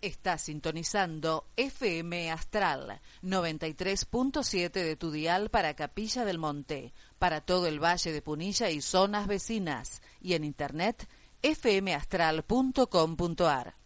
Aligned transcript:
Está 0.00 0.38
sintonizando 0.38 1.44
FM 1.56 2.30
Astral 2.30 3.00
93.7 3.22 4.70
de 4.70 4.94
tu 4.94 5.10
dial 5.10 5.50
para 5.50 5.74
Capilla 5.74 6.24
del 6.24 6.38
Monte, 6.38 6.92
para 7.18 7.40
todo 7.40 7.66
el 7.66 7.82
Valle 7.82 8.12
de 8.12 8.22
Punilla 8.22 8.70
y 8.70 8.80
zonas 8.80 9.26
vecinas, 9.26 10.00
y 10.20 10.34
en 10.34 10.44
internet 10.44 11.08
fmastral.com.ar. 11.42 13.77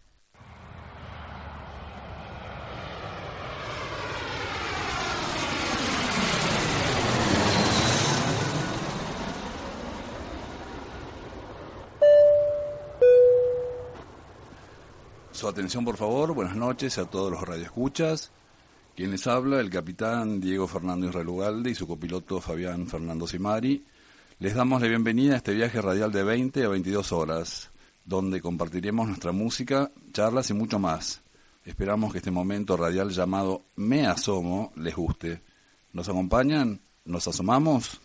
Su 15.43 15.49
atención, 15.49 15.85
por 15.85 15.97
favor. 15.97 16.33
Buenas 16.35 16.55
noches 16.55 16.99
a 16.99 17.07
todos 17.07 17.29
los 17.29 17.41
radioescuchas. 17.43 18.31
Quien 18.95 19.11
les 19.11 19.27
habla, 19.27 19.59
el 19.59 19.71
capitán 19.71 20.41
Diego 20.41 20.69
Fernando 20.69 21.09
Israelugalde 21.09 21.69
y 21.69 21.75
su 21.75 21.89
copiloto 21.89 22.41
Fabián 22.41 22.87
Fernando 22.87 23.27
Simari. 23.27 23.85
Les 24.39 24.55
damos 24.55 24.81
la 24.81 24.87
bienvenida 24.87 25.35
a 25.35 25.39
este 25.39 25.53
viaje 25.53 25.83
radial 25.83 26.13
de 26.13 26.23
20 26.23 26.63
a 26.63 26.69
22 26.69 27.11
horas, 27.11 27.73
donde 28.05 28.41
compartiremos 28.41 29.09
nuestra 29.09 29.33
música, 29.33 29.91
charlas 30.13 30.49
y 30.51 30.55
mucho 30.55 30.79
más. 30.79 31.23
Esperamos 31.65 32.13
que 32.13 32.19
este 32.19 32.31
momento 32.31 32.77
radial 32.77 33.11
llamado 33.11 33.65
Me 33.75 34.07
Asomo 34.07 34.71
les 34.77 34.95
guste. 34.95 35.43
¿Nos 35.93 36.09
acompañan? 36.09 36.81
¿Nos 37.05 37.27
asomamos? 37.27 38.01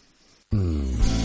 Somos 0.49 1.16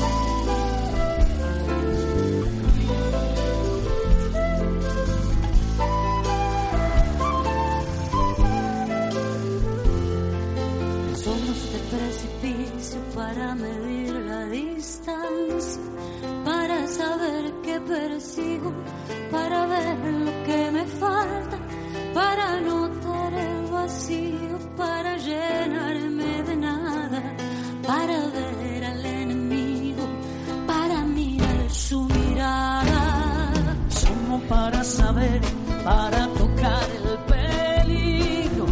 para 34.62 34.84
saber, 34.84 35.40
para 35.82 36.28
tocar 36.34 36.86
el 36.98 37.08
peligro, 37.32 38.66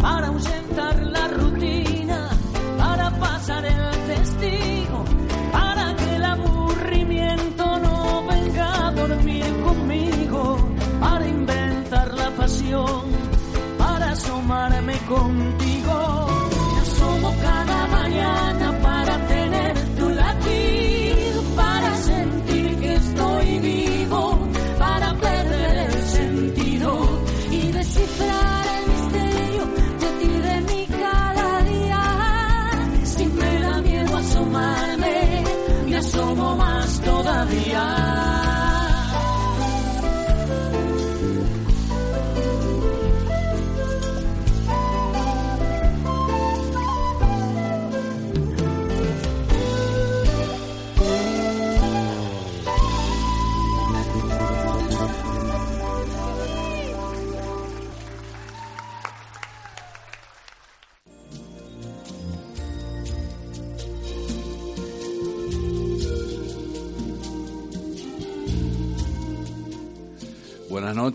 para 0.00 0.26
ahuyentar 0.26 0.96
la 1.04 1.28
rutina, 1.28 2.30
para 2.76 3.10
pasar 3.10 3.64
el 3.64 3.90
testigo, 4.08 5.04
para 5.52 5.94
que 5.94 6.16
el 6.16 6.24
aburrimiento 6.24 7.64
no 7.78 8.26
venga 8.26 8.88
a 8.88 8.90
dormir 8.90 9.46
conmigo, 9.64 10.68
para 10.98 11.28
inventar 11.28 12.12
la 12.12 12.30
pasión, 12.30 13.02
para 13.78 14.10
asomarme 14.10 14.98
contigo. 15.06 15.65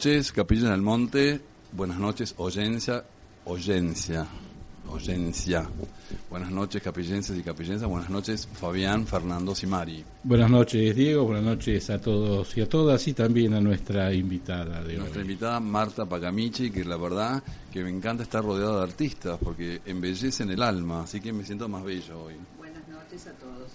Noches, 0.01 0.31
Capilla 0.31 0.71
del 0.71 0.81
Monte. 0.81 1.39
Buenas 1.73 1.99
noches, 1.99 2.33
oyencia, 2.37 3.03
oyencia, 3.45 4.25
oyencia. 4.89 5.69
Buenas 6.27 6.49
noches, 6.49 6.81
capillenses 6.81 7.37
y 7.37 7.43
capillensas. 7.43 7.87
Buenas 7.87 8.09
noches, 8.09 8.49
Fabián 8.51 9.05
Fernando 9.05 9.53
Simari. 9.53 10.03
Buenas 10.23 10.49
noches, 10.49 10.95
Diego. 10.95 11.25
Buenas 11.25 11.43
noches 11.43 11.87
a 11.91 12.01
todos 12.01 12.57
y 12.57 12.61
a 12.61 12.67
todas 12.67 13.07
y 13.09 13.13
también 13.13 13.53
a 13.53 13.61
nuestra 13.61 14.11
invitada 14.11 14.83
de 14.83 14.97
Nuestra 14.97 15.19
hoy. 15.19 15.27
invitada 15.27 15.59
Marta 15.59 16.03
Pacamichi, 16.07 16.71
que 16.71 16.83
la 16.83 16.97
verdad 16.97 17.43
que 17.71 17.83
me 17.83 17.91
encanta 17.91 18.23
estar 18.23 18.43
rodeado 18.43 18.77
de 18.77 18.83
artistas 18.83 19.37
porque 19.39 19.81
embellecen 19.85 20.49
el 20.49 20.63
alma, 20.63 21.03
así 21.03 21.21
que 21.21 21.31
me 21.31 21.45
siento 21.45 21.69
más 21.69 21.83
bello 21.83 22.23
hoy. 22.23 22.33
Buenas 22.57 22.87
noches 22.87 23.27
a 23.27 23.33
todos. 23.33 23.69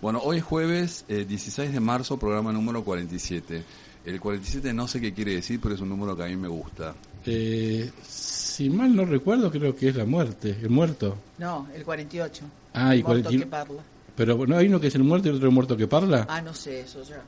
Bueno, 0.00 0.20
hoy 0.22 0.38
es 0.38 0.42
jueves 0.42 1.04
eh, 1.08 1.26
16 1.28 1.70
de 1.70 1.80
marzo, 1.80 2.18
programa 2.18 2.50
número 2.50 2.82
47. 2.82 3.62
El 4.06 4.20
47 4.20 4.72
no 4.72 4.86
sé 4.88 5.00
qué 5.00 5.12
quiere 5.12 5.34
decir, 5.34 5.60
pero 5.60 5.74
es 5.74 5.80
un 5.80 5.88
número 5.88 6.16
que 6.16 6.22
a 6.22 6.26
mí 6.26 6.36
me 6.36 6.48
gusta. 6.48 6.94
Eh, 7.26 7.90
si 8.08 8.70
mal 8.70 8.94
no 8.94 9.04
recuerdo, 9.04 9.50
creo 9.50 9.74
que 9.74 9.88
es 9.88 9.96
la 9.96 10.04
muerte, 10.04 10.56
el 10.62 10.70
muerto. 10.70 11.16
No, 11.38 11.66
el 11.74 11.82
48. 11.84 12.44
Ah, 12.72 12.94
y 12.94 13.00
El 13.00 13.04
muerto 13.04 13.24
40 13.24 13.44
que 13.44 13.50
parla. 13.50 13.82
Pero 14.16 14.46
no 14.46 14.56
hay 14.56 14.68
uno 14.68 14.80
que 14.80 14.86
es 14.86 14.94
el 14.94 15.02
muerto 15.04 15.26
y 15.26 15.30
el 15.30 15.36
otro 15.36 15.48
el 15.48 15.54
muerto 15.54 15.76
que 15.76 15.88
parla. 15.88 16.24
Ah, 16.30 16.40
no 16.40 16.54
sé, 16.54 16.80
eso 16.80 17.02
ya. 17.02 17.20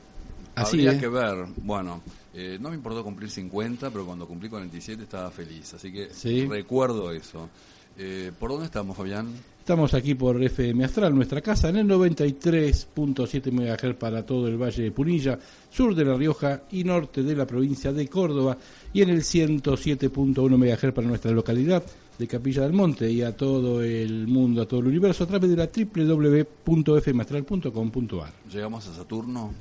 Así 0.55 0.77
Habría 0.77 0.93
es. 0.93 0.99
que 0.99 1.07
ver. 1.09 1.45
Bueno, 1.57 2.01
eh, 2.33 2.57
no 2.59 2.69
me 2.69 2.75
importó 2.75 3.03
cumplir 3.03 3.29
50, 3.29 3.91
pero 3.91 4.05
cuando 4.05 4.25
cumplí 4.27 4.47
47 4.49 5.03
estaba 5.03 5.29
feliz. 5.31 5.73
Así 5.73 5.91
que 5.91 6.09
Sí. 6.13 6.45
recuerdo 6.47 7.11
eso. 7.11 7.49
Eh, 7.97 8.31
¿Por 8.39 8.51
dónde 8.51 8.65
estamos, 8.65 8.95
Fabián? 8.95 9.27
Estamos 9.69 9.93
aquí 9.93 10.15
por 10.15 10.41
FM 10.41 10.83
Astral, 10.83 11.13
nuestra 11.13 11.41
casa, 11.41 11.69
en 11.69 11.75
el 11.75 11.87
93.7 11.87 13.51
MHz 13.51 13.95
para 13.97 14.25
todo 14.25 14.47
el 14.47 14.57
Valle 14.57 14.81
de 14.81 14.91
Punilla, 14.91 15.37
sur 15.69 15.93
de 15.93 16.03
La 16.03 16.15
Rioja 16.15 16.63
y 16.71 16.83
norte 16.83 17.21
de 17.21 17.35
la 17.35 17.45
provincia 17.45 17.93
de 17.93 18.07
Córdoba, 18.07 18.57
y 18.91 19.03
en 19.03 19.09
el 19.09 19.21
107.1 19.21 20.57
MHz 20.57 20.91
para 20.91 21.07
nuestra 21.07 21.29
localidad 21.29 21.83
de 22.17 22.27
Capilla 22.27 22.63
del 22.63 22.73
Monte 22.73 23.11
y 23.11 23.21
a 23.21 23.37
todo 23.37 23.83
el 23.83 24.25
mundo, 24.25 24.63
a 24.63 24.67
todo 24.67 24.79
el 24.79 24.87
universo, 24.87 25.25
a 25.25 25.27
través 25.27 25.51
de 25.51 25.55
la 25.55 25.67
www.fmastral.com.ar. 25.67 28.33
Llegamos 28.51 28.87
a 28.87 28.95
Saturno, 28.95 29.53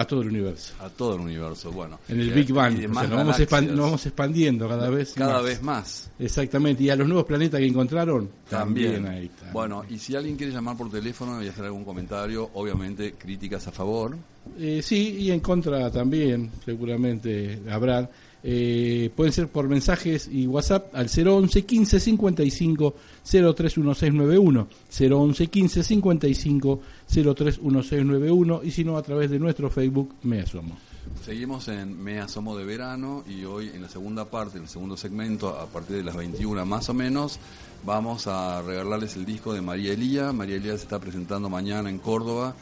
A 0.00 0.04
todo 0.06 0.22
el 0.22 0.28
universo. 0.28 0.74
a 0.78 0.88
todo 0.88 1.16
el 1.16 1.22
universo. 1.22 1.72
Bueno, 1.72 1.98
En 2.08 2.20
el 2.20 2.30
eh, 2.30 2.32
Big 2.32 2.52
Bang. 2.52 2.74
o 2.76 2.78
sea, 2.78 3.06
vamos 3.08 3.38
nos 3.50 3.76
vamos 3.80 4.06
expandiendo 4.06 4.68
cada 4.68 4.88
vez 4.90 5.12
cada 5.14 5.34
más. 5.34 5.44
vez 5.44 5.62
más. 5.62 6.10
Exactamente. 6.20 6.84
Y 6.84 6.90
a 6.90 6.94
los 6.96 7.08
nuevos 7.08 7.26
planetas 7.26 7.58
que 7.58 7.66
encontraron, 7.66 8.30
también, 8.48 8.92
También. 9.02 9.12
ahí 9.12 9.26
está. 9.26 9.50
Bueno, 9.52 9.84
y 9.90 9.98
si 9.98 10.14
alguien 10.14 10.36
quiere 10.36 10.52
llamar 10.52 10.76
por 10.76 10.88
teléfono 10.88 11.42
y 11.42 11.48
hacer 11.48 11.64
algún 11.64 11.84
comentario, 11.84 12.48
obviamente 12.54 13.14
críticas 13.14 13.66
a 13.66 13.72
favor. 13.72 14.16
Eh, 14.56 14.80
sí, 14.84 15.16
y 15.18 15.32
en 15.32 15.40
contra 15.40 15.90
también, 15.90 16.50
seguramente 16.64 17.60
habrá. 17.68 18.08
Eh, 18.50 19.10
pueden 19.14 19.30
ser 19.30 19.48
por 19.48 19.68
mensajes 19.68 20.26
y 20.32 20.46
WhatsApp 20.46 20.94
al 20.94 21.10
011 21.10 21.66
15 21.66 22.00
55 22.00 22.94
031691. 23.22 24.68
011 24.88 25.46
15 25.48 25.82
55 25.82 26.80
031691. 27.08 28.60
Y 28.64 28.70
si 28.70 28.84
no, 28.84 28.96
a 28.96 29.02
través 29.02 29.30
de 29.30 29.38
nuestro 29.38 29.68
Facebook, 29.68 30.14
Me 30.22 30.40
Asomo. 30.40 30.78
Seguimos 31.22 31.68
en 31.68 32.02
Me 32.02 32.20
Asomo 32.20 32.56
de 32.56 32.64
Verano 32.64 33.22
y 33.28 33.44
hoy 33.44 33.68
en 33.68 33.82
la 33.82 33.88
segunda 33.90 34.24
parte, 34.24 34.56
en 34.56 34.62
el 34.62 34.70
segundo 34.70 34.96
segmento, 34.96 35.48
a 35.50 35.66
partir 35.66 35.98
de 35.98 36.04
las 36.04 36.16
21 36.16 36.64
más 36.64 36.88
o 36.88 36.94
menos, 36.94 37.38
vamos 37.84 38.28
a 38.28 38.62
regalarles 38.62 39.16
el 39.16 39.26
disco 39.26 39.52
de 39.52 39.60
María 39.60 39.92
Elía. 39.92 40.32
María 40.32 40.56
Elía 40.56 40.72
se 40.72 40.84
está 40.84 40.98
presentando 40.98 41.50
mañana 41.50 41.90
en 41.90 41.98
Córdoba, 41.98 42.54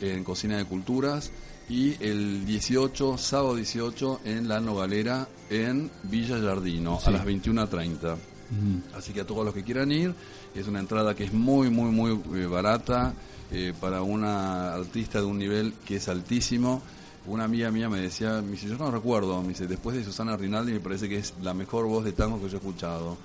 en 0.00 0.22
Cocina 0.22 0.56
de 0.56 0.66
Culturas, 0.66 1.32
y 1.72 1.96
el 2.00 2.44
18, 2.44 3.16
sábado 3.16 3.54
18, 3.56 4.20
en 4.26 4.46
La 4.46 4.60
Nogalera, 4.60 5.26
en 5.48 5.90
Villa 6.02 6.38
Jardino, 6.38 6.98
Sí. 7.00 7.08
a 7.08 7.12
las 7.12 7.24
21.30. 7.24 8.16
Así 8.94 9.14
que 9.14 9.22
a 9.22 9.26
todos 9.26 9.46
los 9.46 9.54
que 9.54 9.62
quieran 9.62 9.90
ir, 9.90 10.14
es 10.54 10.66
una 10.68 10.80
entrada 10.80 11.14
que 11.14 11.24
es 11.24 11.32
muy, 11.32 11.70
muy, 11.70 11.90
muy 11.90 12.20
eh, 12.38 12.44
barata 12.46 13.14
eh, 13.50 13.72
para 13.80 14.02
una 14.02 14.74
artista 14.74 15.20
de 15.20 15.24
un 15.24 15.38
nivel 15.38 15.72
que 15.86 15.96
es 15.96 16.08
altísimo. 16.08 16.82
una 17.24 17.44
amiga 17.44 17.70
mía 17.70 17.88
me 17.88 18.00
decía, 18.00 18.42
me 18.42 18.50
dice, 18.52 18.68
yo 18.68 18.76
no 18.76 18.90
recuerdo, 18.90 19.40
me 19.40 19.48
dice, 19.48 19.66
después 19.66 19.96
de 19.96 20.04
Susana 20.04 20.36
Rinaldi 20.36 20.72
me 20.72 20.80
parece 20.80 21.08
que 21.08 21.16
es 21.16 21.32
la 21.40 21.54
mejor 21.54 21.86
voz 21.86 22.04
de 22.04 22.12
tango 22.12 22.38
que 22.38 22.48
yo 22.50 22.56
he 22.56 22.60
escuchado. 22.60 23.16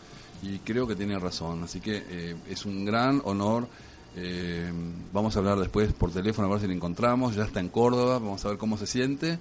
Y 0.41 0.59
creo 0.59 0.87
que 0.87 0.95
tiene 0.95 1.19
razón, 1.19 1.63
así 1.63 1.81
que 1.81 2.05
eh, 2.09 2.35
es 2.49 2.65
un 2.65 2.85
gran 2.85 3.21
honor. 3.25 3.67
Eh, 4.19 4.71
vamos 5.13 5.35
a 5.35 5.39
hablar 5.39 5.59
después 5.59 5.93
por 5.93 6.11
teléfono 6.11 6.47
a 6.47 6.51
ver 6.51 6.61
si 6.61 6.67
lo 6.67 6.73
encontramos, 6.73 7.35
ya 7.35 7.43
está 7.43 7.59
en 7.59 7.69
Córdoba, 7.69 8.17
vamos 8.17 8.43
a 8.45 8.49
ver 8.49 8.57
cómo 8.57 8.75
se 8.77 8.87
siente. 8.87 9.37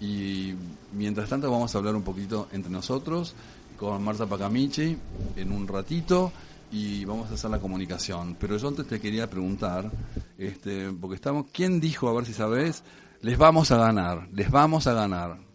Y 0.00 0.54
mientras 0.92 1.30
tanto 1.30 1.50
vamos 1.50 1.74
a 1.74 1.78
hablar 1.78 1.96
un 1.96 2.02
poquito 2.02 2.46
entre 2.52 2.70
nosotros 2.70 3.34
con 3.78 4.02
Marta 4.04 4.26
Pacamichi 4.26 4.96
en 5.36 5.52
un 5.52 5.66
ratito 5.66 6.30
y 6.70 7.06
vamos 7.06 7.30
a 7.30 7.34
hacer 7.34 7.50
la 7.50 7.58
comunicación. 7.58 8.36
Pero 8.38 8.58
yo 8.58 8.68
antes 8.68 8.86
te 8.86 9.00
quería 9.00 9.30
preguntar, 9.30 9.90
este, 10.36 10.92
porque 10.92 11.16
estamos, 11.16 11.46
¿quién 11.50 11.80
dijo, 11.80 12.08
a 12.08 12.12
ver 12.12 12.26
si 12.26 12.34
sabes, 12.34 12.84
les 13.22 13.38
vamos 13.38 13.70
a 13.70 13.78
ganar, 13.78 14.28
les 14.32 14.50
vamos 14.50 14.86
a 14.86 14.92
ganar? 14.92 15.47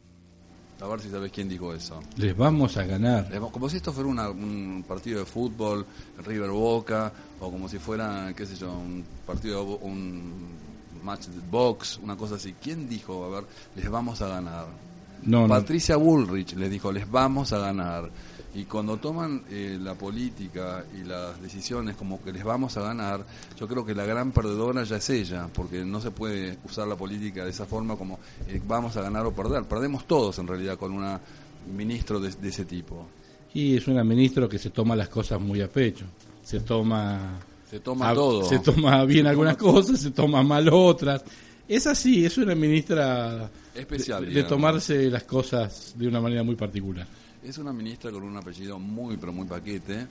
A 0.84 0.88
ver 0.88 1.00
si 1.00 1.10
sabes 1.10 1.32
quién 1.32 1.48
dijo 1.48 1.74
eso. 1.74 1.98
Les 2.18 2.36
vamos 2.36 2.76
a 2.76 2.84
ganar. 2.84 3.30
Como 3.52 3.70
si 3.70 3.78
esto 3.78 3.94
fuera 3.94 4.10
una- 4.10 4.30
un 4.30 4.84
partido 4.86 5.20
de 5.20 5.26
fútbol, 5.26 5.86
River 6.26 6.50
Boca, 6.50 7.12
o 7.40 7.50
como 7.50 7.70
si 7.70 7.80
fuera, 7.80 8.34
qué 8.36 8.46
sé 8.46 8.58
yo, 8.58 8.70
un 8.74 9.04
partido, 9.26 9.64
un 9.64 10.50
match 11.02 11.28
de 11.28 11.40
box, 11.50 12.00
una 12.04 12.18
cosa 12.18 12.36
así. 12.36 12.54
¿Quién 12.62 12.90
dijo, 12.90 13.24
a 13.26 13.30
ver, 13.30 13.46
les 13.78 13.90
vamos 13.90 14.22
a 14.22 14.28
ganar? 14.28 14.66
No, 15.24 15.44
no. 15.44 15.48
Patricia 15.48 15.96
Bullrich 15.96 16.54
les 16.56 16.70
dijo, 16.70 16.92
les 16.92 17.10
vamos 17.10 17.54
a 17.54 17.60
ganar. 17.60 18.10
Y 18.56 18.66
cuando 18.66 18.98
toman 18.98 19.44
eh, 19.50 19.80
la 19.82 19.96
política 19.96 20.86
y 20.94 21.04
las 21.04 21.42
decisiones 21.42 21.96
como 21.96 22.22
que 22.22 22.32
les 22.32 22.44
vamos 22.44 22.78
a 22.78 22.82
ganar, 22.82 23.26
yo 23.60 23.68
creo 23.68 23.84
que 23.84 23.96
la 23.96 24.06
gran 24.06 24.32
perdedora 24.32 24.84
ya 24.84 24.98
es 24.98 25.10
ella, 25.10 25.50
porque 25.54 25.84
no 25.84 26.00
se 26.00 26.12
puede 26.12 26.58
usar 26.64 26.88
la 26.88 26.96
política 26.96 27.44
de 27.44 27.50
esa 27.50 27.66
forma 27.66 27.96
como 27.96 28.20
eh, 28.48 28.62
vamos 28.68 28.96
a 28.96 29.02
ganar 29.02 29.26
o 29.26 29.32
perder. 29.34 29.64
Perdemos 29.64 30.06
todos 30.06 30.38
en 30.38 30.48
realidad 30.48 30.78
con 30.78 30.92
un 30.94 31.18
ministro 31.76 32.20
de, 32.20 32.30
de 32.30 32.50
ese 32.50 32.66
tipo. 32.66 33.08
Y 33.56 33.76
es 33.76 33.88
una 33.88 34.04
ministra 34.04 34.48
que 34.48 34.60
se 34.60 34.70
toma 34.70 34.96
las 34.96 35.10
cosas 35.10 35.40
muy 35.42 35.62
a 35.62 35.68
pecho. 35.68 36.06
Se 36.44 36.60
toma 36.60 37.40
Se 37.70 37.80
toma 37.80 38.10
a- 38.10 38.14
todo. 38.14 38.44
Se 38.48 38.60
toma 38.60 39.04
bien 39.06 39.24
Se 39.26 39.30
algunas 39.30 39.58
toma- 39.58 39.72
cosas, 39.74 40.00
se 40.00 40.12
toma 40.12 40.44
mal 40.44 40.70
otras. 40.72 41.24
Es 41.68 41.88
así, 41.88 42.24
es 42.26 42.38
una 42.38 42.54
ministra 42.54 43.50
Especial, 43.74 44.26
de, 44.28 44.32
de 44.32 44.44
tomarse 44.44 45.10
las 45.10 45.24
cosas 45.24 45.94
de 45.98 46.08
una 46.08 46.20
manera 46.22 46.44
muy 46.44 46.56
particular. 46.56 47.08
Es 47.46 47.58
una 47.58 47.74
ministra 47.74 48.12
con 48.12 48.24
un 48.24 48.38
apellido 48.38 48.80
muy, 48.80 49.18
pero 49.18 49.34
muy 49.34 49.46
paquete, 49.46 50.08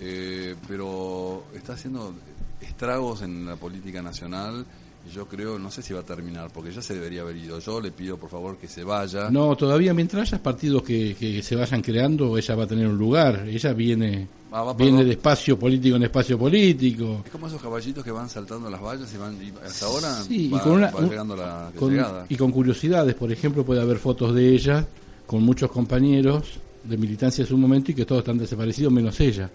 eh, 0.00 0.54
pero 0.66 1.44
está 1.54 1.74
haciendo 1.74 2.14
estragos 2.60 3.22
en 3.22 3.46
la 3.46 3.56
política 3.56 4.00
nacional 4.02 4.64
y 5.06 5.10
yo 5.14 5.26
creo, 5.26 5.58
no 5.58 5.70
sé 5.70 5.82
si 5.82 5.92
va 5.94 6.00
a 6.00 6.04
terminar, 6.04 6.50
porque 6.52 6.72
ya 6.72 6.80
se 6.82 6.94
debería 6.94 7.22
haber 7.22 7.36
ido. 7.36 7.58
Yo 7.58 7.80
le 7.80 7.90
pido, 7.90 8.16
por 8.18 8.28
favor, 8.30 8.56
que 8.58 8.66
se 8.68 8.82
vaya. 8.84 9.30
No, 9.30 9.54
todavía 9.56 9.92
mientras 9.94 10.28
haya 10.32 10.42
partidos 10.42 10.82
que, 10.82 11.14
que 11.18 11.42
se 11.42 11.54
vayan 11.56 11.80
creando, 11.82 12.36
ella 12.38 12.54
va 12.54 12.64
a 12.64 12.66
tener 12.66 12.86
un 12.86 12.96
lugar. 12.98 13.46
Ella 13.48 13.72
viene 13.74 14.28
Ah, 14.52 14.62
va, 14.64 14.72
viene 14.74 15.04
de 15.04 15.12
espacio 15.12 15.58
político 15.58 15.96
en 15.96 16.02
espacio 16.04 16.38
político. 16.38 17.22
Es 17.24 17.30
como 17.30 17.46
esos 17.46 17.62
caballitos 17.62 18.02
que 18.04 18.10
van 18.10 18.28
saltando 18.28 18.68
las 18.68 18.80
vallas 18.82 19.12
y 19.14 19.16
van, 19.16 19.34
y 19.42 19.52
hasta 19.64 19.86
ahora 19.86 20.22
Sí, 20.22 20.48
va, 20.48 20.58
y 20.58 20.60
con 20.60 20.72
una- 20.72 20.90
va 20.90 20.98
un- 21.00 21.08
llegando 21.08 21.36
la 21.36 21.70
con- 21.76 21.90
llegada. 21.92 22.26
y 22.28 22.36
con 22.36 22.50
curiosidades, 22.52 23.14
por 23.14 23.30
ejemplo, 23.32 23.64
puede 23.64 23.80
haber 23.80 23.98
fotos 23.98 24.34
de 24.34 24.48
ella 24.54 24.86
con 25.26 25.42
muchos 25.44 25.70
compañeros 25.70 26.58
de 26.84 26.96
militancia 26.96 27.42
en 27.42 27.48
su 27.48 27.56
momento 27.56 27.90
y 27.90 27.94
que 27.94 28.06
todos 28.06 28.20
están 28.20 28.38
desaparecidos 28.38 28.92
menos 28.92 29.18
ella. 29.20 29.50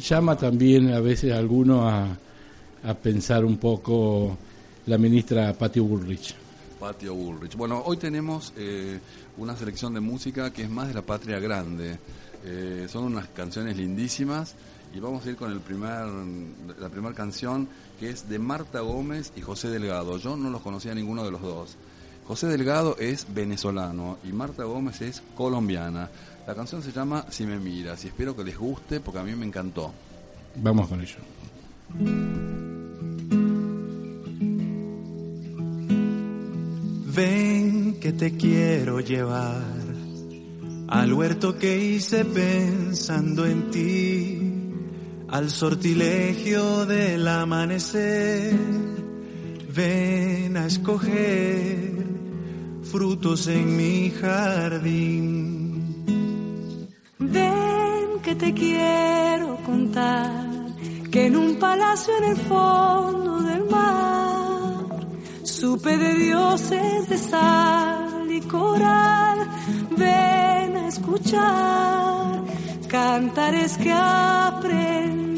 Llama 0.00 0.36
también 0.36 0.92
a 0.92 1.00
veces 1.00 1.32
a 1.32 1.38
alguno 1.38 1.88
a, 1.88 2.16
a 2.84 2.94
pensar 2.94 3.44
un 3.44 3.58
poco 3.58 4.36
la 4.86 4.98
ministra 4.98 5.52
Patio 5.54 5.84
Bullrich. 5.84 6.34
Patio 6.78 7.14
Bullrich. 7.14 7.56
Bueno, 7.56 7.82
hoy 7.84 7.96
tenemos 7.96 8.52
eh, 8.56 8.98
una 9.36 9.56
selección 9.56 9.92
de 9.94 10.00
música 10.00 10.52
que 10.52 10.62
es 10.62 10.70
más 10.70 10.88
de 10.88 10.94
la 10.94 11.02
patria 11.02 11.38
grande. 11.38 11.98
Eh, 12.44 12.86
son 12.88 13.04
unas 13.04 13.28
canciones 13.28 13.76
lindísimas 13.76 14.54
y 14.94 15.00
vamos 15.00 15.24
a 15.26 15.30
ir 15.30 15.36
con 15.36 15.52
el 15.52 15.60
primer, 15.60 16.06
la 16.78 16.88
primera 16.88 17.14
canción 17.14 17.68
que 17.98 18.08
es 18.08 18.28
de 18.28 18.38
Marta 18.38 18.80
Gómez 18.80 19.32
y 19.36 19.42
José 19.42 19.68
Delgado. 19.68 20.16
Yo 20.16 20.36
no 20.36 20.48
los 20.48 20.62
conocía 20.62 20.94
ninguno 20.94 21.22
de 21.22 21.30
los 21.30 21.42
dos. 21.42 21.76
José 22.26 22.46
Delgado 22.46 22.96
es 22.98 23.26
venezolano 23.32 24.18
y 24.24 24.32
Marta 24.32 24.64
Gómez 24.64 25.02
es 25.02 25.22
colombiana. 25.34 26.08
La 26.50 26.56
canción 26.56 26.82
se 26.82 26.90
llama 26.90 27.26
Si 27.30 27.46
me 27.46 27.60
miras 27.60 28.04
y 28.04 28.08
espero 28.08 28.34
que 28.34 28.42
les 28.42 28.58
guste 28.58 28.98
porque 28.98 29.20
a 29.20 29.22
mí 29.22 29.36
me 29.36 29.46
encantó. 29.46 29.94
Vamos 30.56 30.88
con 30.88 31.00
ello. 31.00 31.14
Ven 37.14 38.00
que 38.00 38.12
te 38.14 38.36
quiero 38.36 38.98
llevar 38.98 39.62
al 40.88 41.12
huerto 41.12 41.56
que 41.56 41.78
hice 41.78 42.24
pensando 42.24 43.46
en 43.46 43.70
ti, 43.70 44.52
al 45.28 45.50
sortilegio 45.50 46.84
del 46.84 47.28
amanecer. 47.28 48.56
Ven 49.72 50.56
a 50.56 50.66
escoger 50.66 51.92
frutos 52.82 53.46
en 53.46 53.76
mi 53.76 54.10
jardín. 54.10 55.69
Quiero 58.60 59.56
contar 59.64 60.44
que 61.10 61.26
en 61.28 61.34
un 61.34 61.58
palacio 61.58 62.12
en 62.18 62.24
el 62.24 62.36
fondo 62.36 63.40
del 63.40 63.64
mar 63.64 64.84
supe 65.42 65.96
de 65.96 66.14
dioses 66.14 67.08
de 67.08 67.16
sal 67.16 68.30
y 68.30 68.40
coral. 68.42 69.38
Ven 69.96 70.76
a 70.76 70.88
escuchar 70.88 72.44
cantares 72.86 73.78
que 73.78 73.92
aprendí. 73.92 75.30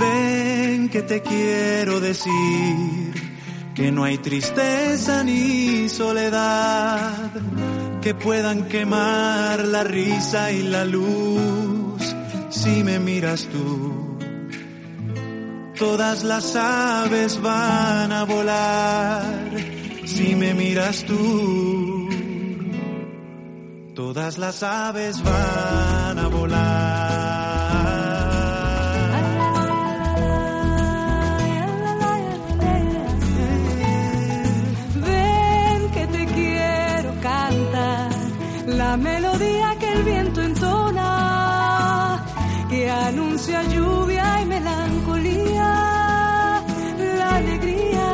Ven 0.00 0.88
que 0.88 1.02
te 1.02 1.22
quiero 1.22 2.00
decir 2.00 3.14
que 3.76 3.92
no 3.92 4.02
hay 4.02 4.18
tristeza 4.18 5.22
ni 5.22 5.88
soledad 5.88 7.30
que 8.00 8.14
puedan 8.14 8.68
quemar 8.68 9.64
la 9.64 9.84
risa 9.84 10.52
y 10.52 10.62
la 10.62 10.84
luz 10.84 12.02
si 12.50 12.82
me 12.82 12.98
miras 12.98 13.46
tú. 13.46 14.18
Todas 15.78 16.24
las 16.24 16.56
aves 16.56 17.40
van 17.40 18.12
a 18.12 18.24
volar 18.24 19.24
si 20.06 20.34
me 20.34 20.54
miras 20.54 21.04
tú. 21.04 22.08
Todas 23.94 24.38
las 24.38 24.62
aves 24.62 25.22
van 25.22 26.18
a 26.18 26.28
volar. 26.28 26.99
La 38.90 38.96
melodía 38.96 39.76
que 39.78 39.92
el 39.92 40.02
viento 40.02 40.42
entona, 40.42 42.24
que 42.68 42.90
anuncia 42.90 43.62
lluvia 43.74 44.42
y 44.42 44.46
melancolía, 44.46 45.70
la 47.20 47.28
alegría 47.36 48.10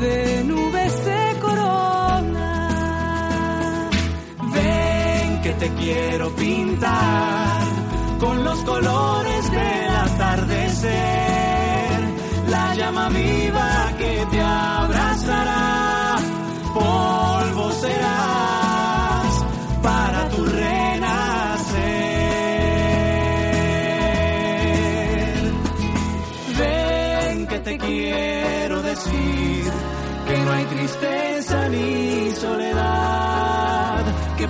de 0.00 0.44
nubes 0.44 0.92
se 1.04 1.22
corona. 1.42 2.50
Ven 4.54 5.42
que 5.42 5.52
te 5.60 5.68
quiero 5.80 6.26
pintar 6.36 7.29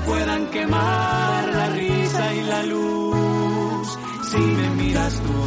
puedan 0.07 0.47
quemar 0.51 1.49
la 1.55 1.69
risa 1.69 2.35
y 2.35 2.41
la 2.43 2.63
luz 2.65 3.99
si 4.31 4.39
me 4.39 4.71
miras 4.83 5.15
tú. 5.21 5.41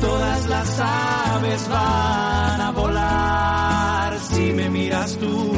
Todas 0.00 0.48
las 0.48 0.80
aves 0.80 1.68
van 1.68 2.60
a 2.60 2.70
volar 2.72 4.18
si 4.20 4.52
me 4.52 4.68
miras 4.70 5.16
tú. 5.18 5.53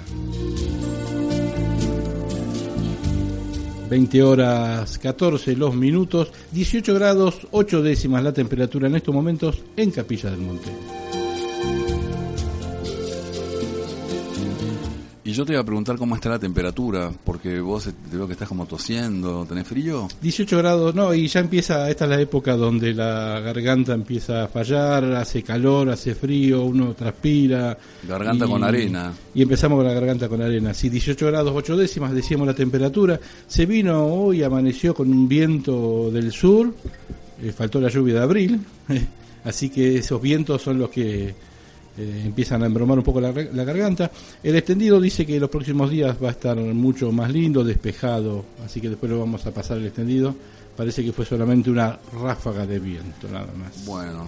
20 3.87 4.23
horas 4.23 4.97
14 4.97 5.55
los 5.55 5.75
minutos, 5.75 6.31
18 6.53 6.95
grados 6.95 7.47
8 7.51 7.83
décimas 7.83 8.23
la 8.23 8.33
temperatura 8.33 8.87
en 8.87 8.95
estos 8.95 9.13
momentos 9.13 9.61
en 9.77 9.91
Capilla 9.91 10.31
del 10.31 10.39
Monte. 10.39 10.71
Y 15.29 15.31
yo 15.31 15.45
te 15.45 15.53
iba 15.53 15.61
a 15.61 15.63
preguntar 15.63 15.95
cómo 15.95 16.15
está 16.15 16.27
la 16.27 16.39
temperatura, 16.39 17.11
porque 17.23 17.59
vos 17.59 17.85
eh, 17.85 17.93
te 18.09 18.17
veo 18.17 18.25
que 18.25 18.33
estás 18.33 18.47
como 18.47 18.65
tosiendo, 18.65 19.45
¿tenés 19.45 19.67
frío? 19.67 20.07
18 20.23 20.57
grados, 20.57 20.95
no, 20.95 21.13
y 21.13 21.27
ya 21.27 21.41
empieza, 21.41 21.87
esta 21.87 22.05
es 22.05 22.09
la 22.09 22.19
época 22.19 22.55
donde 22.55 22.95
la 22.95 23.39
garganta 23.39 23.93
empieza 23.93 24.45
a 24.45 24.47
fallar, 24.47 25.03
hace 25.13 25.43
calor, 25.43 25.91
hace 25.91 26.15
frío, 26.15 26.63
uno 26.63 26.95
transpira. 26.95 27.77
Garganta 28.07 28.47
con 28.47 28.63
arena. 28.63 29.13
Y 29.35 29.43
empezamos 29.43 29.77
con 29.77 29.85
la 29.85 29.93
garganta 29.93 30.27
con 30.27 30.41
arena. 30.41 30.73
Sí, 30.73 30.89
18 30.89 31.27
grados 31.27 31.53
8 31.55 31.77
décimas, 31.77 32.11
decíamos 32.11 32.47
la 32.47 32.55
temperatura. 32.55 33.19
Se 33.45 33.67
vino 33.67 34.07
hoy, 34.07 34.41
amaneció 34.41 34.95
con 34.95 35.11
un 35.11 35.27
viento 35.27 36.09
del 36.09 36.31
sur, 36.31 36.73
eh, 37.39 37.51
faltó 37.51 37.79
la 37.79 37.89
lluvia 37.89 38.15
de 38.15 38.21
abril, 38.21 38.59
así 39.43 39.69
que 39.69 39.99
esos 39.99 40.19
vientos 40.19 40.59
son 40.59 40.79
los 40.79 40.89
que 40.89 41.35
eh, 41.99 42.23
empiezan 42.25 42.63
a 42.63 42.65
embromar 42.65 42.97
un 42.97 43.03
poco 43.03 43.19
la, 43.21 43.31
la 43.31 43.63
garganta. 43.63 44.09
El 44.41 44.55
extendido 44.55 44.99
dice 45.01 45.25
que 45.25 45.39
los 45.39 45.49
próximos 45.49 45.89
días 45.91 46.15
va 46.23 46.29
a 46.29 46.31
estar 46.31 46.57
mucho 46.57 47.11
más 47.11 47.31
lindo, 47.31 47.63
despejado, 47.63 48.45
así 48.65 48.79
que 48.79 48.89
después 48.89 49.11
lo 49.11 49.19
vamos 49.19 49.45
a 49.45 49.51
pasar 49.51 49.77
el 49.77 49.85
extendido. 49.87 50.33
Parece 50.75 51.03
que 51.03 51.11
fue 51.11 51.25
solamente 51.25 51.69
una 51.69 51.99
ráfaga 52.23 52.65
de 52.65 52.79
viento, 52.79 53.27
nada 53.29 53.49
más. 53.57 53.85
Bueno, 53.85 54.27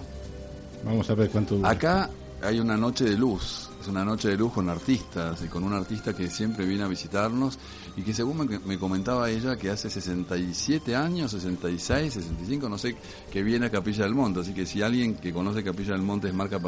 Vamos 0.84 1.08
a 1.10 1.14
ver 1.14 1.30
cuánto 1.30 1.56
dura. 1.56 1.70
acá 1.70 2.10
hay 2.42 2.58
una 2.58 2.76
noche 2.76 3.04
de 3.04 3.16
luz, 3.16 3.70
es 3.80 3.86
una 3.86 4.04
noche 4.04 4.28
de 4.28 4.36
luz 4.36 4.52
con 4.52 4.68
artistas 4.68 5.40
y 5.44 5.46
con 5.46 5.62
un 5.62 5.72
artista 5.74 6.12
que 6.12 6.28
siempre 6.28 6.66
viene 6.66 6.82
a 6.82 6.88
visitarnos 6.88 7.56
y 7.96 8.02
que 8.02 8.12
según 8.12 8.38
me, 8.48 8.58
me 8.58 8.78
comentaba 8.78 9.30
ella 9.30 9.56
que 9.56 9.70
hace 9.70 9.88
67 9.88 10.96
años, 10.96 11.30
66, 11.30 12.12
65, 12.14 12.68
no 12.68 12.78
sé, 12.78 12.96
que 13.30 13.42
viene 13.44 13.66
a 13.66 13.70
Capilla 13.70 14.02
del 14.04 14.14
Monte, 14.14 14.40
así 14.40 14.52
que 14.52 14.66
si 14.66 14.82
alguien 14.82 15.14
que 15.14 15.32
conoce 15.32 15.62
Capilla 15.62 15.92
del 15.92 16.02
Monte 16.02 16.28
es 16.28 16.34
Marca 16.34 16.58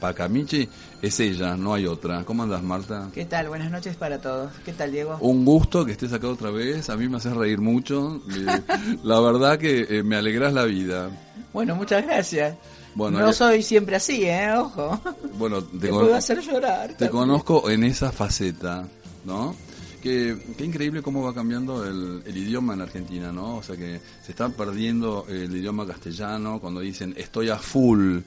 Pacamichi, 0.00 0.68
es 1.02 1.20
ella, 1.20 1.56
no 1.56 1.74
hay 1.74 1.86
otra. 1.86 2.24
¿Cómo 2.24 2.42
andas, 2.44 2.62
Marta? 2.62 3.08
¿Qué 3.12 3.24
tal? 3.24 3.48
Buenas 3.48 3.70
noches 3.70 3.96
para 3.96 4.18
todos. 4.20 4.50
¿Qué 4.64 4.72
tal, 4.72 4.92
Diego? 4.92 5.16
Un 5.20 5.44
gusto 5.44 5.84
que 5.84 5.92
estés 5.92 6.12
acá 6.12 6.28
otra 6.28 6.50
vez, 6.50 6.88
a 6.90 6.96
mí 6.96 7.08
me 7.08 7.16
haces 7.18 7.34
reír 7.34 7.60
mucho, 7.60 8.20
Eh, 8.30 8.62
la 9.02 9.20
verdad 9.20 9.58
que 9.58 9.86
eh, 9.88 10.02
me 10.02 10.16
alegras 10.16 10.52
la 10.52 10.64
vida. 10.64 11.10
Bueno, 11.52 11.74
muchas 11.74 12.04
gracias. 12.04 12.56
Bueno, 12.94 13.18
no 13.20 13.26
ya- 13.26 13.32
soy 13.32 13.62
siempre 13.62 13.96
así, 13.96 14.24
¿eh? 14.24 14.52
Ojo. 14.56 15.00
Bueno, 15.34 15.62
te, 15.64 15.78
Te 15.78 15.88
puedo 15.88 16.14
hacer 16.14 16.40
llorar. 16.40 16.88
te 16.88 16.94
también. 17.06 17.10
conozco 17.10 17.68
en 17.70 17.84
esa 17.84 18.10
faceta, 18.12 18.86
¿no? 19.24 19.54
Que, 20.02 20.38
qué 20.56 20.64
increíble 20.64 21.02
cómo 21.02 21.22
va 21.24 21.34
cambiando 21.34 21.84
el, 21.84 22.22
el 22.24 22.36
idioma 22.36 22.74
en 22.74 22.82
Argentina, 22.82 23.32
¿no? 23.32 23.56
O 23.56 23.62
sea 23.64 23.76
que 23.76 24.00
se 24.24 24.30
está 24.30 24.48
perdiendo 24.48 25.26
el 25.28 25.54
idioma 25.56 25.84
castellano 25.86 26.60
cuando 26.60 26.80
dicen 26.80 27.14
estoy 27.16 27.48
a 27.50 27.56
full, 27.58 28.20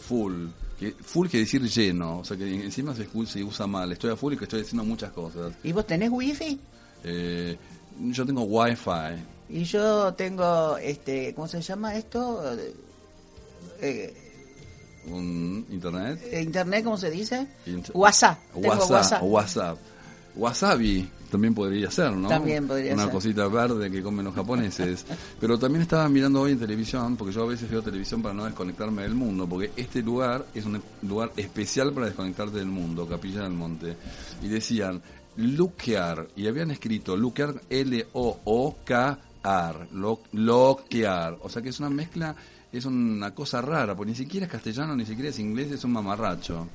full. 0.00 0.46
Que, 0.78 0.92
full 0.92 1.28
quiere 1.28 1.44
decir 1.44 1.62
lleno, 1.62 2.18
o 2.18 2.24
sea 2.24 2.36
que 2.36 2.52
encima 2.52 2.94
se, 2.94 3.08
se 3.26 3.44
usa 3.44 3.66
mal. 3.66 3.92
Estoy 3.92 4.10
a 4.10 4.16
full 4.16 4.34
y 4.34 4.36
que 4.36 4.44
estoy 4.44 4.62
haciendo 4.62 4.84
muchas 4.84 5.12
cosas. 5.12 5.52
¿Y 5.62 5.72
vos 5.72 5.86
tenés 5.86 6.10
wifi? 6.10 6.58
Eh, 7.04 7.56
yo 8.00 8.26
tengo 8.26 8.42
wifi, 8.42 9.22
Y 9.48 9.64
yo 9.64 10.12
tengo, 10.14 10.76
este, 10.78 11.34
¿cómo 11.34 11.46
se 11.46 11.60
llama 11.60 11.94
esto? 11.94 12.42
Eh, 13.80 14.14
un 15.06 15.66
internet. 15.70 16.20
¿Internet, 16.32 16.84
cómo 16.84 16.96
se 16.96 17.10
dice? 17.10 17.46
WhatsApp. 17.92 18.38
Tengo 18.52 18.68
WhatsApp, 18.68 18.90
WhatsApp. 18.90 19.22
WhatsApp. 19.22 19.78
Wasabi 20.36 21.08
también 21.34 21.54
podría 21.54 21.90
ser, 21.90 22.12
¿no? 22.12 22.28
También 22.28 22.66
podría 22.68 22.94
Una 22.94 23.04
ser. 23.04 23.12
cosita 23.12 23.48
verde 23.48 23.90
que 23.90 24.02
comen 24.02 24.24
los 24.24 24.34
japoneses. 24.34 25.04
Pero 25.40 25.58
también 25.58 25.82
estaba 25.82 26.08
mirando 26.08 26.40
hoy 26.42 26.52
en 26.52 26.58
televisión, 26.60 27.16
porque 27.16 27.34
yo 27.34 27.42
a 27.42 27.46
veces 27.46 27.68
veo 27.70 27.82
televisión 27.82 28.22
para 28.22 28.34
no 28.34 28.44
desconectarme 28.44 29.02
del 29.02 29.14
mundo, 29.14 29.48
porque 29.48 29.72
este 29.76 30.02
lugar 30.02 30.46
es 30.54 30.64
un 30.64 30.80
lugar 31.02 31.32
especial 31.36 31.92
para 31.92 32.06
desconectarte 32.06 32.58
del 32.58 32.66
mundo, 32.68 33.06
Capilla 33.08 33.42
del 33.42 33.52
Monte. 33.52 33.96
Y 34.42 34.48
decían, 34.48 35.02
Luquear, 35.36 36.28
y 36.36 36.46
habían 36.46 36.70
escrito 36.70 37.16
Luquear, 37.16 37.60
L-O-O-K-R, 37.68 39.18
lo- 39.92 40.20
Loquear. 40.32 41.38
O 41.42 41.48
sea 41.48 41.62
que 41.62 41.70
es 41.70 41.80
una 41.80 41.90
mezcla, 41.90 42.34
es 42.72 42.84
una 42.84 43.34
cosa 43.34 43.60
rara, 43.60 43.94
porque 43.96 44.12
ni 44.12 44.16
siquiera 44.16 44.46
es 44.46 44.52
castellano, 44.52 44.94
ni 44.96 45.04
siquiera 45.06 45.30
es 45.30 45.38
inglés, 45.38 45.72
es 45.72 45.84
un 45.84 45.92
mamarracho. 45.92 46.66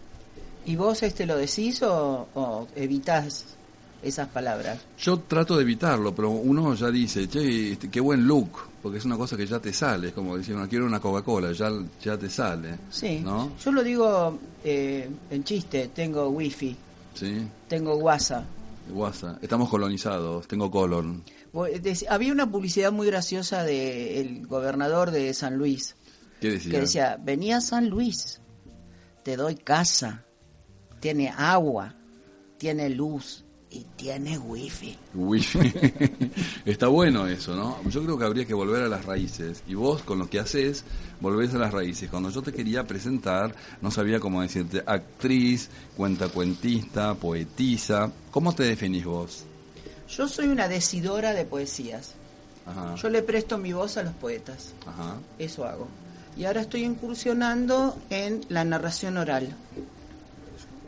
¿Y 0.66 0.76
vos 0.76 1.02
este 1.04 1.26
lo 1.26 1.38
decís 1.38 1.82
o, 1.84 2.28
o 2.36 2.68
evitás 2.76 3.56
esas 4.02 4.28
palabras? 4.30 4.80
Yo 5.00 5.20
trato 5.20 5.56
de 5.58 5.64
evitarlo, 5.64 6.14
pero 6.16 6.30
uno 6.30 6.74
ya 6.76 6.90
dice, 6.90 7.28
che, 7.28 7.74
este, 7.74 7.90
qué 7.90 8.00
buen 8.00 8.26
look, 8.28 8.50
porque 8.82 8.98
es 8.98 9.06
una 9.06 9.18
cosa 9.18 9.36
que 9.36 9.46
ya 9.46 9.60
te 9.60 9.74
sale, 9.74 10.08
es 10.10 10.14
como 10.14 10.38
decir, 10.38 10.56
no 10.56 10.68
quiero 10.70 10.86
una 10.86 11.00
Coca-Cola, 11.00 11.52
ya, 11.52 11.70
ya 12.02 12.18
te 12.18 12.30
sale. 12.30 12.78
Sí. 12.90 13.20
¿No? 13.24 13.52
Yo 13.64 13.72
lo 13.72 13.84
digo 13.84 14.40
eh, 14.64 15.10
en 15.30 15.44
chiste, 15.44 15.90
tengo 15.94 16.30
wifi, 16.30 16.76
Sí, 17.14 17.46
tengo 17.68 17.96
WhatsApp. 17.96 18.46
WhatsApp. 18.94 19.44
Estamos 19.44 19.70
colonizados, 19.70 20.48
tengo 20.48 20.72
colon. 20.72 21.22
Dec- 21.54 22.06
Había 22.10 22.32
una 22.32 22.50
publicidad 22.50 22.92
muy 22.92 23.08
graciosa 23.08 23.64
del 23.64 24.46
gobernador 24.48 25.12
de 25.12 25.34
San 25.34 25.58
Luis 25.58 25.96
¿Qué 26.40 26.52
decía? 26.52 26.72
que 26.72 26.80
decía, 26.80 27.20
venía 27.22 27.58
a 27.58 27.62
San 27.62 27.90
Luis, 27.90 28.40
te 29.24 29.36
doy 29.36 29.56
casa, 29.56 30.24
tiene 31.02 31.30
agua, 31.30 31.96
tiene 32.58 32.90
luz 32.90 33.44
y 33.72 33.86
tiene 33.96 34.38
wifi. 34.38 34.98
Wifi. 35.14 35.74
Está 36.66 36.88
bueno 36.88 37.28
eso, 37.28 37.56
¿no? 37.56 37.78
Yo 37.90 38.04
creo 38.04 38.18
que 38.18 38.26
habría 38.26 38.46
que 38.46 38.54
volver 38.54 38.84
a 38.84 38.88
las 38.88 39.06
raíces. 39.06 39.64
Y 39.68 39.76
vos, 39.76 40.02
con 40.02 40.18
lo 40.18 40.30
que 40.30 40.40
haces, 40.40 40.84
volvés 41.20 41.54
a 41.54 41.60
las 41.60 41.72
raíces. 41.72 42.10
Cuando 42.10 42.30
yo 42.32 42.42
te 42.42 42.52
quería 42.52 42.86
presentar, 42.88 43.54
no 43.82 43.92
sabía 43.92 44.20
cómo 44.20 44.42
decirte 44.42 44.84
actriz, 44.86 45.70
cuentacuentista, 45.96 47.14
poetisa. 47.14 48.12
¿Cómo 48.32 48.56
te 48.56 48.64
definís 48.64 49.06
vos? 49.06 49.44
Yo 50.10 50.28
soy 50.28 50.48
una 50.48 50.68
decidora 50.68 51.34
de 51.34 51.46
poesías. 51.46 52.16
Ajá. 52.66 52.96
Yo 52.96 53.10
le 53.10 53.22
presto 53.22 53.60
mi 53.60 53.74
voz 53.74 53.98
a 53.98 54.04
los 54.04 54.14
poetas. 54.14 54.74
Ajá. 54.88 55.18
Eso 55.38 55.66
hago. 55.66 55.88
Y 56.36 56.46
ahora 56.46 56.62
estoy 56.62 56.84
incursionando 56.86 57.96
en 58.10 58.42
la 58.50 58.64
narración 58.64 59.18
oral. 59.18 59.56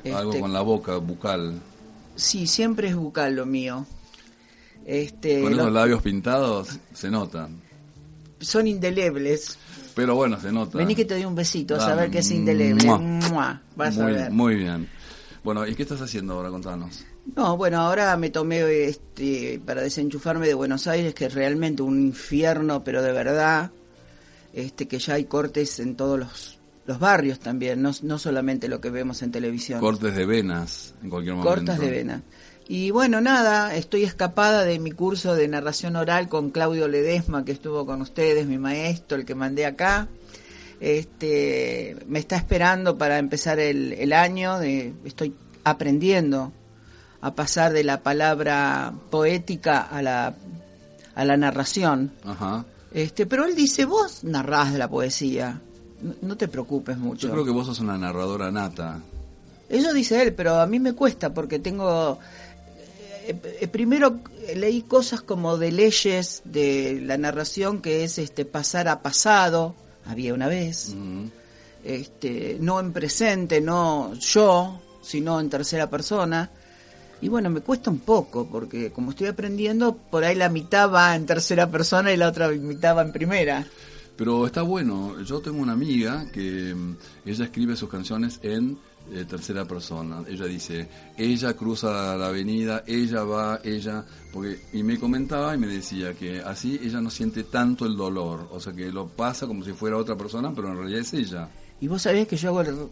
Algo 0.06 0.32
Este, 0.32 0.42
con 0.42 0.54
la 0.54 0.62
boca, 0.62 0.98
bucal. 0.98 1.62
Sí, 2.22 2.48
siempre 2.48 2.90
es 2.90 2.96
bucal 2.96 3.36
lo 3.36 3.46
mío. 3.46 3.86
Este, 4.86 5.42
Con 5.42 5.52
lo- 5.56 5.62
esos 5.62 5.74
labios 5.74 6.02
pintados 6.02 6.70
se 6.94 7.10
notan. 7.10 7.60
son 8.40 8.68
indelebles. 8.68 9.58
Pero 9.96 10.16
bueno, 10.16 10.40
se 10.40 10.52
nota. 10.52 10.78
Vení 10.78 10.96
que 10.96 11.06
te 11.06 11.16
doy 11.16 11.26
un 11.26 11.36
besito 11.36 11.76
a 11.76 11.80
saber 11.80 12.10
que 12.10 12.20
es 12.20 12.32
indeleble. 12.32 12.86
Mua. 12.86 12.98
Mua. 12.98 13.62
Vas 13.76 13.98
a 13.98 14.04
muy, 14.04 14.12
ver. 14.14 14.32
muy 14.32 14.56
bien. 14.56 14.88
Bueno, 15.44 15.68
¿y 15.68 15.76
qué 15.76 15.84
estás 15.84 16.02
haciendo 16.02 16.34
ahora? 16.34 16.50
Contanos. 16.50 17.04
No, 17.36 17.58
bueno, 17.58 17.80
ahora 17.82 18.16
me 18.18 18.30
tomé 18.30 18.86
este, 18.86 19.60
para 19.66 19.82
desenchufarme 19.82 20.48
de 20.48 20.54
Buenos 20.54 20.88
Aires, 20.88 21.14
que 21.14 21.26
es 21.26 21.34
realmente 21.34 21.82
un 21.84 22.00
infierno, 22.00 22.84
pero 22.84 23.02
de 23.04 23.12
verdad, 23.12 23.72
este, 24.54 24.88
que 24.88 24.98
ya 24.98 25.16
hay 25.16 25.26
cortes 25.26 25.80
en 25.80 25.96
todos 25.96 26.18
los, 26.20 26.60
los 26.86 27.00
barrios 27.00 27.40
también, 27.40 27.82
no, 27.82 27.92
no 28.02 28.18
solamente 28.18 28.68
lo 28.68 28.82
que 28.82 28.90
vemos 28.90 29.22
en 29.22 29.32
televisión. 29.32 29.80
Cortes 29.80 30.16
de 30.16 30.26
venas 30.26 30.94
en 31.04 31.10
cualquier 31.10 31.36
momento. 31.36 31.56
Cortas 31.56 31.80
de 31.80 31.90
vena. 31.90 32.24
Y 32.68 32.92
bueno, 32.92 33.20
nada, 33.22 33.76
estoy 33.76 34.04
escapada 34.04 34.64
de 34.64 34.80
mi 34.80 34.92
curso 34.92 35.36
de 35.36 35.48
narración 35.48 35.96
oral 35.96 36.30
con 36.30 36.52
Claudio 36.52 36.88
Ledesma, 36.88 37.44
que 37.44 37.52
estuvo 37.52 37.86
con 37.86 38.02
ustedes, 38.02 38.48
mi 38.48 38.58
maestro, 38.58 39.18
el 39.18 39.26
que 39.26 39.36
mandé 39.36 39.66
acá. 39.66 40.08
Este, 40.80 41.98
me 42.08 42.20
está 42.20 42.38
esperando 42.38 42.98
para 42.98 43.20
empezar 43.20 43.60
el, 43.60 43.94
el 43.94 44.14
año, 44.14 44.58
de, 44.58 44.94
estoy 45.04 45.36
aprendiendo 45.64 46.54
a 47.20 47.36
pasar 47.36 47.74
de 47.74 47.84
la 47.84 48.02
palabra 48.02 48.94
poética 49.10 49.82
a 49.82 50.02
la, 50.02 50.34
a 51.14 51.26
la 51.26 51.38
narración. 51.38 52.14
Ajá. 52.24 52.66
Este, 52.92 53.26
pero 53.26 53.46
él 53.46 53.56
dice, 53.56 53.86
vos 53.86 54.24
narrás 54.24 54.74
de 54.74 54.80
la 54.80 54.90
poesía, 54.90 55.62
no, 56.22 56.38
te 56.38 56.48
preocupes 56.48 56.98
mucho. 56.98 57.28
Yo 57.28 57.34
creo 57.34 57.46
que 57.46 57.52
vos 57.52 57.66
sos 57.68 57.80
una 57.80 57.98
narradora 57.98 58.52
nata. 58.52 59.00
Eso 59.70 59.94
dice 59.94 60.22
él, 60.22 60.34
pero 60.34 60.60
a 60.60 60.66
mí 60.68 60.80
me 60.80 60.94
cuesta 60.94 61.34
porque 61.34 61.60
tengo... 61.60 62.20
eh, 63.26 63.36
eh, 63.62 63.68
primero 63.68 64.20
leí 64.56 64.82
cosas 64.82 65.22
como 65.22 65.58
de 65.58 65.72
leyes 65.72 66.42
de 66.46 67.00
la 67.06 67.18
narración 67.18 67.82
que 67.82 68.04
es 68.04 68.18
este 68.18 68.44
pasar 68.46 68.88
a 68.88 69.02
pasado, 69.02 69.76
había 70.06 70.34
una 70.34 70.48
vez, 70.48 70.94
Mm. 70.96 71.26
este, 71.86 72.58
no 72.60 72.80
en 72.80 72.92
presente, 72.92 73.62
no 73.62 74.14
yo, 74.16 74.82
sino 75.02 75.40
en 75.40 75.50
tercera 75.50 75.90
persona. 75.90 76.50
Y 77.22 77.28
bueno, 77.30 77.50
me 77.52 77.62
cuesta 77.62 77.92
un 77.92 78.00
poco 78.00 78.48
porque 78.48 78.92
como 78.92 79.12
estoy 79.12 79.28
aprendiendo, 79.28 79.96
por 79.96 80.24
ahí 80.24 80.36
la 80.36 80.50
mitad 80.50 80.92
va 80.92 81.16
en 81.16 81.26
tercera 81.28 81.70
persona 81.70 82.12
y 82.12 82.18
la 82.18 82.28
otra 82.28 82.50
mitad 82.50 82.98
va 82.98 83.04
en 83.04 83.12
primera. 83.12 83.66
Pero 84.22 84.46
está 84.46 84.62
bueno. 84.62 85.20
Yo 85.24 85.40
tengo 85.40 85.60
una 85.64 85.72
amiga 85.74 86.28
que 86.32 86.76
mm, 86.76 86.96
ella 87.26 87.46
escribe 87.46 87.76
sus 87.76 87.90
canciones 87.90 88.40
en 88.44 88.78
eh, 89.12 89.26
tercera 89.28 89.66
persona. 89.66 90.22
Ella 90.28 90.46
dice, 90.46 90.88
ella 91.18 91.56
cruza 91.56 92.16
la 92.16 92.28
avenida, 92.28 92.84
ella 92.86 93.24
va, 93.24 93.60
ella... 93.64 94.06
porque 94.32 94.60
Y 94.74 94.84
me 94.84 95.00
comentaba 95.00 95.56
y 95.56 95.58
me 95.58 95.66
decía 95.66 96.14
que 96.14 96.40
así 96.40 96.80
ella 96.84 97.02
no 97.02 97.10
siente 97.10 97.46
tanto 97.46 97.88
el 97.88 97.98
dolor. 97.98 98.48
O 98.52 98.60
sea, 98.60 98.74
que 98.74 98.92
lo 98.92 99.08
pasa 99.08 99.48
como 99.48 99.64
si 99.66 99.74
fuera 99.74 99.98
otra 99.98 100.16
persona, 100.16 100.54
pero 100.54 100.70
en 100.70 100.78
realidad 100.78 101.00
es 101.00 101.14
ella. 101.16 101.50
Y 101.80 101.88
vos 101.88 102.04
sabés 102.04 102.28
que 102.28 102.38
yo 102.38 102.50
hago 102.50 102.62
el- 102.62 102.90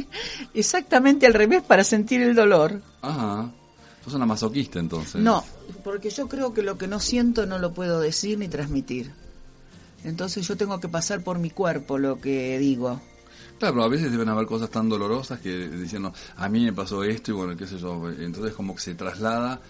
exactamente 0.54 1.26
al 1.26 1.34
revés 1.34 1.62
para 1.62 1.84
sentir 1.84 2.22
el 2.22 2.34
dolor. 2.34 2.80
Ajá. 3.02 3.52
Sos 4.02 4.14
una 4.14 4.24
masoquista 4.24 4.78
entonces. 4.78 5.20
No, 5.20 5.44
porque 5.84 6.08
yo 6.08 6.26
creo 6.26 6.54
que 6.54 6.62
lo 6.62 6.78
que 6.78 6.86
no 6.88 7.00
siento 7.00 7.44
no 7.44 7.58
lo 7.58 7.74
puedo 7.74 8.00
decir 8.00 8.38
ni 8.38 8.48
transmitir. 8.48 9.12
Entonces 10.04 10.46
yo 10.46 10.56
tengo 10.56 10.78
que 10.80 10.88
pasar 10.88 11.22
por 11.22 11.38
mi 11.38 11.50
cuerpo 11.50 11.98
lo 11.98 12.20
que 12.20 12.58
digo. 12.58 13.00
Claro, 13.58 13.74
pero 13.74 13.84
a 13.84 13.88
veces 13.88 14.10
deben 14.10 14.28
haber 14.30 14.46
cosas 14.46 14.70
tan 14.70 14.88
dolorosas 14.88 15.38
que 15.40 15.68
diciendo, 15.68 16.12
a 16.36 16.48
mí 16.48 16.64
me 16.64 16.72
pasó 16.72 17.04
esto 17.04 17.30
y 17.32 17.34
bueno, 17.34 17.56
qué 17.56 17.66
sé 17.66 17.78
yo. 17.78 18.10
Entonces 18.10 18.54
como 18.54 18.74
que 18.74 18.80
se 18.80 18.94
traslada 18.94 19.60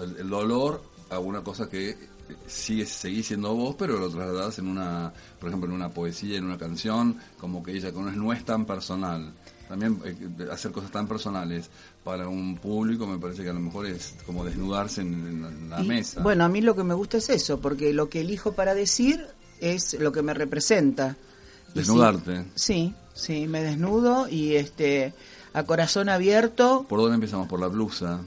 el, 0.00 0.16
el 0.16 0.28
dolor 0.30 0.82
a 1.10 1.18
una 1.18 1.42
cosa 1.42 1.68
que 1.68 1.96
sigue 2.46 2.84
seguís 2.86 3.26
siendo 3.26 3.54
vos, 3.54 3.74
pero 3.78 3.98
lo 3.98 4.08
trasladás 4.10 4.58
en 4.58 4.68
una, 4.68 5.12
por 5.38 5.48
ejemplo, 5.48 5.68
en 5.68 5.74
una 5.76 5.90
poesía, 5.90 6.38
en 6.38 6.44
una 6.44 6.56
canción, 6.58 7.16
como 7.38 7.62
que 7.62 7.72
ella 7.72 7.90
no 7.92 8.08
es, 8.08 8.16
no 8.16 8.32
es 8.32 8.44
tan 8.44 8.64
personal. 8.64 9.32
También 9.68 10.00
eh, 10.04 10.48
hacer 10.50 10.72
cosas 10.72 10.90
tan 10.90 11.06
personales 11.06 11.68
para 12.02 12.26
un 12.28 12.56
público 12.56 13.06
me 13.06 13.18
parece 13.18 13.42
que 13.42 13.50
a 13.50 13.54
lo 13.54 13.60
mejor 13.60 13.86
es 13.86 14.14
como 14.24 14.42
desnudarse 14.42 15.02
en, 15.02 15.12
en 15.12 15.42
la- 15.42 15.48
en 15.48 15.70
la 15.70 15.80
Y, 15.82 15.88
mesa. 15.88 16.22
Bueno, 16.22 16.44
a 16.44 16.48
mí 16.48 16.62
lo 16.62 16.74
que 16.74 16.84
me 16.84 16.94
gusta 16.94 17.18
es 17.18 17.28
eso, 17.28 17.60
porque 17.60 17.92
lo 17.92 18.08
que 18.08 18.22
elijo 18.22 18.52
para 18.52 18.74
decir 18.74 19.26
es 19.60 19.94
lo 20.00 20.12
que 20.12 20.22
me 20.22 20.34
representa. 20.34 21.16
Desnudarte. 21.74 22.44
Sí, 22.54 22.94
sí, 23.14 23.34
sí, 23.42 23.46
me 23.46 23.62
desnudo 23.62 24.28
y 24.28 24.54
este 24.56 25.12
a 25.54 25.62
corazón 25.64 26.08
abierto 26.08 26.86
¿Por 26.88 27.00
dónde 27.00 27.14
empezamos? 27.16 27.48
Por 27.48 27.60
la 27.60 27.66
blusa. 27.68 28.20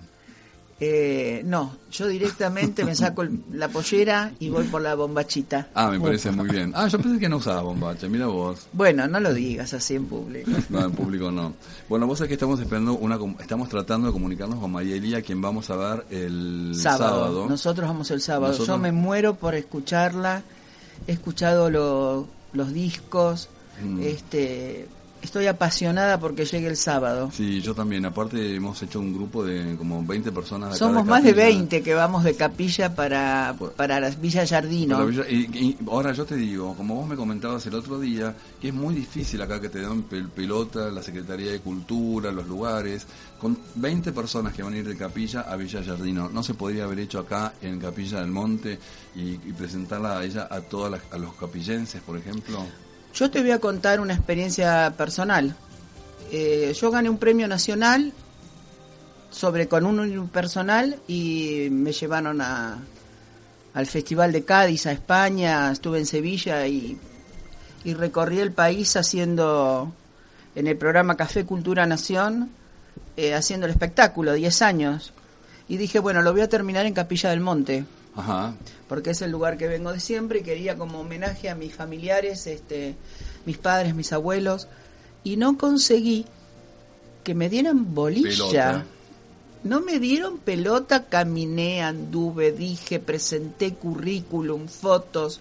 Eh, 0.84 1.44
no, 1.46 1.78
yo 1.92 2.08
directamente 2.08 2.84
me 2.84 2.96
saco 2.96 3.22
el- 3.22 3.40
la 3.54 3.68
pollera 3.70 4.32
y 4.40 4.50
voy 4.50 4.64
por 4.64 4.82
la 4.82 4.96
bombachita. 4.96 5.68
Ah, 5.76 5.90
me 5.92 6.00
parece 6.00 6.32
muy 6.32 6.50
bien. 6.50 6.72
Ah, 6.76 6.88
yo 6.88 6.98
pensé 7.00 7.20
que 7.20 7.30
no 7.30 7.38
usabas 7.38 7.62
bombacha, 7.64 8.08
mira 8.08 8.26
vos. 8.26 8.68
Bueno, 8.74 9.08
no 9.08 9.20
lo 9.20 9.32
digas 9.32 9.76
así 9.76 9.94
en 9.96 10.06
público. 10.06 10.50
No, 10.70 10.84
en 10.84 10.92
público 10.94 11.30
no. 11.32 11.54
Bueno, 11.88 12.08
vos 12.08 12.18
sabés 12.18 12.30
que 12.30 12.34
estamos 12.34 12.60
esperando 12.60 12.94
una, 12.94 13.20
estamos 13.40 13.70
tratando 13.70 14.08
de 14.08 14.14
comunicarnos 14.14 14.58
con 14.60 14.72
María 14.72 14.96
Elía, 14.96 15.22
quien 15.22 15.40
vamos 15.40 15.70
a 15.70 15.76
ver 15.76 16.06
el 16.10 16.72
sábado. 16.76 17.04
sábado. 17.16 17.46
Nosotros 17.50 17.88
vamos 17.88 18.10
el 18.10 18.22
sábado. 18.22 18.48
Nosotros- 18.54 18.68
Yo 18.76 18.78
me 18.82 18.92
muero 18.92 19.36
por 19.36 19.54
escucharla. 19.54 20.42
He 21.08 21.14
escuchado 21.14 21.70
lo- 21.70 22.28
los 22.54 22.74
discos. 22.74 23.50
Mm. 23.84 24.02
Este, 24.02 24.88
estoy 25.22 25.48
apasionada 25.48 26.20
porque 26.20 26.46
llegue 26.46 26.68
el 26.68 26.78
sábado. 26.78 27.30
Sí, 27.34 27.62
yo 27.62 27.74
también. 27.76 28.06
Aparte 28.06 28.56
hemos 28.56 28.82
hecho 28.82 29.00
un 29.00 29.14
grupo 29.14 29.44
de 29.44 29.76
como 29.78 30.04
20 30.04 30.32
personas. 30.32 30.72
de 30.72 30.78
Somos 30.78 31.06
más 31.06 31.24
de 31.24 31.32
Capilla. 31.32 31.46
20 31.48 31.82
que 31.84 31.94
vamos 31.94 32.24
de 32.24 32.36
capilla 32.36 32.94
para, 32.96 33.56
para 33.76 34.00
la 34.00 34.10
Villa 34.10 34.46
Jardino. 34.48 35.06
Villa- 35.06 35.30
y, 35.30 35.36
y 35.58 35.78
ahora 35.90 36.12
yo 36.14 36.26
te 36.26 36.36
digo, 36.36 36.76
como 36.76 36.96
vos 36.96 37.08
me 37.08 37.16
comentabas 37.16 37.66
el 37.66 37.76
otro 37.76 38.00
día, 38.00 38.36
que 38.60 38.70
es 38.70 38.74
muy 38.74 38.96
difícil 38.96 39.42
acá 39.42 39.60
que 39.62 39.70
te 39.70 39.80
den 39.80 40.08
pel- 40.10 40.30
pelota 40.30 40.90
la 40.90 41.02
Secretaría 41.04 41.52
de 41.52 41.60
Cultura, 41.60 42.32
los 42.32 42.48
lugares, 42.48 43.06
con 43.40 43.58
20 43.76 44.12
personas 44.12 44.54
que 44.54 44.64
van 44.64 44.74
a 44.74 44.78
ir 44.78 44.88
de 44.88 44.98
Capilla 44.98 45.42
a 45.42 45.56
Villa 45.56 45.84
Jardino. 45.84 46.30
¿No 46.30 46.44
se 46.44 46.54
podría 46.54 46.84
haber 46.86 47.00
hecho 47.00 47.20
acá 47.20 47.54
en 47.62 47.80
Capilla 47.80 48.20
del 48.22 48.32
Monte 48.32 48.80
y, 49.16 49.32
y 49.34 49.54
presentarla 49.58 50.20
a 50.20 50.24
ella 50.24 50.48
a 50.50 50.62
todas 50.62 50.92
las- 50.92 51.02
a 51.12 51.18
los 51.18 51.34
capillenses, 51.36 52.02
por 52.02 52.18
ejemplo? 52.18 52.66
Yo 53.14 53.30
te 53.30 53.42
voy 53.42 53.52
a 53.52 53.60
contar 53.60 54.00
una 54.00 54.14
experiencia 54.14 54.94
personal. 54.98 55.54
Eh, 56.32 56.74
yo 56.80 56.92
gané 56.92 57.10
un 57.10 57.18
premio 57.18 57.48
nacional 57.48 58.14
sobre 59.30 59.68
con 59.68 59.86
un 59.86 60.00
unipersonal 60.00 60.98
y 61.08 61.68
me 61.72 61.92
llevaron 61.92 62.40
a, 62.42 62.80
al 63.74 63.86
Festival 63.86 64.32
de 64.32 64.46
Cádiz, 64.46 64.86
a 64.88 64.94
España, 64.94 65.72
estuve 65.72 66.00
en 66.00 66.06
Sevilla 66.06 66.66
y, 66.68 66.98
y 67.84 67.94
recorrí 67.94 68.40
el 68.40 68.54
país 68.54 68.96
haciendo 68.96 69.92
en 70.56 70.68
el 70.68 70.78
programa 70.78 71.18
Café 71.18 71.46
Cultura 71.46 71.86
Nación, 71.86 72.50
eh, 73.18 73.34
haciendo 73.34 73.66
el 73.66 73.74
espectáculo, 73.74 74.34
10 74.34 74.62
años. 74.62 75.14
Y 75.68 75.78
dije, 75.78 76.00
bueno, 76.00 76.22
lo 76.22 76.32
voy 76.32 76.42
a 76.42 76.50
terminar 76.50 76.86
en 76.86 76.94
Capilla 76.94 77.30
del 77.30 77.42
Monte 77.42 77.86
Ajá. 78.16 78.56
porque 78.90 79.12
es 79.12 79.22
el 79.22 79.32
lugar 79.32 79.58
que 79.58 79.68
vengo 79.68 79.94
de 79.94 80.00
siempre 80.02 80.40
y 80.40 80.44
quería 80.44 80.78
como 80.78 81.00
homenaje 81.00 81.50
a 81.50 81.56
mis 81.56 81.74
familiares, 81.74 82.46
este, 82.46 82.96
mis 83.46 83.58
padres, 83.58 83.96
mis 83.96 84.12
abuelos, 84.12 84.68
y 85.24 85.38
no 85.38 85.58
conseguí 85.58 86.26
que 87.24 87.36
me 87.36 87.50
dieran 87.50 87.94
bolilla. 87.94 88.30
Pelota. 88.30 88.86
No 89.64 89.80
me 89.80 90.00
dieron 90.00 90.40
pelota, 90.40 91.06
caminé, 91.06 91.84
anduve, 91.84 92.52
dije, 92.52 93.00
presenté 93.00 93.76
currículum, 93.76 94.68
fotos. 94.68 95.40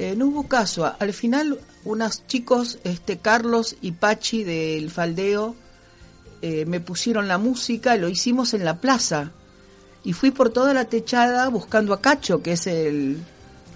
Eh, 0.00 0.16
no 0.16 0.26
hubo 0.26 0.48
caso. 0.48 0.92
Al 0.98 1.12
final, 1.12 1.60
unos 1.84 2.26
chicos, 2.26 2.78
este 2.82 3.18
Carlos 3.18 3.76
y 3.80 3.92
Pachi 3.92 4.42
del 4.42 4.90
Faldeo, 4.90 5.54
eh, 6.42 6.64
me 6.66 6.80
pusieron 6.80 7.28
la 7.28 7.38
música, 7.38 7.96
lo 7.96 8.08
hicimos 8.08 8.52
en 8.52 8.64
la 8.64 8.80
plaza. 8.80 9.30
Y 10.04 10.12
fui 10.14 10.30
por 10.30 10.50
toda 10.50 10.72
la 10.74 10.84
techada 10.86 11.48
buscando 11.48 11.92
a 11.92 12.00
Cacho, 12.00 12.42
que 12.42 12.52
es 12.52 12.66
el, 12.66 13.18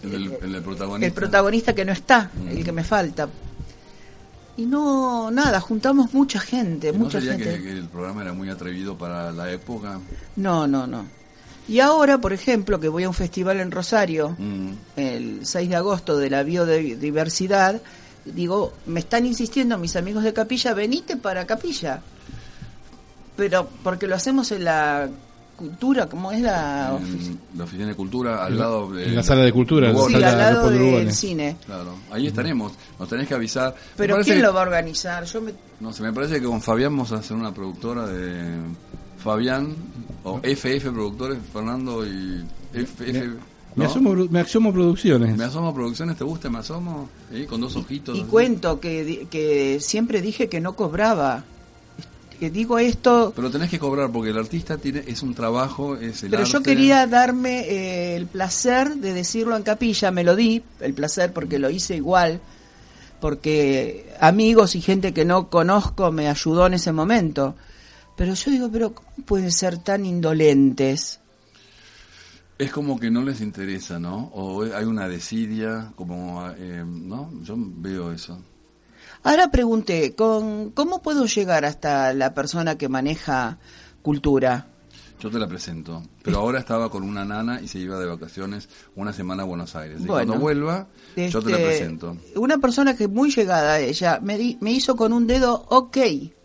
El, 0.02 0.14
el- 0.42 0.54
el 0.54 0.62
protagonista. 0.62 1.06
el 1.06 1.12
protagonista 1.12 1.74
que 1.74 1.84
no 1.84 1.92
está, 1.92 2.30
Mm. 2.34 2.48
el 2.48 2.64
que 2.64 2.72
me 2.72 2.84
falta. 2.84 3.28
Y 4.56 4.66
no, 4.66 5.30
nada, 5.30 5.60
juntamos 5.60 6.14
mucha 6.14 6.38
gente, 6.40 6.92
¿No 6.92 7.00
mucha 7.00 7.20
sería 7.20 7.32
gente. 7.36 7.56
que, 7.58 7.62
que 7.64 7.72
el 7.72 7.88
programa 7.88 8.22
era 8.22 8.32
muy 8.32 8.48
atrevido 8.48 8.96
para 8.96 9.32
la 9.32 9.50
época? 9.50 9.98
No, 10.36 10.66
no, 10.66 10.86
no. 10.86 11.04
Y 11.66 11.80
ahora, 11.80 12.18
por 12.18 12.32
ejemplo, 12.32 12.78
que 12.78 12.88
voy 12.88 13.04
a 13.04 13.08
un 13.08 13.14
festival 13.14 13.58
en 13.60 13.70
Rosario, 13.70 14.36
Mm. 14.38 14.70
el 14.96 15.40
6 15.46 15.68
de 15.68 15.76
agosto 15.76 16.16
de 16.16 16.30
la 16.30 16.42
biodiversidad, 16.44 17.80
digo, 18.24 18.72
me 18.86 19.00
están 19.00 19.26
insistiendo 19.26 19.76
mis 19.76 19.96
amigos 19.96 20.22
de 20.24 20.32
Capilla, 20.32 20.72
venite 20.72 21.16
para 21.16 21.46
Capilla. 21.46 22.00
Pero 23.36 23.68
porque 23.82 24.06
lo 24.06 24.14
hacemos 24.14 24.52
en 24.52 24.64
la 24.64 25.08
cultura, 25.54 26.06
¿cómo 26.08 26.30
es 26.32 26.40
la 26.40 26.98
En 27.00 27.38
la 27.56 27.64
oficina 27.64 27.88
de 27.88 27.94
cultura, 27.94 28.44
al 28.44 28.52
En 28.52 28.58
la- 28.58 28.64
lado 28.64 28.90
de... 28.92 29.04
en 29.06 29.14
la 29.16 29.22
sala 29.22 29.42
de 29.42 29.52
cultura, 29.52 29.88
Lugones. 29.90 30.16
Sí, 30.18 30.22
sala 30.22 30.28
al 30.32 30.36
de 30.36 30.42
lado 30.54 30.70
Leopoldo 30.70 30.98
del 30.98 31.12
cine. 31.12 31.56
Claro, 31.64 31.94
ahí 32.10 32.26
estaremos. 32.26 32.72
Nos 32.98 33.08
tenés 33.08 33.26
que 33.28 33.34
avisar. 33.34 33.74
Me 33.74 33.80
Pero 33.96 34.16
¿quién 34.22 34.36
que- 34.36 34.42
lo 34.42 34.52
va 34.52 34.60
a 34.60 34.64
organizar? 34.64 35.24
Yo 35.24 35.40
me... 35.40 35.52
No 35.80 35.92
sé, 35.92 36.02
me 36.02 36.12
parece 36.12 36.40
que 36.40 36.46
con 36.46 36.60
Fabián 36.60 36.92
vamos 36.92 37.12
a 37.12 37.16
hacer 37.16 37.36
una 37.36 37.52
productora 37.52 38.06
de 38.06 38.56
Fabián 39.18 39.74
o 40.24 40.40
FF 40.42 40.90
Productores, 40.90 41.38
Fernando 41.52 42.04
y 42.06 42.44
FF. 42.72 43.28
Me, 43.76 43.84
¿no? 43.84 43.90
asomo, 43.90 44.12
Pro- 44.12 44.28
me 44.30 44.40
asomo 44.40 44.72
producciones. 44.72 45.36
Me 45.36 45.44
asomo 45.44 45.68
a 45.68 45.74
producciones, 45.74 46.16
¿te 46.16 46.22
gusta? 46.24 46.48
Me 46.48 46.58
asomo, 46.58 47.08
¿Sí? 47.32 47.44
con 47.46 47.60
dos 47.60 47.74
ojitos. 47.76 48.16
Y 48.16 48.20
así. 48.20 48.30
cuento 48.30 48.78
que, 48.78 49.04
di- 49.04 49.26
que 49.26 49.78
siempre 49.80 50.22
dije 50.22 50.48
que 50.48 50.60
no 50.60 50.74
cobraba. 50.76 51.44
Digo 52.50 52.78
esto, 52.78 53.32
Pero 53.34 53.50
tenés 53.50 53.70
que 53.70 53.78
cobrar 53.78 54.10
porque 54.10 54.30
el 54.30 54.38
artista 54.38 54.78
tiene 54.78 55.04
es 55.06 55.22
un 55.22 55.34
trabajo, 55.34 55.96
es 55.96 56.22
el 56.22 56.30
pero 56.30 56.44
yo 56.44 56.62
quería 56.62 57.06
darme 57.06 57.60
eh, 57.60 58.16
el 58.16 58.26
placer 58.26 58.94
de 58.96 59.12
decirlo 59.12 59.56
en 59.56 59.62
capilla, 59.62 60.10
me 60.10 60.24
lo 60.24 60.36
di, 60.36 60.62
el 60.80 60.94
placer 60.94 61.32
porque 61.32 61.58
lo 61.58 61.70
hice 61.70 61.96
igual, 61.96 62.40
porque 63.20 64.14
amigos 64.20 64.74
y 64.74 64.80
gente 64.80 65.12
que 65.12 65.24
no 65.24 65.48
conozco 65.48 66.12
me 66.12 66.28
ayudó 66.28 66.66
en 66.66 66.74
ese 66.74 66.92
momento. 66.92 67.54
Pero 68.16 68.34
yo 68.34 68.50
digo, 68.50 68.70
pero 68.70 68.94
¿cómo 68.94 69.10
pueden 69.24 69.50
ser 69.50 69.78
tan 69.78 70.06
indolentes? 70.06 71.20
Es 72.56 72.70
como 72.70 73.00
que 73.00 73.10
no 73.10 73.22
les 73.22 73.40
interesa, 73.40 73.98
¿no? 73.98 74.30
O 74.34 74.62
hay 74.62 74.84
una 74.84 75.08
desidia, 75.08 75.92
como, 75.96 76.48
eh, 76.56 76.84
¿no? 76.86 77.32
Yo 77.42 77.56
veo 77.58 78.12
eso. 78.12 78.40
Ahora 79.24 79.50
pregunté, 79.50 80.14
¿con, 80.14 80.70
¿cómo 80.70 81.02
puedo 81.02 81.24
llegar 81.26 81.64
hasta 81.64 82.12
la 82.12 82.34
persona 82.34 82.76
que 82.76 82.88
maneja 82.88 83.58
cultura? 84.02 84.66
Yo 85.20 85.30
te 85.30 85.38
la 85.38 85.46
presento. 85.48 86.02
Pero 86.22 86.38
ahora 86.38 86.58
estaba 86.58 86.90
con 86.90 87.02
una 87.02 87.24
nana 87.24 87.60
y 87.62 87.68
se 87.68 87.78
iba 87.78 87.98
de 87.98 88.04
vacaciones 88.06 88.68
una 88.96 89.12
semana 89.14 89.42
a 89.44 89.46
Buenos 89.46 89.74
Aires. 89.76 90.00
Y 90.02 90.06
cuando 90.06 90.34
vuelva, 90.38 90.86
yo 91.16 91.40
te 91.42 91.50
la 91.50 91.56
Este, 91.56 91.68
presento. 91.68 92.16
Una 92.36 92.58
persona 92.58 92.94
que 92.94 93.08
muy 93.08 93.30
llegada 93.30 93.74
a 93.74 93.80
ella 93.80 94.20
me, 94.22 94.36
di- 94.36 94.58
me 94.60 94.72
hizo 94.72 94.94
con 94.96 95.12
un 95.14 95.26
dedo, 95.26 95.64
ok. 95.70 95.96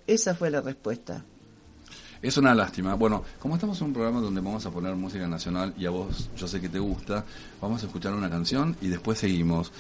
Esa 0.08 0.34
fue 0.34 0.50
la 0.50 0.62
respuesta. 0.62 1.26
Es 2.22 2.38
una 2.38 2.56
lástima. 2.56 2.96
Bueno, 2.96 3.24
como 3.40 3.56
estamos 3.56 3.80
en 3.82 3.88
un 3.88 3.94
programa 3.94 4.22
donde 4.22 4.40
vamos 4.42 4.66
a 4.66 4.72
poner 4.72 4.96
música 4.96 5.28
nacional 5.28 5.74
y 5.78 5.86
a 5.86 5.90
vos 5.90 6.30
yo 6.38 6.48
sé 6.48 6.62
que 6.62 6.70
te 6.70 6.80
gusta, 6.80 7.26
vamos 7.62 7.84
a 7.84 7.86
escuchar 7.88 8.14
una 8.14 8.30
canción 8.30 8.78
y 8.82 8.88
después 8.88 9.20
seguimos. 9.20 9.72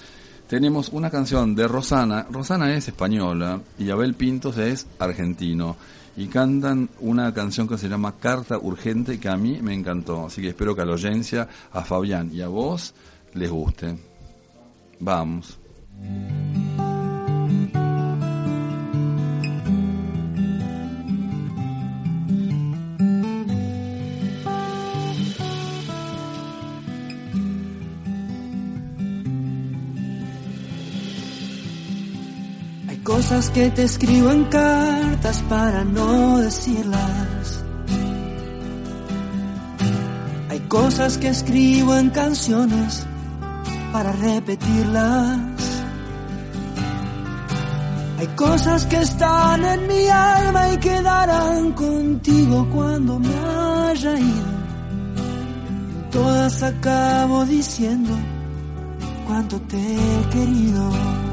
Tenemos 0.50 0.90
una 0.90 1.12
canción 1.12 1.54
de 1.54 1.68
Rosana. 1.68 2.26
Rosana 2.28 2.74
es 2.74 2.88
española 2.88 3.62
y 3.78 3.92
Abel 3.92 4.16
Pintos 4.16 4.58
es 4.58 4.88
argentino. 4.98 5.78
Y 6.18 6.26
cantan 6.26 6.90
una 7.02 7.32
canción 7.36 7.68
que 7.68 7.78
se 7.78 7.88
llama 7.88 8.16
Carta 8.20 8.58
Urgente 8.58 9.20
que 9.20 9.30
a 9.30 9.38
mí 9.38 9.60
me 9.62 9.76
encantó. 9.76 10.26
Así 10.26 10.42
que 10.42 10.50
espero 10.50 10.76
que 10.76 10.82
a 10.82 10.86
la 10.86 10.94
audiencia, 10.94 11.48
a 11.72 11.86
Fabián 11.86 12.32
y 12.34 12.42
a 12.42 12.48
vos 12.48 12.96
les 13.36 13.52
guste. 13.52 13.96
Vamos. 15.00 15.60
Cosas 33.20 33.50
que 33.50 33.70
te 33.72 33.84
escribo 33.84 34.32
en 34.32 34.46
cartas 34.46 35.44
para 35.50 35.84
no 35.84 36.38
decirlas. 36.38 37.66
Hay 40.50 40.60
cosas 40.70 41.18
que 41.18 41.28
escribo 41.28 41.98
en 41.98 42.12
canciones 42.12 43.06
para 43.92 44.14
repetirlas. 44.14 45.38
Hay 48.20 48.28
cosas 48.38 48.86
que 48.86 49.02
están 49.02 49.66
en 49.66 49.88
mi 49.88 50.08
alma 50.08 50.74
y 50.74 50.78
quedarán 50.78 51.74
contigo 51.74 52.70
cuando 52.74 53.20
me 53.20 53.36
haya 53.36 54.18
ido. 54.18 54.52
Todas 56.10 56.64
acabo 56.64 57.44
diciendo 57.44 58.14
cuánto 59.28 59.60
te 59.64 59.76
he 59.78 60.30
querido. 60.30 61.29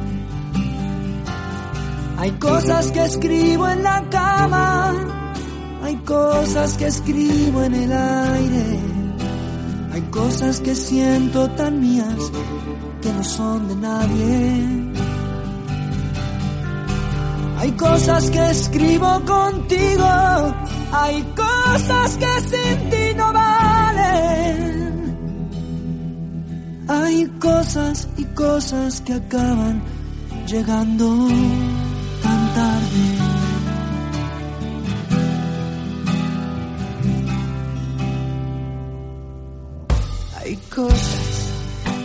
Hay 2.19 2.31
cosas 2.33 2.91
que 2.93 3.05
escribo 3.05 3.69
en 3.69 3.83
la 3.83 4.03
cama, 4.11 4.95
hay 5.83 5.97
cosas 5.97 6.77
que 6.79 6.87
escribo 6.87 7.63
en 7.63 7.75
el 7.75 7.93
aire, 7.93 8.81
hay 9.93 10.03
cosas 10.03 10.61
que 10.61 10.75
siento 10.75 11.49
tan 11.51 11.81
mías 11.81 12.33
que 13.03 13.13
no 13.13 13.23
son 13.25 13.69
de 13.69 13.77
nadie. 13.77 14.87
Hay 17.59 17.73
cosas 17.73 18.31
que 18.31 18.51
escribo 18.51 19.21
contigo, 19.25 20.55
hay 20.93 21.23
cosas 21.35 22.17
que 22.17 22.41
sin 22.51 22.91
ti 22.91 23.15
no 23.17 23.33
valen. 23.33 25.17
Hay 26.89 27.27
cosas 27.41 28.09
y 28.17 28.25
cosas 28.27 29.01
que 29.01 29.15
acaban 29.15 29.83
llegando 30.47 31.29
cosas 40.77 41.53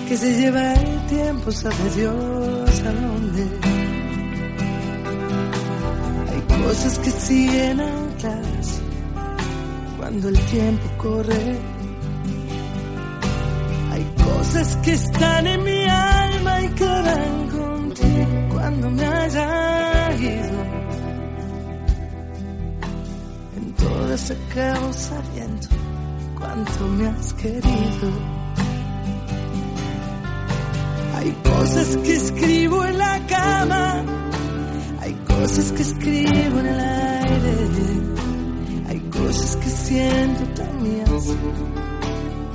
que 0.08 0.16
se 0.16 0.34
lleva 0.40 0.74
el 0.76 1.06
tiempo, 1.08 1.52
sabe 1.52 1.90
Dios 1.94 2.82
a 2.86 2.92
dónde. 2.94 3.44
Hay 6.32 6.42
cosas 6.64 7.00
que 7.00 7.12
siguen 7.12 7.82
atrás 7.82 8.82
cuando 9.98 10.30
el 10.30 10.40
tiempo 10.46 10.88
corre. 10.98 11.60
Hay 13.92 14.06
cosas 14.24 14.78
que 14.78 14.94
están 14.94 15.48
en 15.48 15.64
mi 15.64 15.84
alma 15.90 16.62
y 16.62 16.68
quedan 16.70 17.50
contigo 17.50 18.48
cuando 18.54 18.90
me 18.90 19.06
haya 19.06 20.14
ido. 20.16 20.60
En 23.58 23.74
todas 23.74 24.32
acabo 24.32 24.94
sabiendo 24.94 25.68
cuánto 26.40 26.88
me 26.88 27.08
has 27.08 27.34
querido. 27.34 28.31
Hay 31.22 31.32
cosas 31.44 31.98
que 31.98 32.14
escribo 32.16 32.84
en 32.84 32.98
la 32.98 33.28
cama, 33.28 34.04
hay 35.02 35.14
cosas 35.28 35.72
que 35.72 35.82
escribo 35.84 36.60
en 36.60 36.66
el 36.66 36.80
aire, 36.80 37.58
hay 38.90 39.00
cosas 39.02 39.56
que 39.58 39.70
siento 39.70 40.44
tan 40.56 40.82
mías 40.82 41.28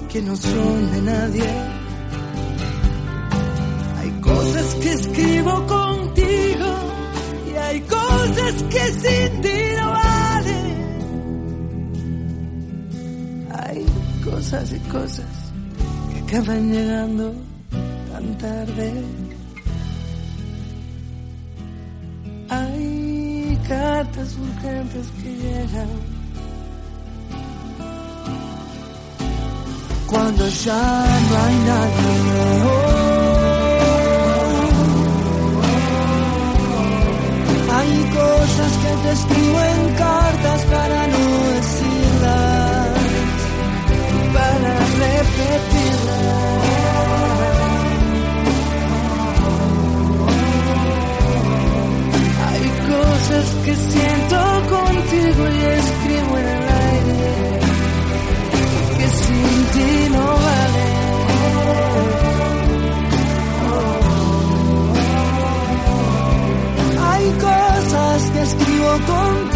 que 0.09 0.21
no 0.23 0.35
son 0.35 0.91
de 0.91 1.03
nadie. 1.03 1.49
Hay 3.99 4.11
cosas 4.21 4.75
que 4.75 4.93
escribo 4.95 5.67
contigo 5.67 6.67
y 7.49 7.57
hay 7.57 7.81
cosas 7.83 8.63
que 8.69 8.85
sin 9.01 9.43
ti 9.43 9.59
no 9.79 9.91
valen. 9.93 10.77
Hay 13.63 13.87
cosas 14.25 14.73
y 14.73 14.79
cosas 14.91 15.27
que 16.11 16.19
acaban 16.19 16.73
llegando 16.73 17.33
tan 18.17 18.39
tarde. 18.39 18.89
Hay 22.49 23.59
cartas 23.69 24.29
urgentes 24.47 25.07
que 25.19 25.31
llegan 25.45 25.93
cuando 30.07 30.49
ya 30.49 30.87
no 31.29 31.35
hay 31.45 31.57
nadie. 31.71 32.13
Hay 37.79 37.95
cosas 38.21 38.73
que 38.83 38.93
te 39.03 39.11
escribo 39.19 39.61
en 39.73 39.95
cartas 40.05 40.61
para 40.73 41.07
no 41.13 41.46
cosas 53.17 53.47
que 53.65 53.75
siento 53.75 54.39
contigo 54.69 55.43
y 55.49 55.61
escribo 55.81 56.39
en 56.39 56.47
el 56.47 56.69
aire 56.87 57.61
que 58.99 59.09
sin 59.09 59.57
ti 59.73 60.09
no 60.11 60.27
vale. 60.47 60.87
Hay 67.11 67.27
cosas 67.49 68.31
que 68.33 68.41
escribo 68.43 68.91
contigo 69.07 69.56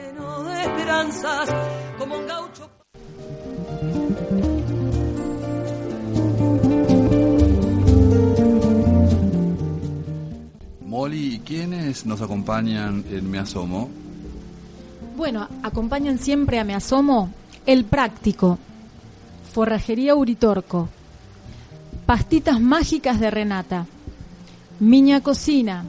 Molly, 10.86 11.36
¿y 11.36 11.40
quiénes 11.40 12.06
nos 12.06 12.22
acompañan 12.22 13.04
en 13.12 13.30
Me 13.30 13.40
Asomo? 13.40 13.90
Bueno, 15.18 15.48
acompañan 15.64 16.20
siempre 16.20 16.60
a 16.60 16.64
Me 16.64 16.76
Asomo 16.76 17.32
El 17.66 17.86
Práctico, 17.86 18.60
Forrajería 19.54 20.16
Uritorco, 20.16 20.90
Pastitas 22.06 22.60
Mágicas 22.60 23.20
de 23.20 23.32
Renata, 23.32 23.86
Miña 24.80 25.22
Cocina, 25.22 25.86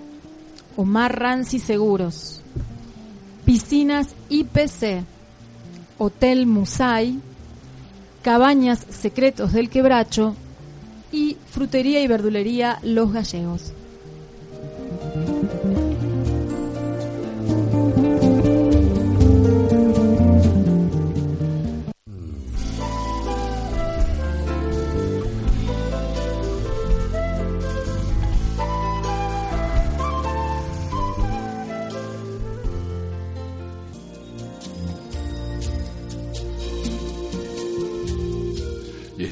Omar 0.77 1.19
Ranci 1.19 1.59
Seguros, 1.59 2.41
Piscinas 3.45 4.09
IPC, 4.29 5.05
Hotel 5.99 6.47
Musay, 6.47 7.21
Cabañas 8.27 8.85
Secretos 8.91 9.53
del 9.53 9.71
Quebracho 9.71 10.35
y 11.12 11.37
Frutería 11.49 12.01
y 12.01 12.09
Verdulería 12.09 12.81
Los 12.83 13.12
Gallegos. 13.12 13.73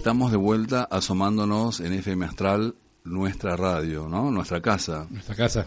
Estamos 0.05 0.31
de 0.31 0.37
vuelta 0.37 0.87
asomándonos 0.91 1.81
en 1.81 1.95
FM 1.95 2.27
Astral, 2.27 2.75
nuestra 3.05 3.57
radio, 3.57 4.07
¿no? 4.07 4.31
Nuestra 4.31 4.61
casa. 4.61 5.07
Nuestra 5.09 5.35
casa. 5.35 5.67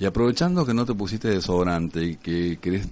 Y 0.00 0.06
aprovechando 0.06 0.64
que 0.64 0.72
no 0.72 0.86
te 0.86 0.94
pusiste 0.94 1.28
desodorante 1.28 2.02
y 2.02 2.16
que 2.16 2.56
querés 2.62 2.88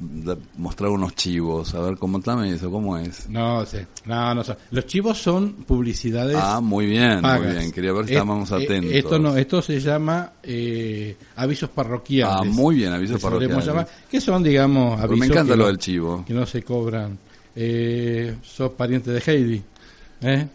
mostrar 0.59 0.91
unos 0.91 1.15
chivos, 1.15 1.75
a 1.75 1.81
ver, 1.81 1.97
contame 1.97 2.53
eso, 2.53 2.71
¿cómo 2.71 2.99
es? 2.99 3.27
No 3.31 3.65
sé, 3.65 3.87
no, 4.05 4.35
no 4.35 4.45
sé. 4.45 4.55
Los 4.71 4.85
chivos 4.85 5.17
son 5.17 5.55
publicidades. 5.67 6.37
Ah, 6.39 6.61
muy 6.61 6.85
bien, 6.85 7.23
pagas. 7.23 7.41
muy 7.47 7.57
bien. 7.57 7.73
Quería 7.73 7.93
ver 7.95 8.05
si 8.05 8.13
Es- 8.13 8.19
estábamos 8.21 8.51
eh, 8.51 8.55
atentos. 8.57 8.93
Esto 8.93 9.19
no, 9.19 9.35
esto 9.39 9.63
se 9.63 9.81
llama 9.81 10.33
eh, 10.43 11.17
avisos 11.37 11.71
parroquiales. 11.71 12.37
Ah, 12.39 12.45
muy 12.45 12.75
bien, 12.77 12.93
avisos 12.93 13.17
que 13.17 13.23
parroquiales. 13.23 13.65
llamar, 13.65 13.89
que 14.11 14.21
son, 14.21 14.43
digamos, 14.43 15.01
Porque 15.01 15.05
avisos 15.05 15.19
me 15.21 15.27
encanta 15.27 15.55
que 15.55 15.59
lo 15.59 15.67
del 15.69 15.79
chivo. 15.79 16.23
Que 16.27 16.35
no 16.35 16.45
se 16.45 16.63
cobran. 16.63 17.19
Eh, 17.57 18.37
sos 18.43 18.73
pariente 18.73 19.11
de 19.11 19.23
Heidi. 19.27 19.63
¿Eh? 20.23 20.49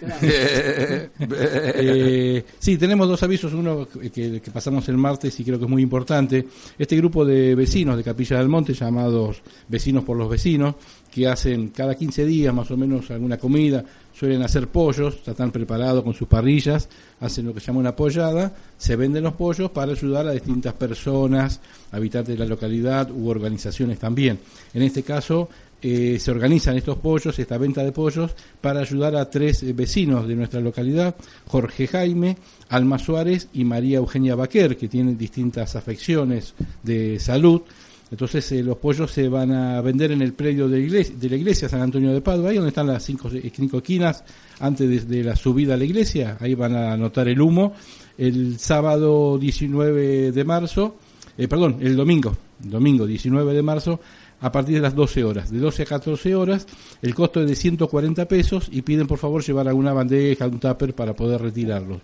Eh, 1.19 2.43
sí, 2.59 2.77
tenemos 2.77 3.07
dos 3.07 3.21
avisos, 3.23 3.53
uno 3.53 3.87
que, 3.87 4.41
que 4.41 4.51
pasamos 4.51 4.87
el 4.89 4.97
martes 4.97 5.39
y 5.39 5.43
creo 5.43 5.57
que 5.59 5.65
es 5.65 5.69
muy 5.69 5.81
importante. 5.81 6.47
Este 6.77 6.95
grupo 6.97 7.25
de 7.25 7.55
vecinos 7.55 7.97
de 7.97 8.03
Capilla 8.03 8.37
del 8.37 8.49
Monte, 8.49 8.73
llamados 8.73 9.41
Vecinos 9.67 10.03
por 10.03 10.17
los 10.17 10.29
Vecinos, 10.29 10.75
que 11.11 11.27
hacen 11.27 11.69
cada 11.69 11.95
15 11.95 12.25
días 12.25 12.53
más 12.53 12.69
o 12.71 12.77
menos 12.77 13.09
alguna 13.11 13.37
comida, 13.37 13.83
suelen 14.13 14.41
hacer 14.41 14.67
pollos, 14.67 15.23
ya 15.25 15.31
están 15.31 15.51
preparados 15.51 16.03
con 16.03 16.13
sus 16.13 16.27
parrillas, 16.27 16.89
hacen 17.19 17.45
lo 17.45 17.53
que 17.53 17.59
se 17.59 17.67
llama 17.67 17.79
una 17.79 17.95
pollada, 17.95 18.53
se 18.77 18.95
venden 18.95 19.23
los 19.23 19.33
pollos 19.33 19.71
para 19.71 19.91
ayudar 19.91 20.27
a 20.27 20.31
distintas 20.31 20.73
personas, 20.73 21.59
habitantes 21.91 22.35
de 22.35 22.43
la 22.43 22.49
localidad 22.49 23.11
u 23.11 23.29
organizaciones 23.29 23.99
también. 23.99 24.39
En 24.73 24.81
este 24.81 25.03
caso, 25.03 25.49
eh, 25.81 26.17
se 26.19 26.31
organizan 26.31 26.75
estos 26.75 26.97
pollos, 26.97 27.37
esta 27.37 27.57
venta 27.57 27.83
de 27.83 27.91
pollos, 27.91 28.31
para 28.61 28.79
ayudar 28.79 29.15
a 29.15 29.29
tres 29.29 29.61
eh, 29.61 29.73
vecinos 29.73 30.27
de 30.27 30.35
nuestra 30.35 30.59
localidad, 30.59 31.15
Jorge 31.45 31.87
Jaime, 31.87 32.37
Alma 32.69 32.97
Suárez 32.97 33.47
y 33.53 33.63
María 33.63 33.97
Eugenia 33.97 34.35
Baquer, 34.35 34.75
que 34.75 34.87
tienen 34.87 35.17
distintas 35.17 35.75
afecciones 35.75 36.55
de 36.81 37.19
salud. 37.19 37.61
Entonces 38.09 38.51
eh, 38.53 38.63
los 38.63 38.77
pollos 38.77 39.11
se 39.11 39.27
van 39.27 39.51
a 39.51 39.81
vender 39.81 40.11
en 40.11 40.21
el 40.21 40.33
predio 40.33 40.67
de, 40.67 40.79
iglesia, 40.79 41.15
de 41.19 41.29
la 41.29 41.35
iglesia 41.35 41.69
San 41.69 41.81
Antonio 41.81 42.13
de 42.13 42.21
Padua, 42.21 42.49
ahí 42.49 42.55
donde 42.55 42.69
están 42.69 42.87
las 42.87 43.03
cinco, 43.03 43.29
eh, 43.31 43.51
cinco 43.53 43.77
esquinas, 43.77 44.23
antes 44.59 45.07
de, 45.07 45.23
la 45.23 45.35
subida 45.35 45.75
a 45.75 45.77
la 45.77 45.85
iglesia, 45.85 46.37
ahí 46.39 46.55
van 46.55 46.75
a 46.75 46.97
notar 46.97 47.27
el 47.27 47.39
humo. 47.39 47.73
El 48.17 48.57
sábado 48.57 49.37
19 49.37 50.31
de 50.31 50.43
marzo, 50.43 50.95
perdón, 51.37 51.77
el 51.81 51.95
domingo, 51.95 52.35
domingo 52.57 53.05
19 53.05 53.53
de 53.53 53.61
marzo, 53.61 53.99
a 54.39 54.51
partir 54.51 54.75
de 54.75 54.81
las 54.81 54.93
12 54.95 55.23
horas. 55.23 55.51
De 55.51 55.59
12 55.59 55.83
a 55.83 55.85
14 55.85 56.35
horas, 56.35 56.67
el 57.01 57.15
costo 57.15 57.41
es 57.41 57.47
de 57.49 57.55
140 57.55 58.27
pesos 58.27 58.69
y 58.71 58.81
piden 58.83 59.07
por 59.07 59.17
favor 59.17 59.43
llevar 59.43 59.67
alguna 59.67 59.93
bandeja, 59.93 60.45
un 60.47 60.59
tupper 60.59 60.93
para 60.93 61.13
poder 61.15 61.41
retirarlos. 61.41 61.99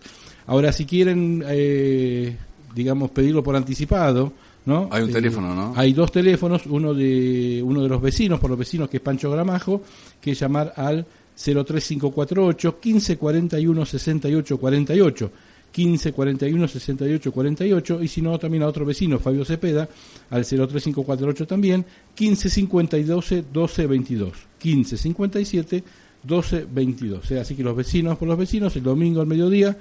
Ahora, 0.48 0.72
si 0.72 0.86
quieren, 0.86 1.44
eh, 1.48 2.36
digamos, 2.76 3.12
pedirlo 3.12 3.44
por 3.44 3.56
anticipado, 3.56 4.34
¿no? 4.66 4.90
Hay 4.92 5.04
un 5.04 5.10
Eh, 5.10 5.14
teléfono, 5.14 5.54
¿no? 5.56 5.74
Hay 5.76 5.94
dos 5.94 6.12
teléfonos, 6.12 6.66
uno 6.66 6.94
de 6.94 7.62
uno 7.64 7.84
de 7.84 7.90
los 7.90 8.02
vecinos, 8.02 8.40
por 8.40 8.50
los 8.50 8.60
vecinos, 8.60 8.90
que 8.90 8.98
es 8.98 9.04
Pancho 9.04 9.30
Gramajo, 9.32 9.82
que 10.20 10.32
es 10.32 10.40
llamar 10.40 10.74
al 10.76 11.06
03548 11.36 12.78
1541 12.84 13.86
68 13.86 14.58
48. 14.58 15.32
15 15.74 16.14
41 16.14 16.68
68 16.68 17.32
48 17.32 18.04
y 18.04 18.08
si 18.08 18.22
no 18.22 18.38
también 18.38 18.64
a 18.64 18.68
otro 18.68 18.86
vecino 18.86 19.18
Fabio 19.20 19.44
Cepeda 19.44 19.90
al 20.30 20.46
03548 20.46 21.48
también 21.48 21.84
15 22.14 22.50
52 22.50 23.34
12 23.52 23.88
22 23.88 24.34
15 24.60 24.98
57 24.98 25.84
12 26.22 26.68
22 26.72 27.20
o 27.20 27.28
sea 27.28 27.42
así 27.42 27.56
que 27.56 27.64
los 27.64 27.76
vecinos 27.76 28.18
por 28.18 28.28
los 28.28 28.38
vecinos 28.38 28.76
el 28.76 28.84
domingo 28.84 29.20
al 29.20 29.28
mediodía 29.28 29.76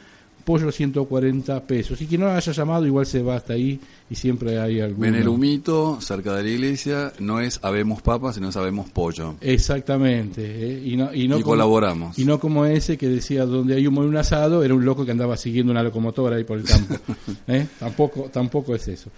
pollo 0.44 0.70
140 0.72 1.60
pesos 1.64 2.00
y 2.02 2.06
quien 2.06 2.20
no 2.22 2.28
haya 2.28 2.52
llamado 2.52 2.86
igual 2.86 3.06
se 3.06 3.22
va 3.22 3.36
hasta 3.36 3.52
ahí 3.54 3.78
y 4.10 4.14
siempre 4.14 4.58
hay 4.58 4.80
algún 4.80 5.00
Ven 5.00 5.14
el 5.14 5.28
humito 5.28 5.98
cerca 6.00 6.34
de 6.34 6.42
la 6.42 6.48
iglesia, 6.50 7.12
no 7.18 7.40
es 7.40 7.58
habemos 7.62 8.02
papas, 8.02 8.34
sino 8.34 8.52
sabemos 8.52 8.90
pollo. 8.90 9.36
Exactamente. 9.40 10.42
¿eh? 10.44 10.82
Y, 10.84 10.96
no, 10.96 11.14
y, 11.14 11.28
no 11.28 11.38
Y 11.38 11.42
como- 11.42 11.52
colaboramos. 11.52 12.18
Y 12.18 12.24
no 12.24 12.38
como 12.38 12.66
ese 12.66 12.96
que 12.98 13.08
decía 13.08 13.46
donde 13.46 13.74
hay 13.76 13.86
humo 13.86 14.02
en 14.02 14.08
un 14.08 14.16
asado, 14.16 14.62
era 14.62 14.74
un 14.74 14.84
loco 14.84 15.04
que 15.04 15.12
andaba 15.12 15.36
siguiendo 15.36 15.72
una 15.72 15.82
locomotora 15.82 16.36
ahí 16.36 16.44
por 16.44 16.58
el 16.58 16.64
campo. 16.64 16.94
¿eh? 17.48 17.66
Tampoco, 17.78 18.28
tampoco 18.32 18.74
es 18.74 18.86
eso. 18.88 19.10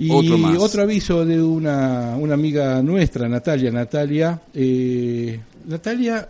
Y 0.00 0.10
Otro 0.10 0.38
más. 0.38 0.76
aviso 0.76 1.24
de 1.24 1.42
una, 1.42 2.14
una 2.16 2.34
amiga 2.34 2.80
nuestra, 2.82 3.28
Natalia. 3.28 3.70
Natalia, 3.72 4.40
eh, 4.54 5.40
Natalia 5.66 6.28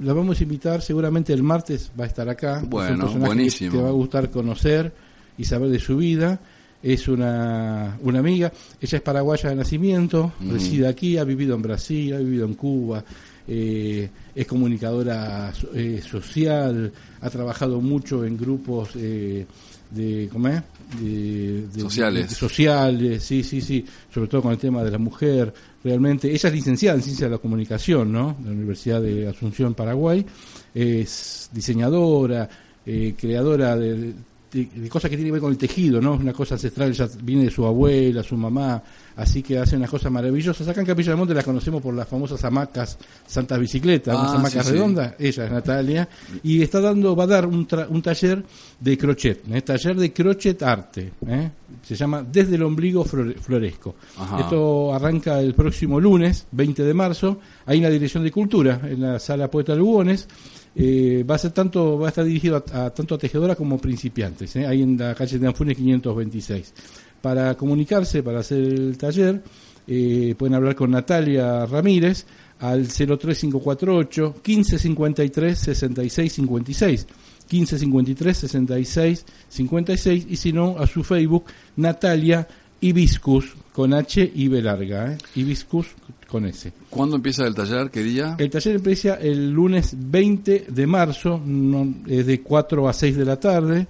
la 0.00 0.12
vamos 0.12 0.38
a 0.40 0.42
invitar, 0.42 0.82
seguramente 0.82 1.32
el 1.32 1.42
martes 1.42 1.90
va 1.98 2.04
a 2.04 2.06
estar 2.06 2.28
acá. 2.28 2.58
Es 2.58 2.62
un 2.64 2.70
Bueno, 2.70 3.04
personaje 3.04 3.26
buenísimo. 3.26 3.70
Que 3.72 3.76
te 3.78 3.82
va 3.82 3.88
a 3.88 3.92
gustar 3.92 4.30
conocer 4.30 4.92
y 5.38 5.44
saber 5.44 5.70
de 5.70 5.78
su 5.78 5.96
vida. 5.96 6.40
Es 6.82 7.08
una, 7.08 7.98
una 8.02 8.18
amiga, 8.20 8.52
ella 8.80 8.98
es 8.98 9.02
paraguaya 9.02 9.48
de 9.48 9.56
nacimiento, 9.56 10.34
reside 10.40 10.86
aquí, 10.86 11.16
ha 11.16 11.24
vivido 11.24 11.56
en 11.56 11.62
Brasil, 11.62 12.14
ha 12.14 12.18
vivido 12.18 12.46
en 12.46 12.54
Cuba, 12.54 13.02
eh, 13.48 14.08
es 14.34 14.46
comunicadora 14.46 15.52
eh, 15.74 16.00
social, 16.06 16.92
ha 17.20 17.30
trabajado 17.30 17.80
mucho 17.80 18.24
en 18.24 18.36
grupos 18.36 18.90
eh, 18.94 19.46
de, 19.90 20.28
¿cómo 20.32 20.48
es? 20.48 20.62
De- 21.00 21.66
de- 21.68 21.80
Sociales. 21.80 22.28
de- 22.30 22.34
sociales, 22.34 23.22
sí, 23.22 23.42
sí, 23.42 23.60
sí, 23.60 23.84
sobre 24.12 24.28
todo 24.28 24.42
con 24.42 24.52
el 24.52 24.58
tema 24.58 24.82
de 24.84 24.90
la 24.90 24.98
mujer. 24.98 25.52
Realmente, 25.82 26.28
ella 26.32 26.48
es 26.48 26.54
licenciada 26.54 26.96
en 26.96 27.02
Ciencia 27.02 27.26
de 27.26 27.32
la 27.32 27.38
Comunicación, 27.38 28.10
¿no? 28.12 28.36
De 28.40 28.46
la 28.50 28.52
Universidad 28.56 29.00
de 29.00 29.28
Asunción, 29.28 29.74
Paraguay. 29.74 30.24
Es 30.74 31.48
diseñadora, 31.52 32.48
eh, 32.84 33.14
creadora 33.18 33.76
de, 33.76 34.12
de- 34.52 34.68
de 34.74 34.88
cosas 34.88 35.10
que 35.10 35.16
tienen 35.16 35.28
que 35.30 35.32
ver 35.32 35.40
con 35.40 35.52
el 35.52 35.58
tejido, 35.58 36.00
¿no? 36.00 36.14
Una 36.14 36.32
cosa 36.32 36.54
ancestral, 36.54 36.90
ella 36.90 37.08
viene 37.22 37.44
de 37.44 37.50
su 37.50 37.64
abuela, 37.66 38.22
su 38.22 38.36
mamá, 38.36 38.82
así 39.16 39.42
que 39.42 39.58
hace 39.58 39.76
unas 39.76 39.90
cosas 39.90 40.12
maravillosas. 40.12 40.66
Acá 40.68 40.80
en 40.80 40.86
Capilla 40.86 41.10
del 41.10 41.18
Monte 41.18 41.34
la 41.34 41.42
conocemos 41.42 41.82
por 41.82 41.94
las 41.94 42.06
famosas 42.08 42.44
hamacas 42.44 42.98
Santas 43.26 43.58
Bicicletas, 43.58 44.14
Ah, 44.16 44.20
unas 44.20 44.32
hamacas 44.34 44.64
sí, 44.64 44.70
sí. 44.70 44.76
redondas, 44.76 45.14
ella 45.18 45.44
es 45.46 45.50
Natalia, 45.52 46.08
y 46.42 46.62
está 46.62 46.80
dando, 46.80 47.16
va 47.16 47.24
a 47.24 47.26
dar 47.28 47.46
un, 47.46 47.66
tra- 47.66 47.86
un 47.88 48.02
taller 48.02 48.44
de 48.80 48.98
crochet, 48.98 49.42
¿eh? 49.52 49.62
taller 49.62 49.96
de 49.96 50.12
crochet 50.12 50.62
arte, 50.62 51.12
¿eh? 51.26 51.50
se 51.82 51.94
llama 51.94 52.22
Desde 52.30 52.56
el 52.56 52.62
ombligo 52.62 53.04
flore- 53.04 53.36
floresco. 53.38 53.94
Ajá. 54.18 54.40
Esto 54.40 54.92
arranca 54.94 55.40
el 55.40 55.54
próximo 55.54 55.98
lunes, 56.00 56.46
20 56.52 56.82
de 56.82 56.94
marzo, 56.94 57.40
ahí 57.66 57.78
en 57.78 57.84
la 57.84 57.90
Dirección 57.90 58.22
de 58.24 58.30
Cultura, 58.30 58.80
en 58.84 59.00
la 59.00 59.18
sala 59.18 59.50
Poeta 59.50 59.74
Lugones. 59.74 60.28
Eh, 60.78 61.24
va 61.28 61.36
a 61.36 61.38
ser 61.38 61.52
tanto, 61.52 61.98
va 61.98 62.06
a 62.06 62.10
estar 62.10 62.22
dirigido 62.22 62.56
a, 62.70 62.86
a- 62.86 62.90
tanto 62.90 63.14
a 63.14 63.18
tejedoras 63.18 63.56
como 63.56 63.78
principiantes, 63.78 64.54
¿eh? 64.56 64.66
ahí 64.66 64.82
en 64.82 64.98
la 64.98 65.14
calle 65.14 65.38
de 65.38 65.46
Anfunes 65.46 65.74
526. 65.74 66.74
Para 67.26 67.56
comunicarse, 67.56 68.22
para 68.22 68.38
hacer 68.38 68.58
el 68.62 68.96
taller, 68.96 69.42
eh, 69.88 70.36
pueden 70.38 70.54
hablar 70.54 70.76
con 70.76 70.92
Natalia 70.92 71.66
Ramírez 71.66 72.24
al 72.60 72.86
03548 72.86 74.34
1553 74.46 75.58
6656 75.58 77.06
1553 77.50 78.36
6656 78.36 80.26
y 80.30 80.36
si 80.36 80.52
no 80.52 80.78
a 80.78 80.86
su 80.86 81.02
Facebook 81.02 81.46
Natalia 81.76 82.46
Hibiscus 82.80 83.54
con 83.72 83.92
H 83.92 84.30
y 84.34 84.46
B 84.46 84.62
larga, 84.62 85.12
¿eh? 85.12 85.18
Hibiscus 85.34 85.88
con 86.28 86.46
S. 86.46 86.72
¿Cuándo 86.88 87.16
empieza 87.16 87.44
el 87.44 87.56
taller? 87.56 87.90
¿Qué 87.90 88.04
día? 88.04 88.36
El 88.38 88.50
taller 88.50 88.76
empieza 88.76 89.14
el 89.14 89.50
lunes 89.50 89.96
20 89.98 90.66
de 90.68 90.86
marzo, 90.86 91.40
no- 91.44 91.92
es 92.06 92.24
de 92.26 92.40
4 92.40 92.88
a 92.88 92.92
6 92.92 93.16
de 93.16 93.24
la 93.24 93.40
tarde, 93.40 93.86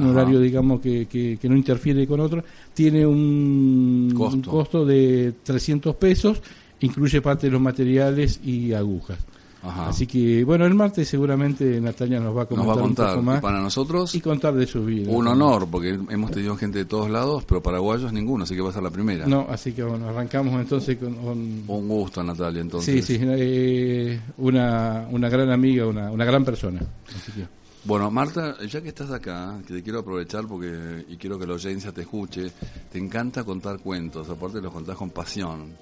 un 0.00 0.10
Ajá. 0.10 0.20
horario 0.22 0.40
digamos 0.40 0.80
que, 0.80 1.06
que, 1.06 1.38
que 1.40 1.48
no 1.48 1.56
interfiere 1.56 2.06
con 2.06 2.20
otro, 2.20 2.42
tiene 2.74 3.06
un 3.06 4.12
Costo. 4.16 4.36
un 4.36 4.42
costo 4.42 4.84
de 4.84 5.34
300 5.42 5.94
pesos, 5.96 6.40
incluye 6.80 7.20
parte 7.20 7.46
de 7.46 7.52
los 7.52 7.60
materiales 7.60 8.40
y 8.44 8.72
agujas. 8.72 9.18
Ajá. 9.62 9.90
Así 9.90 10.06
que 10.06 10.42
bueno, 10.42 10.64
el 10.64 10.74
martes 10.74 11.06
seguramente 11.06 11.78
Natalia 11.82 12.18
nos 12.18 12.34
va 12.34 12.44
a 12.44 12.44
Nos 12.44 12.48
comentar, 12.48 12.66
va 12.66 12.72
a 12.72 12.76
un 12.76 12.82
contar. 12.88 13.10
poco 13.10 13.22
más 13.22 13.40
para 13.42 13.60
nosotros, 13.60 14.14
y 14.14 14.20
contar 14.22 14.54
de 14.54 14.66
su 14.66 14.82
vida. 14.86 15.10
un 15.10 15.26
honor, 15.26 15.68
porque 15.70 15.90
hemos 16.08 16.30
tenido 16.30 16.56
gente 16.56 16.78
de 16.78 16.84
todos 16.86 17.10
lados, 17.10 17.44
pero 17.44 17.62
paraguayos 17.62 18.10
ninguno, 18.10 18.44
así 18.44 18.54
que 18.54 18.62
va 18.62 18.70
a 18.70 18.72
ser 18.72 18.82
la 18.82 18.90
primera. 18.90 19.26
No, 19.26 19.46
así 19.50 19.72
que 19.72 19.82
bueno, 19.82 20.08
arrancamos 20.08 20.58
entonces 20.58 20.96
con... 20.96 21.12
con- 21.14 21.62
Un 21.66 21.88
gusto, 21.88 22.22
Natalia, 22.24 22.62
entonces. 22.62 23.04
sí, 23.04 23.18
sí, 23.18 23.22
eh, 23.22 24.18
una, 24.38 25.06
una 25.10 25.28
gran 25.28 25.50
amiga, 25.50 25.86
una, 25.86 26.10
una 26.10 26.24
gran 26.24 26.42
persona. 26.42 26.80
Así 27.14 27.30
que- 27.32 27.59
Bueno, 27.82 28.10
Marta, 28.10 28.58
ya 28.66 28.82
que 28.82 28.88
estás 28.88 29.10
acá, 29.10 29.58
que 29.66 29.72
te 29.72 29.82
quiero 29.82 30.00
aprovechar 30.00 30.46
porque 30.46 31.06
y 31.08 31.16
quiero 31.16 31.38
que 31.38 31.46
la 31.46 31.54
audiencia 31.54 31.92
te 31.92 32.02
escuche, 32.02 32.52
te 32.92 32.98
encanta 32.98 33.42
contar 33.42 33.78
cuentos, 33.78 34.28
aparte 34.28 34.60
los 34.60 34.70
contás 34.70 34.96
con 34.96 35.08
pasión. 35.08 35.78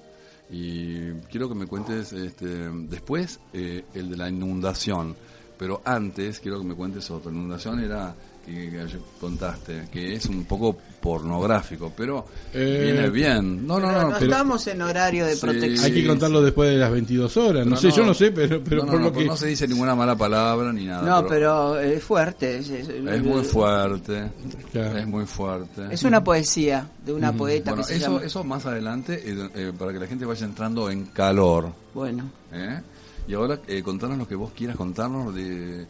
Y 0.49 1.11
quiero 1.29 1.49
que 1.49 1.55
me 1.55 1.67
cuentes 1.67 2.13
este, 2.13 2.69
después 2.71 3.41
eh, 3.51 3.83
el 3.93 4.09
de 4.11 4.15
la 4.15 4.29
inundación, 4.29 5.13
pero 5.57 5.81
antes 5.83 6.39
quiero 6.39 6.59
que 6.59 6.67
me 6.67 6.73
cuentes 6.73 7.11
otro. 7.11 7.31
La 7.31 7.37
inundación 7.37 7.81
era 7.81 8.15
que, 8.53 8.69
que 8.71 8.79
ayer 8.81 8.99
contaste, 9.19 9.87
que 9.91 10.15
es 10.15 10.25
un 10.25 10.45
poco 10.45 10.75
pornográfico, 11.01 11.91
pero 11.95 12.25
Eh, 12.53 12.81
viene 12.91 13.09
bien. 13.09 13.65
No, 13.65 13.79
no, 13.79 13.87
Pero 13.87 14.01
no, 14.01 14.09
no 14.09 14.17
pero- 14.19 14.31
estamos 14.31 14.67
en 14.67 14.81
horario 14.81 15.25
de 15.25 15.35
Sí. 15.35 15.41
protección. 15.41 15.85
Hay 15.85 15.93
que 15.93 16.07
contarlo 16.07 16.41
después 16.41 16.69
de 16.71 16.77
las 16.77 16.91
22 16.91 17.37
horas. 17.37 17.65
No, 17.65 17.75
pero 17.77 17.91
sé, 17.91 17.97
yo 17.97 18.05
no 18.05 18.13
sé, 18.13 18.31
pero, 18.31 18.61
pero 18.63 18.77
no, 18.81 18.85
no, 18.85 18.91
por 18.91 18.99
no, 19.01 19.05
lo 19.07 19.13
pero 19.13 19.23
que. 19.23 19.29
no 19.29 19.37
se 19.37 19.47
dice 19.47 19.67
ninguna 19.67 19.95
mala 19.95 20.15
palabra 20.17 20.73
ni 20.73 20.85
nada. 20.85 21.03
No, 21.21 21.27
pero 21.27 21.79
es 21.79 22.03
fuerte. 22.03 22.57
Es, 22.59 22.69
es- 22.69 22.89
Es 22.89 23.23
muy 23.23 23.43
fuerte, 23.43 24.31
Claro. 24.71 24.97
es 24.97 25.07
muy 25.07 25.25
fuerte. 25.25 25.87
es 25.91 26.03
una 26.03 26.23
poesía 26.23 26.87
de 27.05 27.13
una 27.13 27.31
poeta 27.33 27.71
Bueno, 27.71 27.85
que 27.85 27.93
se 27.93 27.97
eso, 27.99 28.11
llama. 28.13 28.25
eso 28.25 28.43
más 28.43 28.65
adelante, 28.65 29.21
eh, 29.25 29.49
eh, 29.55 29.73
para 29.77 29.93
que 29.93 29.99
la 29.99 30.07
gente 30.07 30.25
vaya 30.25 30.45
entrando 30.45 30.89
en 30.89 31.05
calor. 31.07 31.71
Bueno, 31.93 32.29
¿eh? 32.51 32.81
Y 33.27 33.33
ahora 33.35 33.59
eh, 33.67 33.81
contanos 33.83 34.17
lo 34.17 34.27
que 34.27 34.35
vos 34.35 34.51
quieras 34.55 34.75
contarnos 34.75 35.33
de 35.35 35.85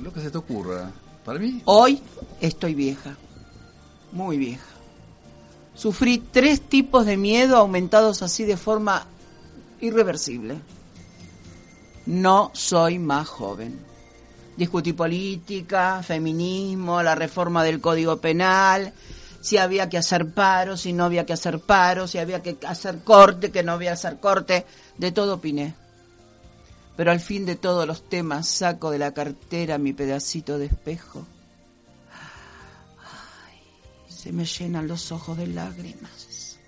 lo 0.00 0.12
que 0.12 0.20
se 0.20 0.30
te 0.30 0.38
ocurra. 0.38 0.90
Hoy 1.64 2.02
estoy 2.40 2.74
vieja. 2.74 3.16
Muy 4.12 4.36
vieja. 4.36 4.66
Sufrí 5.74 6.18
tres 6.18 6.60
tipos 6.60 7.06
de 7.06 7.16
miedo 7.16 7.56
aumentados 7.56 8.22
así 8.22 8.44
de 8.44 8.56
forma 8.56 9.06
irreversible. 9.80 10.56
No 12.06 12.50
soy 12.52 12.98
más 12.98 13.28
joven. 13.28 13.78
Discutí 14.56 14.92
política, 14.92 16.02
feminismo, 16.02 17.02
la 17.02 17.14
reforma 17.14 17.64
del 17.64 17.80
Código 17.80 18.18
Penal, 18.18 18.92
si 19.40 19.56
había 19.56 19.88
que 19.88 19.98
hacer 19.98 20.32
paro, 20.32 20.76
si 20.76 20.92
no 20.92 21.04
había 21.04 21.24
que 21.24 21.32
hacer 21.32 21.58
paro, 21.60 22.06
si 22.06 22.18
había 22.18 22.42
que 22.42 22.58
hacer 22.66 23.02
corte, 23.02 23.50
que 23.50 23.62
no 23.62 23.72
había 23.72 23.90
que 23.90 23.94
hacer 23.94 24.20
corte, 24.20 24.66
de 24.98 25.12
todo 25.12 25.34
opiné. 25.34 25.74
Pero 26.96 27.10
al 27.10 27.20
fin 27.20 27.46
de 27.46 27.56
todos 27.56 27.86
los 27.86 28.08
temas 28.08 28.48
saco 28.48 28.90
de 28.90 28.98
la 28.98 29.12
cartera 29.12 29.78
mi 29.78 29.92
pedacito 29.92 30.58
de 30.58 30.66
espejo. 30.66 31.26
Ay, 33.00 33.58
se 34.08 34.32
me 34.32 34.44
llenan 34.44 34.88
los 34.88 35.10
ojos 35.10 35.38
de 35.38 35.46
lágrimas. 35.46 36.58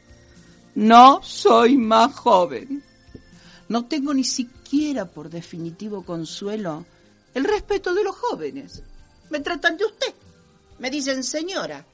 No 0.75 1.23
soy 1.23 1.77
más 1.77 2.15
joven. 2.15 2.83
No 3.69 3.85
tengo 3.87 4.13
ni 4.13 4.25
siquiera 4.25 5.05
por 5.05 5.31
definitivo 5.31 6.03
consuelo 6.05 6.85
el 7.35 7.45
respeto 7.45 7.95
de 7.95 8.05
los 8.05 8.17
jóvenes. 8.17 8.83
Me 9.31 9.41
tratan 9.41 9.77
de 9.77 9.85
usted. 9.85 10.15
Me 10.79 10.91
dicen 10.91 11.23
señora. 11.23 11.85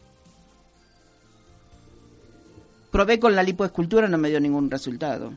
Probé 2.90 3.20
con 3.20 3.36
la 3.36 3.42
lipoescultura, 3.42 4.08
no 4.08 4.18
me 4.18 4.30
dio 4.30 4.40
ningún 4.40 4.70
resultado. 4.70 5.32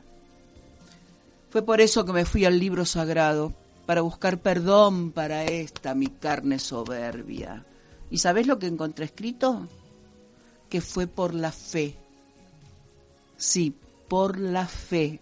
Fue 1.54 1.62
por 1.62 1.80
eso 1.80 2.04
que 2.04 2.12
me 2.12 2.24
fui 2.24 2.44
al 2.44 2.58
libro 2.58 2.84
sagrado, 2.84 3.54
para 3.86 4.00
buscar 4.00 4.38
perdón 4.38 5.12
para 5.12 5.44
esta 5.44 5.94
mi 5.94 6.08
carne 6.08 6.58
soberbia. 6.58 7.64
¿Y 8.10 8.18
sabes 8.18 8.48
lo 8.48 8.58
que 8.58 8.66
encontré 8.66 9.04
escrito? 9.04 9.68
Que 10.68 10.80
fue 10.80 11.06
por 11.06 11.32
la 11.32 11.52
fe. 11.52 11.94
Sí, 13.36 13.72
por 14.08 14.36
la 14.36 14.66
fe. 14.66 15.20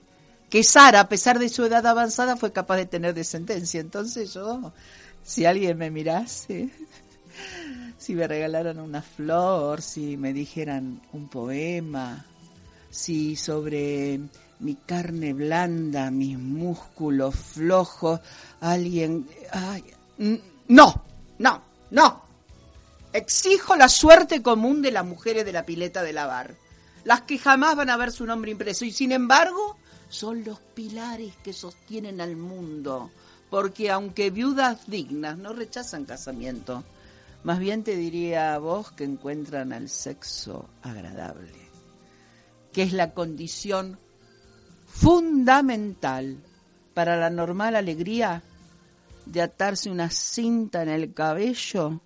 Que 0.48 0.64
Sara, 0.64 1.00
a 1.00 1.08
pesar 1.10 1.38
de 1.38 1.50
su 1.50 1.66
edad 1.66 1.86
avanzada, 1.86 2.38
fue 2.38 2.50
capaz 2.50 2.76
de 2.76 2.86
tener 2.86 3.12
descendencia. 3.12 3.82
Entonces 3.82 4.32
yo, 4.32 4.72
si 5.22 5.44
alguien 5.44 5.76
me 5.76 5.90
mirase, 5.90 6.70
si 7.98 8.14
me 8.14 8.26
regalaran 8.26 8.80
una 8.80 9.02
flor, 9.02 9.82
si 9.82 10.16
me 10.16 10.32
dijeran 10.32 11.02
un 11.12 11.28
poema, 11.28 12.24
si 12.88 13.36
sobre 13.36 14.18
mi 14.62 14.76
carne 14.76 15.32
blanda, 15.32 16.10
mis 16.10 16.38
músculos 16.38 17.34
flojos, 17.34 18.20
alguien... 18.60 19.28
No, 20.68 21.04
no, 21.38 21.62
no. 21.90 22.22
Exijo 23.12 23.76
la 23.76 23.88
suerte 23.88 24.40
común 24.40 24.80
de 24.80 24.92
las 24.92 25.04
mujeres 25.04 25.44
de 25.44 25.52
la 25.52 25.66
pileta 25.66 26.02
de 26.02 26.12
lavar, 26.12 26.54
las 27.04 27.22
que 27.22 27.38
jamás 27.38 27.76
van 27.76 27.90
a 27.90 27.96
ver 27.96 28.12
su 28.12 28.24
nombre 28.24 28.52
impreso 28.52 28.84
y 28.84 28.92
sin 28.92 29.12
embargo 29.12 29.76
son 30.08 30.44
los 30.44 30.60
pilares 30.60 31.34
que 31.42 31.52
sostienen 31.52 32.20
al 32.20 32.36
mundo, 32.36 33.10
porque 33.50 33.90
aunque 33.90 34.30
viudas 34.30 34.86
dignas 34.86 35.36
no 35.36 35.52
rechazan 35.52 36.04
casamiento, 36.04 36.84
más 37.42 37.58
bien 37.58 37.82
te 37.82 37.96
diría 37.96 38.54
a 38.54 38.58
vos 38.58 38.92
que 38.92 39.04
encuentran 39.04 39.72
al 39.72 39.88
sexo 39.88 40.68
agradable, 40.82 41.68
que 42.72 42.82
es 42.82 42.92
la 42.92 43.12
condición 43.12 43.98
fundamental 44.92 46.36
para 46.94 47.16
la 47.16 47.30
normal 47.30 47.74
alegría 47.74 48.42
de 49.26 49.40
atarse 49.40 49.90
una 49.90 50.10
cinta 50.10 50.82
en 50.82 50.90
el 50.90 51.14
cabello 51.14 52.00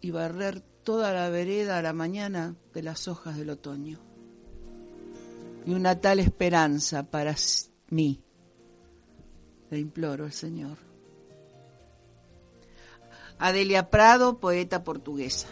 y 0.00 0.10
barrer 0.10 0.60
toda 0.82 1.12
la 1.12 1.28
vereda 1.28 1.78
a 1.78 1.82
la 1.82 1.92
mañana 1.92 2.56
de 2.72 2.82
las 2.82 3.06
hojas 3.06 3.36
del 3.36 3.50
otoño. 3.50 3.98
Y 5.66 5.74
una 5.74 6.00
tal 6.00 6.18
esperanza 6.18 7.04
para 7.04 7.36
mí. 7.90 8.20
Le 9.70 9.78
imploro 9.78 10.24
al 10.24 10.32
Señor. 10.32 10.78
Adelia 13.38 13.90
Prado, 13.90 14.38
poeta 14.38 14.82
portuguesa. 14.82 15.48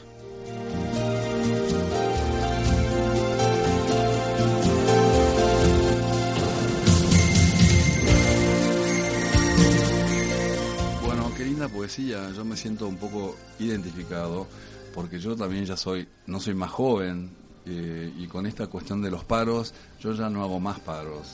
linda 11.60 11.76
poesía, 11.76 12.30
yo 12.34 12.42
me 12.42 12.56
siento 12.56 12.88
un 12.88 12.96
poco 12.96 13.36
identificado, 13.58 14.46
porque 14.94 15.18
yo 15.18 15.36
también 15.36 15.66
ya 15.66 15.76
soy, 15.76 16.08
no 16.26 16.40
soy 16.40 16.54
más 16.54 16.70
joven, 16.70 17.30
eh, 17.66 18.10
y 18.16 18.26
con 18.28 18.46
esta 18.46 18.66
cuestión 18.66 19.02
de 19.02 19.10
los 19.10 19.24
paros, 19.24 19.74
yo 20.00 20.14
ya 20.14 20.30
no 20.30 20.42
hago 20.42 20.58
más 20.58 20.80
paros. 20.80 21.26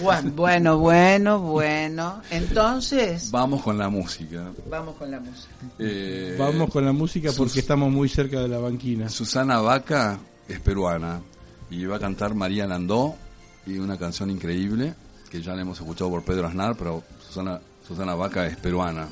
Bueno, 0.00 0.30
bueno, 0.32 0.78
bueno, 0.78 1.38
bueno. 1.40 2.22
Entonces. 2.30 3.30
Vamos 3.30 3.62
con 3.62 3.78
la 3.78 3.88
música. 3.88 4.50
Vamos 4.68 4.96
con 4.96 5.10
la 5.10 5.20
música. 5.20 5.52
Eh, 5.78 6.34
vamos 6.36 6.70
con 6.70 6.84
la 6.84 6.92
música 6.92 7.30
porque 7.36 7.60
estamos 7.60 7.92
muy 7.92 8.08
cerca 8.08 8.40
de 8.40 8.48
la 8.48 8.58
banquina. 8.58 9.08
Susana 9.08 9.60
Vaca 9.60 10.18
es 10.48 10.58
peruana 10.58 11.20
y 11.70 11.84
va 11.84 11.96
a 11.96 12.00
cantar 12.00 12.34
María 12.34 12.66
Landó 12.66 13.14
y 13.66 13.78
una 13.78 13.98
canción 13.98 14.30
increíble 14.30 14.94
que 15.30 15.40
ya 15.40 15.54
la 15.54 15.62
hemos 15.62 15.78
escuchado 15.78 16.10
por 16.10 16.24
Pedro 16.24 16.48
Aznar, 16.48 16.74
pero 16.76 17.04
Susana 17.24 17.60
Susana 17.86 18.14
Vaca 18.14 18.46
es 18.46 18.56
peruana. 18.56 19.08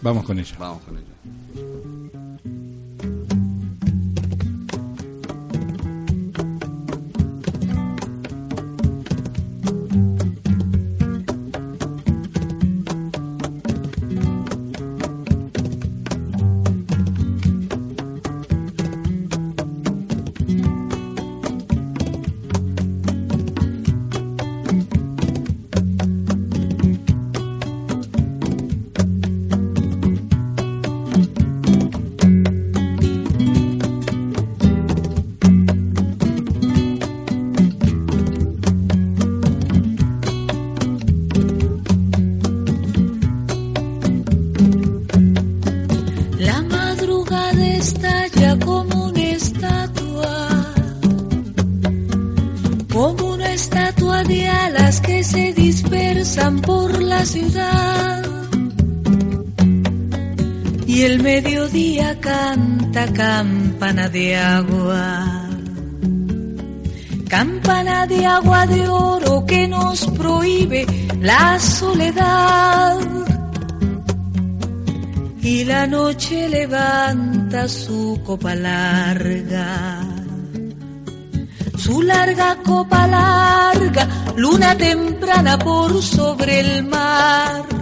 Vamos 0.00 0.24
con 0.24 0.38
ella. 0.38 0.56
Vamos 0.58 0.82
con 0.82 0.96
ella. 0.96 2.65
campana 63.12 64.08
de 64.08 64.36
agua. 64.36 65.48
Campana 67.28 68.06
de 68.06 68.24
agua 68.24 68.66
de 68.66 68.88
oro 68.88 69.44
que 69.46 69.68
nos 69.68 70.06
prohíbe 70.18 70.86
la 71.20 71.58
soledad. 71.58 72.98
Y 75.42 75.64
la 75.64 75.86
noche 75.86 76.48
levanta 76.48 77.68
su 77.68 78.20
copa 78.24 78.54
larga. 78.54 80.00
Su 81.76 82.02
larga 82.02 82.56
copa 82.64 83.06
larga, 83.06 84.08
luna 84.36 84.76
temprana 84.76 85.58
por 85.58 86.02
sobre 86.02 86.60
el 86.60 86.84
mar 86.84 87.75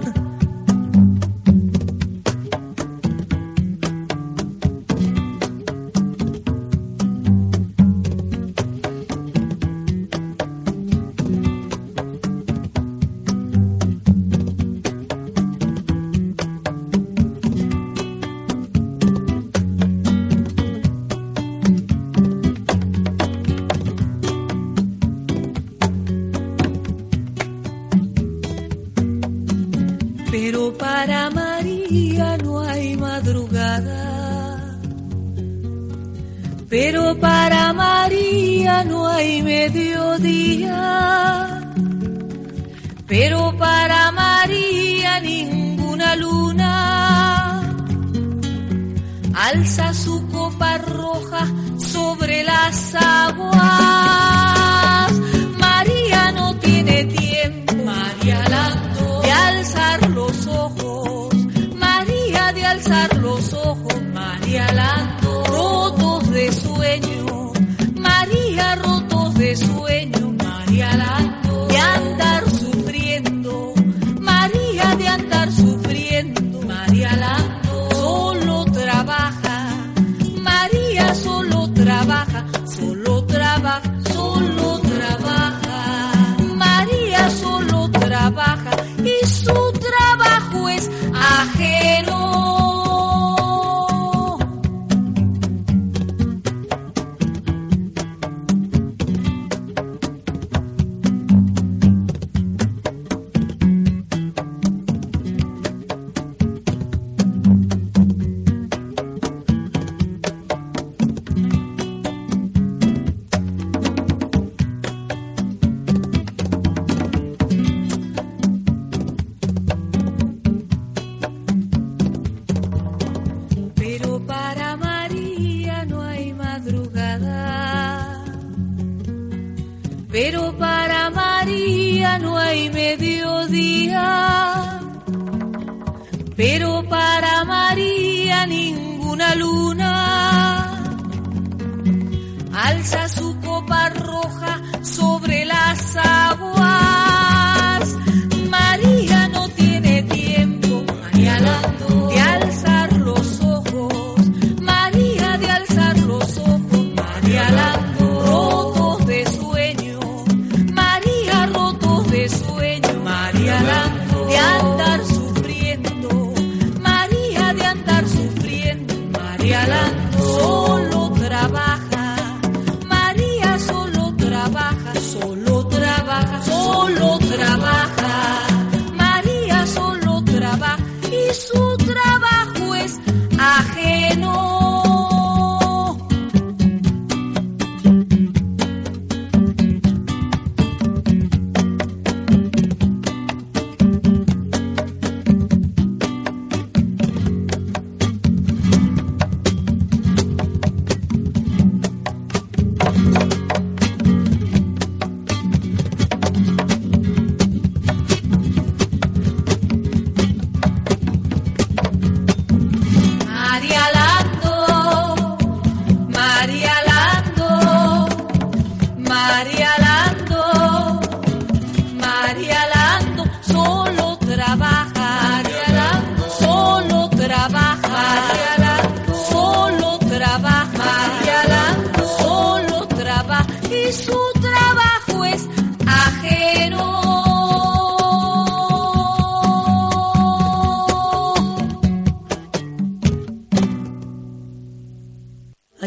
alza 49.54 49.94
su 49.94 50.26
copa 50.32 50.78
roja 50.78 51.46
sobre 51.78 52.42
las 52.42 52.94
aguas. 52.96 53.43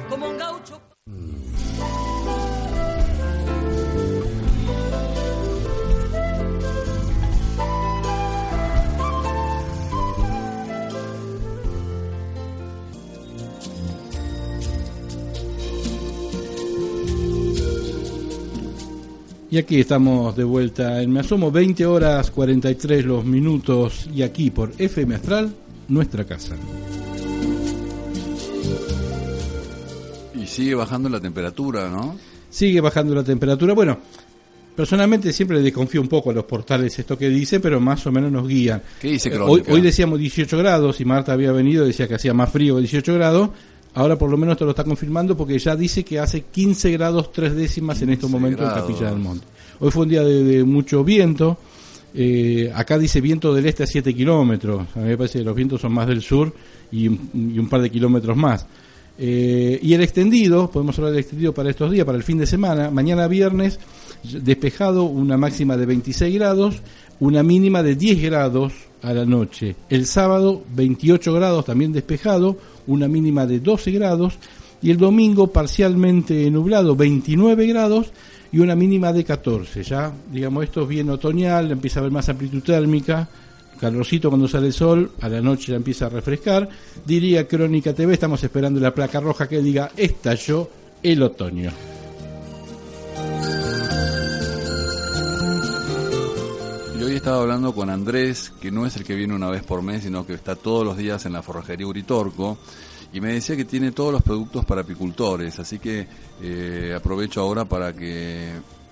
Y 19.52 19.58
aquí 19.58 19.82
estamos 19.82 20.34
de 20.38 20.46
vuelta 20.46 21.02
en 21.02 21.12
Me 21.12 21.20
Asomo, 21.20 21.52
20 21.52 21.86
horas 21.86 22.32
43 22.32 23.04
los 23.04 23.26
minutos 23.26 24.08
y 24.16 24.22
aquí 24.22 24.50
por 24.50 24.72
FM 24.78 25.16
Astral, 25.16 25.54
nuestra 25.90 26.24
casa. 26.24 26.56
Y 30.34 30.48
sigue 30.48 30.74
bajando 30.74 31.10
la 31.10 31.20
temperatura, 31.20 31.90
¿no? 31.90 32.16
Sigue 32.50 32.80
bajando 32.80 33.14
la 33.14 33.26
temperatura. 33.26 33.74
Bueno, 33.74 34.00
personalmente 34.74 35.34
siempre 35.34 35.58
le 35.58 35.64
desconfío 35.64 36.00
un 36.00 36.08
poco 36.08 36.30
a 36.30 36.34
los 36.34 36.46
portales 36.46 36.98
esto 36.98 37.18
que 37.18 37.28
dice, 37.28 37.60
pero 37.60 37.82
más 37.82 38.08
o 38.08 38.12
menos 38.14 38.32
nos 38.32 38.48
guían. 38.48 38.82
¿Qué 39.02 39.10
dice 39.10 39.30
Eh? 39.30 39.38
Hoy, 39.38 39.64
hoy 39.68 39.82
decíamos 39.82 40.18
18 40.18 40.58
grados 40.60 41.02
y 41.02 41.04
Marta 41.04 41.34
había 41.34 41.52
venido, 41.52 41.84
decía 41.84 42.08
que 42.08 42.16
hacía 42.16 42.34
más 42.34 42.50
frío 42.50 42.76
que 42.76 42.84
18 42.84 43.16
grados. 43.16 43.50
Ahora 43.94 44.18
por 44.18 44.30
lo 44.30 44.38
menos 44.38 44.58
te 44.58 44.64
lo 44.64 44.72
está 44.72 44.84
confirmando 44.84 45.36
porque 45.36 45.60
ya 45.60 45.76
dice 45.76 46.04
que 46.04 46.18
hace 46.20 46.42
15 46.44 46.92
grados 46.92 47.32
tres 47.32 47.56
décimas 47.56 48.02
en 48.02 48.12
estos 48.12 48.30
15 48.30 48.40
momentos 48.40 48.66
grados. 48.66 48.78
en 48.90 48.96
Capilla 48.96 49.10
del 49.12 49.20
Monte. 49.20 49.46
Hoy 49.80 49.92
fue 49.92 50.04
un 50.04 50.10
día 50.10 50.24
de, 50.24 50.44
de 50.44 50.64
mucho 50.64 51.04
viento. 51.04 51.58
Eh, 52.14 52.72
acá 52.74 52.98
dice 52.98 53.20
viento 53.22 53.54
del 53.54 53.66
este 53.66 53.84
a 53.84 53.88
7 53.88 54.14
kilómetros. 54.14 54.86
A 54.96 55.00
mí 55.00 55.06
me 55.10 55.18
parece 55.18 55.40
que 55.40 55.46
los 55.46 55.56
vientos 55.56 55.82
son 55.82 55.94
más 55.94 56.08
del 56.08 56.22
sur 56.22 56.54
y, 56.92 57.08
un- 57.08 57.52
y 57.54 57.60
un 57.60 57.68
par 57.68 57.82
de 57.82 57.90
kilómetros 57.90 58.36
más. 58.38 58.66
Eh, 59.18 59.78
y 59.82 59.94
el 59.94 60.02
extendido, 60.02 60.72
podemos 60.72 60.98
hablar 60.98 61.12
del 61.14 61.22
extendido 61.22 61.54
para 61.54 61.70
estos 61.70 61.92
días, 61.92 62.06
para 62.06 62.18
el 62.18 62.24
fin 62.24 62.38
de 62.38 62.46
semana. 62.48 62.90
Mañana 62.92 63.28
viernes, 63.28 63.80
despejado, 64.24 65.04
una 65.04 65.38
máxima 65.38 65.78
de 65.78 65.86
26 65.86 66.34
grados, 66.36 66.82
una 67.20 67.44
mínima 67.44 67.84
de 67.84 67.96
10 67.96 68.22
grados 68.22 68.74
a 69.04 69.14
la 69.14 69.26
noche. 69.26 69.76
El 69.90 70.06
sábado, 70.06 70.64
28 70.76 71.34
grados, 71.34 71.66
también 71.66 71.92
despejado, 71.92 72.58
una 72.88 73.08
mínima 73.08 73.46
de 73.46 73.60
12 73.60 73.92
grados. 73.92 74.38
Y 74.82 74.90
el 74.90 74.98
domingo, 74.98 75.48
parcialmente 75.48 76.50
nublado, 76.50 76.96
29 76.96 77.68
grados 77.68 78.12
y 78.52 78.60
una 78.60 78.76
mínima 78.76 79.14
de 79.14 79.24
14. 79.24 79.84
Ya, 79.84 80.12
digamos, 80.32 80.64
esto 80.64 80.82
es 80.82 80.88
bien 80.88 81.10
otoñal, 81.10 81.72
empieza 81.72 82.00
a 82.00 82.02
haber 82.02 82.12
más 82.12 82.30
amplitud 82.30 82.62
térmica, 82.64 83.30
calorcito 83.80 84.30
cuando 84.30 84.48
sale 84.48 84.68
el 84.68 84.74
sol, 84.74 85.12
a 85.22 85.30
la 85.30 85.42
noche 85.42 85.72
ya 85.72 85.78
empieza 85.78 86.08
a 86.08 86.10
refrescar. 86.10 86.68
Diría 87.06 87.48
Crónica 87.48 87.94
TV, 87.94 88.14
estamos 88.14 88.44
esperando 88.44 88.80
la 88.80 88.94
placa 88.94 89.20
roja 89.20 89.48
que 89.48 89.62
diga 89.62 89.92
estalló 89.96 90.70
el 91.04 91.24
otoño. 91.24 92.01
Y 97.02 97.04
hoy 97.04 97.16
estaba 97.16 97.42
hablando 97.42 97.74
con 97.74 97.90
Andrés, 97.90 98.54
que 98.62 98.70
no 98.70 98.86
es 98.86 98.96
el 98.96 99.04
que 99.04 99.16
viene 99.16 99.34
una 99.34 99.50
vez 99.50 99.64
por 99.64 99.82
mes, 99.82 100.04
sino 100.04 100.24
que 100.24 100.36
está 100.36 100.56
todos 100.56 100.86
los 100.86 100.96
días 100.96 101.26
en 101.26 101.34
la 101.34 101.42
forrajería 101.42 101.88
Uritorco, 101.88 102.60
y 103.12 103.20
me 103.20 103.34
decía 103.34 103.56
que 103.56 103.66
tiene 103.66 103.92
todos 103.92 104.14
los 104.14 104.22
productos 104.22 104.66
para 104.66 104.82
apicultores, 104.82 105.58
así 105.58 105.80
que 105.80 106.06
eh, 106.44 106.94
aprovecho 106.96 107.42
ahora 107.42 107.66
para 107.66 107.92
que 107.92 108.52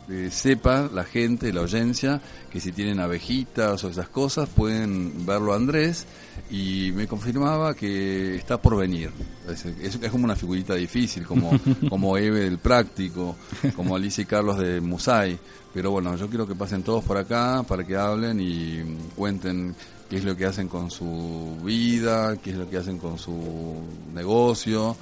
eh, 0.10 0.30
sepa 0.32 0.90
la 0.92 1.04
gente, 1.04 1.54
la 1.54 1.62
audiencia, 1.62 2.20
que 2.50 2.60
si 2.60 2.72
tienen 2.72 3.00
abejitas 3.00 3.84
o 3.84 3.90
esas 3.90 4.10
cosas 4.10 4.50
pueden 4.50 5.28
verlo 5.28 5.54
a 5.54 5.58
Andrés, 5.58 6.08
y 6.52 6.92
me 6.94 7.08
confirmaba 7.08 7.74
que 7.76 8.36
está 8.36 8.60
por 8.62 8.78
venir. 8.78 9.12
Es, 9.48 9.66
es- 9.66 10.00
es 10.02 10.12
como 10.12 10.26
una 10.26 10.36
figurita 10.36 10.76
difícil, 10.76 11.26
como, 11.26 11.52
como 11.90 12.18
Eve 12.18 12.42
del 12.42 12.58
Práctico, 12.58 13.36
como 13.76 13.96
Alicia 13.96 14.24
y 14.24 14.26
Carlos 14.26 14.58
de 14.58 14.82
Musay. 14.82 15.38
Pero 15.74 15.92
bueno, 15.92 16.16
yo 16.16 16.28
quiero 16.28 16.48
que 16.48 16.56
pasen 16.56 16.82
todos 16.82 17.04
por 17.04 17.18
acá 17.18 17.64
para 17.68 17.84
que 17.86 17.96
hablen 17.96 18.40
y 18.42 18.80
cuenten 19.16 19.76
qué 20.10 20.18
es 20.18 20.24
lo 20.24 20.36
que 20.36 20.46
hacen 20.48 20.68
con 20.68 20.90
su 20.90 21.58
vida, 21.64 22.38
qué 22.38 22.50
es 22.52 22.58
lo 22.58 22.68
que 22.68 22.78
hacen 22.78 22.98
con 22.98 23.20
su 23.20 23.76
negocio. 24.14 24.96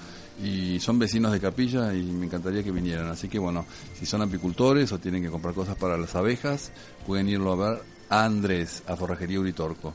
Y 0.43 0.79
son 0.79 0.99
vecinos 0.99 1.31
de 1.31 1.39
Capilla 1.39 1.93
y 1.95 2.03
me 2.03 2.25
encantaría 2.27 2.61
que 2.61 2.71
vinieran. 2.71 3.07
Así 3.07 3.27
que 3.27 3.39
bueno, 3.39 3.65
si 3.97 4.05
son 4.05 4.21
apicultores 4.21 4.91
o 4.91 4.99
tienen 4.99 5.23
que 5.23 5.29
comprar 5.31 5.55
cosas 5.55 5.75
para 5.77 5.97
las 5.97 6.13
abejas, 6.15 6.71
pueden 7.07 7.29
irlo 7.29 7.53
a 7.53 7.55
ver 7.69 7.81
a 8.09 8.25
Andrés, 8.25 8.83
a 8.87 8.95
Forrajería 8.95 9.39
Uritorco. 9.39 9.93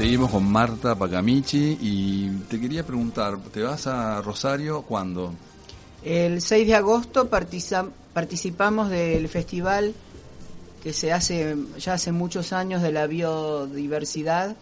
Seguimos 0.00 0.30
con 0.30 0.50
Marta 0.50 0.94
Pacamichi 0.94 1.76
y 1.80 2.30
te 2.48 2.58
quería 2.58 2.86
preguntar, 2.86 3.38
¿te 3.52 3.62
vas 3.62 3.86
a 3.86 4.22
Rosario 4.22 4.80
cuándo? 4.82 5.34
El 6.02 6.40
6 6.40 6.66
de 6.66 6.74
agosto 6.74 7.28
participamos 7.28 8.88
del 8.88 9.28
festival 9.28 9.92
que 10.82 10.94
se 10.94 11.12
hace 11.12 11.54
ya 11.78 11.94
hace 11.94 12.12
muchos 12.12 12.54
años 12.54 12.80
de 12.80 12.92
la 12.92 13.06
biodiversidad. 13.06 14.56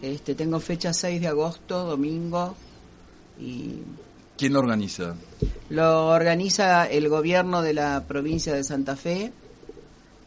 Este, 0.00 0.34
tengo 0.34 0.60
fecha 0.60 0.94
6 0.94 1.20
de 1.20 1.28
agosto, 1.28 1.84
domingo, 1.84 2.54
y 3.38 3.82
¿Quién 4.38 4.52
lo 4.52 4.60
organiza? 4.60 5.14
lo 5.70 6.06
organiza 6.06 6.86
el 6.86 7.08
gobierno 7.08 7.60
de 7.60 7.74
la 7.74 8.04
provincia 8.06 8.54
de 8.54 8.64
Santa 8.64 8.96
Fe 8.96 9.32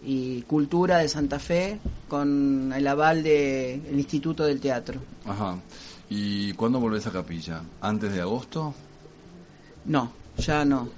y 0.03 0.41
Cultura 0.43 0.99
de 0.99 1.07
Santa 1.07 1.39
Fe 1.39 1.79
con 2.07 2.73
el 2.73 2.87
aval 2.87 3.23
del 3.23 3.81
Instituto 3.93 4.43
del 4.43 4.59
Teatro. 4.59 4.99
Ajá. 5.25 5.57
¿Y 6.09 6.53
cuándo 6.53 6.79
volvés 6.79 7.07
a 7.07 7.11
Capilla? 7.11 7.61
¿Antes 7.79 8.13
de 8.13 8.21
agosto? 8.21 8.73
No, 9.85 10.11
ya 10.37 10.65
no. 10.65 10.89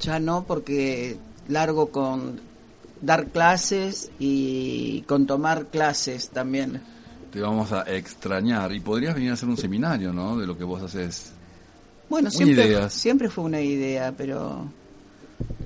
Ya 0.00 0.18
no 0.18 0.44
porque 0.44 1.16
largo 1.48 1.90
con 1.90 2.40
dar 3.00 3.26
clases 3.26 4.10
y 4.18 5.02
con 5.02 5.26
tomar 5.26 5.66
clases 5.66 6.30
también. 6.30 6.82
Te 7.30 7.40
vamos 7.40 7.70
a 7.72 7.82
extrañar 7.82 8.72
y 8.72 8.80
podrías 8.80 9.14
venir 9.14 9.30
a 9.30 9.34
hacer 9.34 9.48
un 9.48 9.56
seminario, 9.56 10.12
¿no? 10.12 10.36
De 10.38 10.46
lo 10.46 10.56
que 10.56 10.64
vos 10.64 10.82
haces. 10.82 11.35
Bueno, 12.08 12.30
siempre, 12.30 12.88
siempre 12.90 13.28
fue 13.28 13.44
una 13.44 13.60
idea, 13.60 14.14
pero 14.16 14.66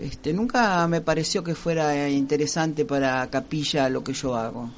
este 0.00 0.32
nunca 0.32 0.86
me 0.88 1.00
pareció 1.00 1.44
que 1.44 1.54
fuera 1.54 2.08
interesante 2.08 2.84
para 2.84 3.28
Capilla 3.28 3.88
lo 3.88 4.02
que 4.02 4.12
yo 4.12 4.34
hago. 4.34 4.70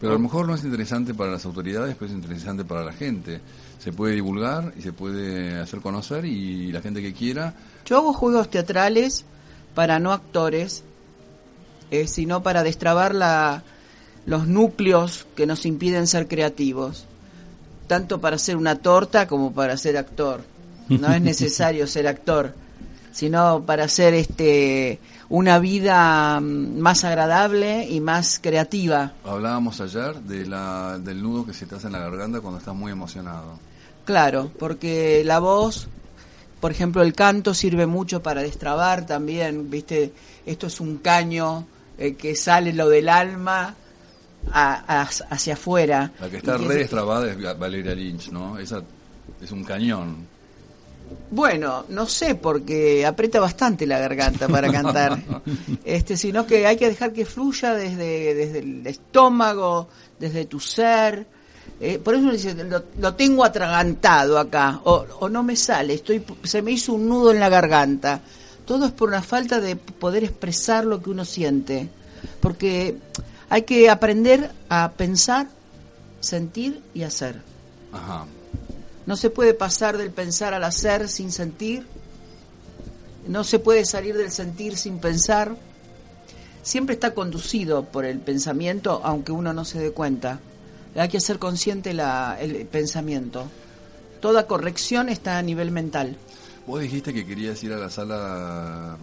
Pero 0.00 0.14
a 0.14 0.16
lo 0.16 0.20
mejor 0.20 0.48
no 0.48 0.54
es 0.56 0.64
interesante 0.64 1.14
para 1.14 1.30
las 1.30 1.44
autoridades, 1.44 1.94
pero 1.94 2.10
es 2.10 2.16
interesante 2.16 2.64
para 2.64 2.84
la 2.84 2.92
gente. 2.92 3.40
Se 3.78 3.92
puede 3.92 4.14
divulgar 4.14 4.74
y 4.76 4.82
se 4.82 4.92
puede 4.92 5.60
hacer 5.60 5.80
conocer 5.80 6.24
y 6.24 6.72
la 6.72 6.80
gente 6.80 7.00
que 7.02 7.12
quiera 7.12 7.54
Yo 7.84 7.98
hago 7.98 8.12
juegos 8.12 8.50
teatrales 8.50 9.24
para 9.76 10.00
no 10.00 10.12
actores, 10.12 10.82
eh, 11.92 12.08
sino 12.08 12.42
para 12.42 12.64
destrabar 12.64 13.14
la, 13.14 13.62
los 14.26 14.48
núcleos 14.48 15.26
que 15.36 15.46
nos 15.46 15.66
impiden 15.66 16.06
ser 16.08 16.26
creativos, 16.26 17.04
tanto 17.86 18.20
para 18.20 18.38
ser 18.38 18.56
una 18.56 18.76
torta 18.76 19.28
como 19.28 19.52
para 19.52 19.76
ser 19.76 19.96
actor. 19.96 20.42
No 21.00 21.12
es 21.12 21.20
necesario 21.22 21.86
ser 21.86 22.06
actor, 22.06 22.54
sino 23.12 23.62
para 23.64 23.84
hacer 23.84 24.14
este 24.14 24.98
una 25.28 25.58
vida 25.58 26.40
mm, 26.40 26.78
más 26.78 27.04
agradable 27.04 27.86
y 27.88 28.00
más 28.00 28.38
creativa. 28.42 29.12
Hablábamos 29.24 29.80
ayer 29.80 30.14
de 30.20 30.46
la, 30.46 30.98
del 30.98 31.22
nudo 31.22 31.46
que 31.46 31.54
se 31.54 31.66
te 31.66 31.74
hace 31.76 31.86
en 31.86 31.94
la 31.94 32.00
garganta 32.00 32.40
cuando 32.40 32.58
estás 32.58 32.74
muy 32.74 32.92
emocionado. 32.92 33.58
Claro, 34.04 34.50
porque 34.58 35.22
la 35.24 35.38
voz, 35.38 35.88
por 36.60 36.70
ejemplo, 36.72 37.02
el 37.02 37.14
canto 37.14 37.54
sirve 37.54 37.86
mucho 37.86 38.22
para 38.22 38.42
destrabar 38.42 39.06
también, 39.06 39.70
¿viste? 39.70 40.12
Esto 40.44 40.66
es 40.66 40.80
un 40.80 40.98
caño 40.98 41.66
eh, 41.98 42.14
que 42.14 42.34
sale 42.34 42.72
lo 42.72 42.88
del 42.88 43.08
alma 43.08 43.74
a- 44.52 45.00
a- 45.02 45.08
hacia 45.30 45.54
afuera. 45.54 46.10
La 46.20 46.28
que 46.28 46.38
está 46.38 46.56
Y 46.56 46.66
re 46.66 46.74
destrabada 46.76 47.30
es 47.30 47.42
Va- 47.42 47.54
Valeria 47.54 47.94
Lynch, 47.94 48.30
¿no? 48.30 48.58
Esa 48.58 48.82
es 49.40 49.50
un 49.52 49.62
cañón. 49.64 50.26
Bueno, 51.30 51.84
no 51.88 52.06
sé, 52.06 52.34
porque 52.34 53.04
aprieta 53.06 53.40
bastante 53.40 53.86
la 53.86 53.98
garganta 53.98 54.48
para 54.48 54.70
cantar. 54.72 55.22
este, 55.84 56.16
sino 56.16 56.46
que 56.46 56.66
hay 56.66 56.76
que 56.76 56.88
dejar 56.88 57.12
que 57.12 57.24
fluya 57.24 57.74
desde, 57.74 58.34
desde 58.34 58.58
el 58.60 58.86
estómago, 58.86 59.88
desde 60.18 60.44
tu 60.46 60.60
ser. 60.60 61.26
Eh, 61.80 61.98
por 61.98 62.14
eso 62.14 62.30
dice, 62.30 62.54
lo, 62.54 62.82
lo 62.98 63.14
tengo 63.14 63.44
atragantado 63.44 64.38
acá, 64.38 64.80
o, 64.84 65.04
o 65.20 65.28
no 65.28 65.42
me 65.42 65.56
sale, 65.56 65.94
estoy, 65.94 66.24
se 66.44 66.62
me 66.62 66.72
hizo 66.72 66.92
un 66.92 67.08
nudo 67.08 67.32
en 67.32 67.40
la 67.40 67.48
garganta. 67.48 68.20
Todo 68.64 68.86
es 68.86 68.92
por 68.92 69.08
una 69.08 69.22
falta 69.22 69.60
de 69.60 69.76
poder 69.76 70.24
expresar 70.24 70.84
lo 70.84 71.02
que 71.02 71.10
uno 71.10 71.24
siente. 71.24 71.88
Porque 72.40 72.96
hay 73.48 73.62
que 73.62 73.90
aprender 73.90 74.50
a 74.68 74.92
pensar, 74.92 75.48
sentir 76.20 76.80
y 76.94 77.02
hacer. 77.02 77.40
Ajá. 77.92 78.24
No 79.06 79.16
se 79.16 79.30
puede 79.30 79.54
pasar 79.54 79.98
del 79.98 80.10
pensar 80.10 80.54
al 80.54 80.64
hacer 80.64 81.08
sin 81.08 81.32
sentir. 81.32 81.86
No 83.26 83.44
se 83.44 83.58
puede 83.58 83.84
salir 83.84 84.16
del 84.16 84.30
sentir 84.30 84.76
sin 84.76 84.98
pensar. 84.98 85.56
Siempre 86.62 86.94
está 86.94 87.12
conducido 87.12 87.84
por 87.84 88.04
el 88.04 88.20
pensamiento, 88.20 89.00
aunque 89.04 89.32
uno 89.32 89.52
no 89.52 89.64
se 89.64 89.80
dé 89.80 89.90
cuenta. 89.90 90.38
Hay 90.94 91.08
que 91.08 91.16
hacer 91.16 91.38
consciente 91.38 91.94
la, 91.94 92.36
el 92.40 92.66
pensamiento. 92.66 93.48
Toda 94.20 94.46
corrección 94.46 95.08
está 95.08 95.38
a 95.38 95.42
nivel 95.42 95.72
mental. 95.72 96.16
Vos 96.66 96.80
dijiste 96.80 97.12
que 97.12 97.26
querías 97.26 97.62
ir 97.64 97.72
a 97.72 97.76
la 97.76 97.90
sala 97.90 98.96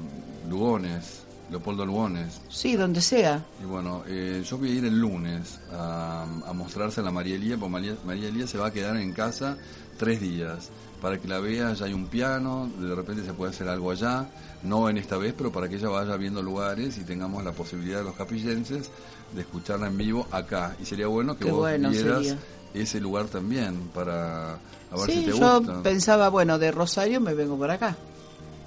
Lugones, 0.49 1.23
Leopoldo 1.51 1.85
Lugones. 1.85 2.39
Sí, 2.47 2.77
donde 2.77 3.01
sea. 3.01 3.43
Y 3.61 3.65
bueno, 3.65 4.03
eh, 4.07 4.43
yo 4.45 4.57
voy 4.57 4.69
a 4.69 4.73
ir 4.75 4.85
el 4.85 4.97
lunes 4.97 5.59
a, 5.73 6.23
a 6.23 6.53
mostrarse 6.53 7.01
a 7.01 7.03
la 7.03 7.11
María 7.11 7.35
Elía, 7.35 7.57
porque 7.57 7.71
María, 7.71 7.95
María 8.05 8.29
Elía 8.29 8.47
se 8.47 8.57
va 8.57 8.67
a 8.67 8.71
quedar 8.71 8.95
en 8.95 9.11
casa 9.11 9.57
tres 9.99 10.19
días. 10.19 10.69
Para 10.99 11.17
que 11.19 11.27
la 11.27 11.39
vea, 11.39 11.71
ya 11.73 11.85
hay 11.85 11.93
un 11.93 12.07
piano, 12.07 12.67
de 12.79 12.93
repente 12.95 13.23
se 13.23 13.31
puede 13.33 13.51
hacer 13.51 13.69
algo 13.69 13.91
allá, 13.91 14.27
no 14.63 14.89
en 14.89 14.97
esta 14.97 15.15
vez, 15.17 15.33
pero 15.37 15.49
para 15.51 15.69
que 15.69 15.75
ella 15.75 15.87
vaya 15.89 16.17
viendo 16.17 16.41
lugares 16.41 16.97
y 16.97 17.01
tengamos 17.05 17.41
la 17.43 17.51
posibilidad 17.53 17.99
de 17.99 18.03
los 18.05 18.15
capillenses 18.15 18.89
de 19.33 19.41
escucharla 19.41 19.87
en 19.87 19.97
vivo 19.97 20.27
acá. 20.31 20.75
Y 20.81 20.85
sería 20.85 21.07
bueno 21.07 21.37
que 21.37 21.45
Qué 21.45 21.51
vos 21.51 21.59
bueno 21.61 21.89
vieras 21.89 22.17
sería. 22.25 22.37
ese 22.73 22.99
lugar 22.99 23.27
también, 23.27 23.75
para 23.93 24.55
a 24.55 24.57
ver 24.97 25.05
Sí, 25.05 25.19
si 25.19 25.25
te 25.31 25.37
yo 25.39 25.59
gusta. 25.61 25.81
pensaba, 25.83 26.27
bueno, 26.29 26.59
de 26.59 26.71
Rosario 26.71 27.21
me 27.21 27.33
vengo 27.33 27.55
por 27.57 27.71
acá. 27.71 27.95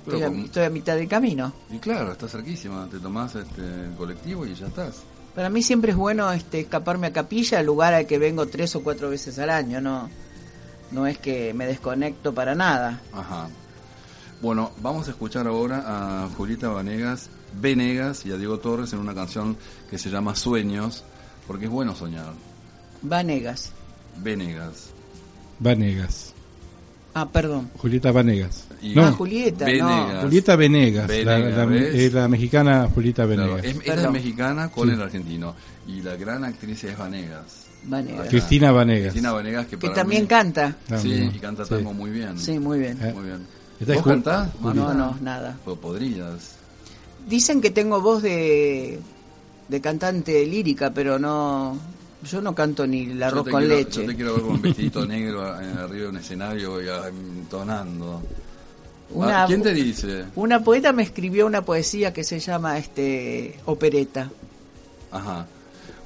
Pero 0.07 0.16
Estoy 0.16 0.22
a, 0.22 0.35
con- 0.35 0.45
estoy 0.47 0.64
a 0.64 0.70
mitad 0.70 0.97
del 0.97 1.09
camino. 1.09 1.53
Y 1.70 1.78
claro, 1.78 2.12
está 2.12 2.28
cerquísima, 2.28 2.89
te 2.91 2.99
tomás 2.99 3.35
este, 3.35 3.61
el 3.62 3.93
colectivo 3.97 4.47
y 4.47 4.55
ya 4.55 4.68
estás. 4.68 5.03
Para 5.35 5.51
mí 5.51 5.62
siempre 5.62 5.93
es 5.93 5.97
bueno 5.99 6.33
este, 6.33 6.61
escaparme 6.61 7.09
a 7.09 7.12
Capilla, 7.12 7.62
lugar 7.62 7.93
al 7.95 8.07
que 8.07 8.18
vengo 8.18 8.47
tres 8.47 8.74
o 8.74 8.83
cuatro 8.83 9.11
veces 9.11 9.39
al 9.39 9.51
año. 9.51 9.80
No, 9.80 10.09
no 10.93 11.07
es 11.07 11.18
que 11.18 11.53
me 11.55 11.66
desconecto 11.66 12.32
para 12.34 12.55
nada. 12.55 13.01
Ajá. 13.12 13.49
Bueno, 14.40 14.72
vamos 14.82 15.07
a 15.09 15.11
escuchar 15.12 15.47
ahora 15.47 15.84
a 16.24 16.28
Julieta 16.36 16.68
Vanegas, 16.68 17.30
Venegas 17.61 18.26
y 18.26 18.32
a 18.32 18.36
Diego 18.36 18.59
Torres 18.59 18.93
en 18.93 18.99
una 18.99 19.14
canción 19.14 19.57
que 19.90 19.99
se 19.99 20.11
llama 20.11 20.34
Sueños, 20.34 21.05
porque 21.47 21.66
es 21.66 21.70
bueno 21.70 21.95
soñar. 21.95 22.32
Vanegas. 23.03 23.72
Venegas. 24.18 24.90
Vanegas. 25.59 26.34
Ah, 27.14 27.28
perdón. 27.28 27.70
Julieta 27.76 28.11
Vanegas. 28.11 28.66
Y- 28.80 28.95
no, 28.95 29.05
Ah, 29.05 29.12
Julieta, 29.12 29.66
Venegas. 29.66 30.14
no. 30.14 30.20
Julieta 30.22 30.57
Venegas. 30.57 31.09
la- 31.09 31.14
Venegas, 31.36 31.57
la, 31.68 31.76
eh, 31.76 32.11
la 32.11 32.28
mexicana 32.28 32.88
Julieta 32.93 33.26
Claro, 33.26 33.43
Venegas. 33.57 33.64
es, 33.66 33.84
Perdón. 33.84 34.12
mexicana 34.14 34.68
con 34.70 34.88
Sí. 34.88 34.95
el 34.95 35.03
argentino. 35.03 35.55
Y 35.86 36.01
la 36.01 36.16
gran 36.16 36.45
actriz 36.45 36.82
es 36.84 36.97
Vanegas. 36.97 37.66
Vanegas. 37.85 38.28
Cristina 38.28 38.70
Vanegas. 38.72 39.03
Cristina 39.12 39.33
Vanegas, 39.33 39.66
que, 39.66 39.70
Que 39.78 39.87
para 39.89 39.95
también 39.95 40.22
mí- 40.22 40.28
canta. 40.28 40.76
Sí, 41.01 41.30
y 41.35 41.39
canta 41.39 41.64
Sí. 41.64 41.74
muy 41.74 42.11
bien. 42.11 42.39
Sí, 42.39 42.59
muy 42.59 42.78
bien. 42.78 42.99
Eh. 43.03 43.12
Muy 43.14 43.24
bien. 43.24 43.47
¿Vos 43.97 44.05
cantás? 44.05 44.49
No, 44.61 44.72
no, 44.95 45.16
nada. 45.20 45.57
Pues 45.64 45.76
podrías. 45.78 46.57
Dicen 47.28 47.61
que 47.61 47.70
tengo 47.70 48.01
voz 48.01 48.22
de, 48.22 49.01
de 49.68 49.80
cantante 49.80 50.47
lírica, 50.47 50.91
pero 50.93 51.18
no. 51.18 51.78
Yo 52.30 52.41
no 52.41 52.55
canto 52.55 52.87
ni 52.87 53.11
el 53.11 53.20
arroz 53.22 53.49
con 53.49 53.61
quiero- 53.62 53.74
leche. 53.76 54.03
Yo 54.03 54.07
te 54.07 54.14
quiero 54.14 54.35
ver 54.35 54.43
con 54.43 54.51
un 54.53 54.62
vestidito 54.62 55.05
negro 55.07 55.43
arriba 55.45 55.87
de 55.89 56.09
un 56.09 56.16
escenario 56.18 56.80
y 56.80 56.87
entonando. 57.09 58.22
Una- 59.11 59.43
Ah, 59.43 59.47
¿Quién 59.49 59.61
te 59.62 59.74
dice? 59.74 60.24
Una 60.37 60.62
poeta 60.62 60.93
me 60.93 61.03
escribió 61.03 61.45
una 61.47 61.62
poesía 61.62 62.12
que 62.12 62.22
se 62.22 62.39
llama 62.39 62.78
este 62.78 63.59
opereta. 63.66 64.30
Ajá. 65.11 65.47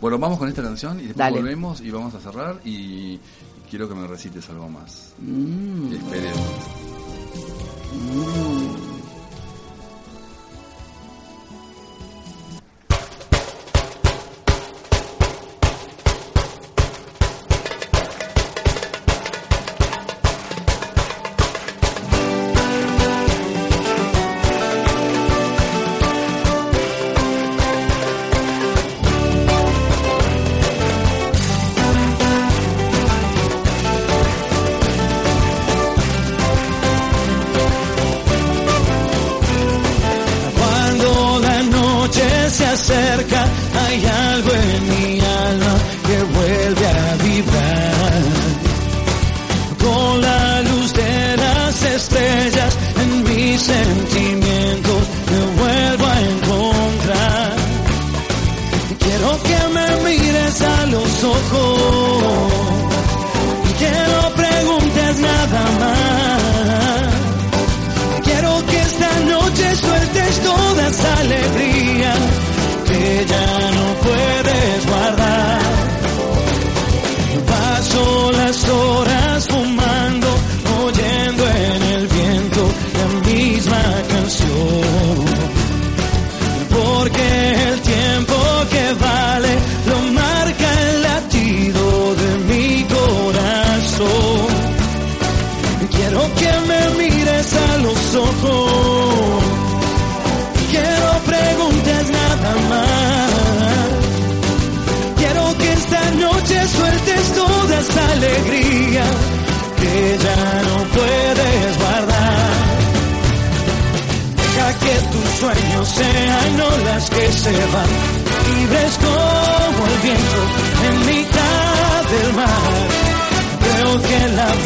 Bueno, 0.00 0.18
vamos 0.18 0.38
con 0.38 0.48
esta 0.48 0.62
canción 0.62 0.98
y 0.98 1.04
después 1.04 1.16
Dale. 1.18 1.40
volvemos 1.40 1.80
y 1.80 1.90
vamos 1.90 2.14
a 2.14 2.20
cerrar 2.20 2.60
y 2.64 3.18
quiero 3.70 3.88
que 3.88 3.94
me 3.94 4.06
recites 4.06 4.48
algo 4.50 4.68
más. 4.68 5.14
Mm. 5.18 5.92
Esperemos. 5.92 6.40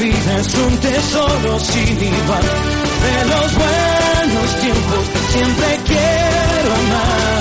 Vida 0.00 0.38
es 0.38 0.54
un 0.54 0.76
tesoro 0.78 1.60
sin 1.60 2.02
igual. 2.02 2.42
De 3.04 3.24
los 3.32 3.54
buenos 3.54 4.60
tiempos 4.60 5.04
siempre 5.32 5.80
quiero 5.84 6.74
amar. 6.74 7.39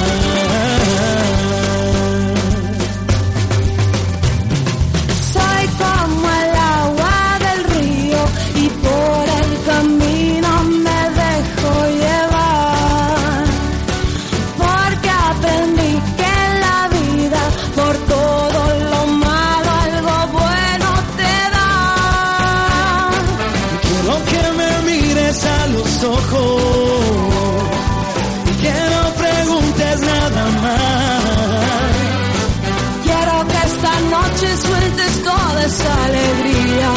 Alegría 35.86 36.92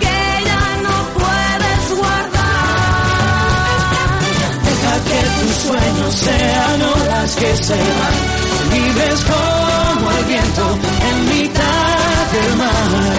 que 0.00 0.44
ya 0.44 0.66
no 0.86 0.96
puedes 1.18 1.82
guardar. 1.98 3.38
Deja 4.66 4.94
que 5.08 5.20
tus 5.40 5.54
sueños 5.66 6.12
sean 6.14 6.82
olas 6.82 7.30
que 7.36 7.56
se 7.56 7.74
van, 7.74 8.16
libres 8.74 9.20
como 9.24 10.10
el 10.18 10.24
viento 10.24 10.78
en 11.08 11.16
mitad 11.28 12.24
del 12.34 12.52
mar. 12.56 13.16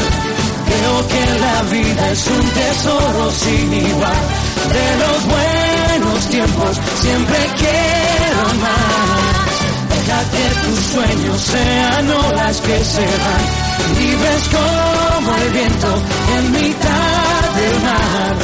Creo 0.66 0.98
que 1.08 1.24
la 1.40 1.58
vida 1.72 2.12
es 2.12 2.28
un 2.28 2.46
tesoro 2.50 3.32
sin 3.32 3.74
igual. 3.74 4.24
De 4.76 4.88
los 5.04 5.20
buenos 5.36 6.20
tiempos 6.30 6.80
siempre 7.02 7.40
quiero 7.58 8.44
más. 8.62 9.35
Que 10.06 10.68
tus 10.68 10.80
sueños 10.94 11.42
sean 11.42 12.10
olas 12.12 12.62
que 12.62 12.86
se 12.86 13.02
van, 13.02 13.44
libres 13.98 14.44
como 14.54 15.36
el 15.36 15.50
viento 15.50 15.88
en 16.38 16.52
mitad 16.52 17.42
del 17.56 17.82
mar. 17.82 18.36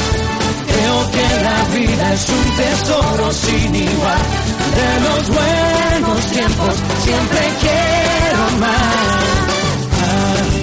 Creo 0.66 1.10
que 1.12 1.26
la 1.44 1.64
vida 1.78 2.14
es 2.14 2.28
un 2.28 2.56
tesoro 2.56 3.32
sin 3.32 3.74
igual. 3.76 4.22
De 4.74 4.90
los 5.06 5.28
buenos 5.28 6.26
tiempos 6.32 6.74
siempre 7.04 7.40
quiero 7.60 8.58
más. 8.58 9.52
Ah, 10.02 10.62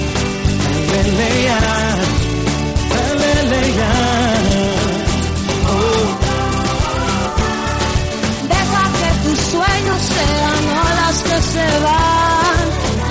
se 11.54 11.68
van, 11.88 12.58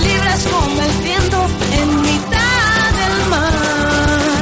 libres 0.06 0.40
como 0.52 0.80
el 0.82 0.92
viento 1.02 1.38
en 1.80 1.88
mitad 2.02 2.88
del 3.00 3.16
mar. 3.30 4.38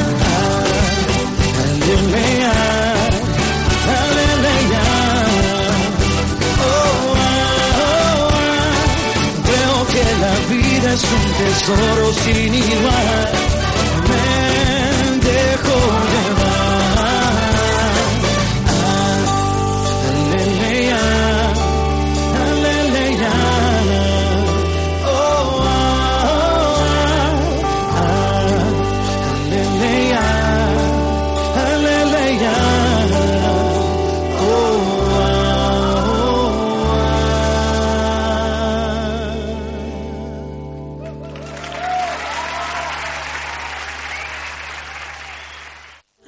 Aleluya, 1.65 2.55
aleluya. 4.03 4.85
Oh, 6.61 6.75
oh, 7.15 7.79
oh. 7.83 8.31
Creo 9.49 9.77
que 9.93 10.05
la 10.25 10.35
vida 10.55 10.89
es 10.93 11.05
un 11.19 11.27
tesoro 11.41 12.07
sin 12.25 12.53
igual. 12.55 13.09
Me 14.11 14.27
dejo 15.27 15.77
llevar. 16.13 16.26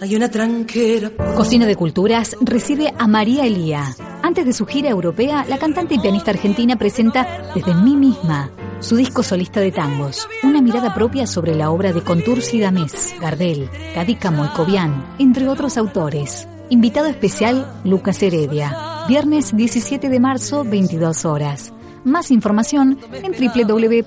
Hay 0.09 0.16
una 0.16 0.30
tranquera. 0.30 1.11
Cocina 1.36 1.66
de 1.66 1.76
Culturas 1.76 2.34
recibe 2.40 2.94
a 2.96 3.06
María 3.06 3.44
Elía. 3.44 3.94
Antes 4.22 4.46
de 4.46 4.54
su 4.54 4.64
gira 4.64 4.88
europea, 4.88 5.44
la 5.46 5.59
cantante 5.59 5.96
y 5.96 5.98
pianista 5.98 6.30
argentina 6.30 6.76
presenta 6.76 7.52
Desde 7.54 7.74
mí 7.74 7.94
misma, 7.94 8.50
su 8.80 8.96
disco 8.96 9.22
solista 9.22 9.61
de 9.61 9.70
tangos, 9.70 10.26
una 10.42 10.62
mirada 10.62 10.94
propia 10.94 11.26
sobre 11.26 11.54
la 11.54 11.70
obra 11.70 11.92
de 11.92 12.00
Contursi 12.00 12.59
Damés, 12.59 13.14
Gardel, 13.20 13.68
Cadícamo 13.94 14.46
y 14.46 14.48
Cobian, 14.56 15.04
entre 15.18 15.46
otros 15.46 15.76
autores. 15.76 16.48
Invitado 16.70 17.09
especial, 17.09 17.70
Lucas 17.84 18.22
Heredia. 18.22 19.04
Viernes 19.09 19.54
17 19.54 20.09
de 20.09 20.20
marzo, 20.20 20.64
22 20.64 21.26
horas. 21.26 21.74
Más 22.04 22.30
información 22.30 22.98
en 23.12 23.32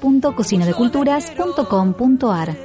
www.cocinadeculturas.com.ar. 0.02 2.58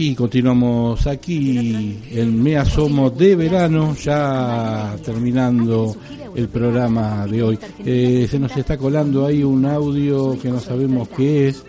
Y 0.00 0.14
continuamos 0.14 1.08
aquí 1.08 1.98
en 2.12 2.40
Me 2.40 2.56
Asomo 2.56 3.10
de 3.10 3.34
verano, 3.34 3.96
ya 3.96 4.94
terminando 5.04 5.96
el 6.36 6.48
programa 6.48 7.26
de 7.26 7.42
hoy. 7.42 7.58
Eh, 7.84 8.28
se 8.30 8.38
nos 8.38 8.56
está 8.56 8.78
colando 8.78 9.26
ahí 9.26 9.42
un 9.42 9.66
audio 9.66 10.38
que 10.38 10.50
no 10.50 10.60
sabemos 10.60 11.08
qué 11.08 11.48
es. 11.48 11.64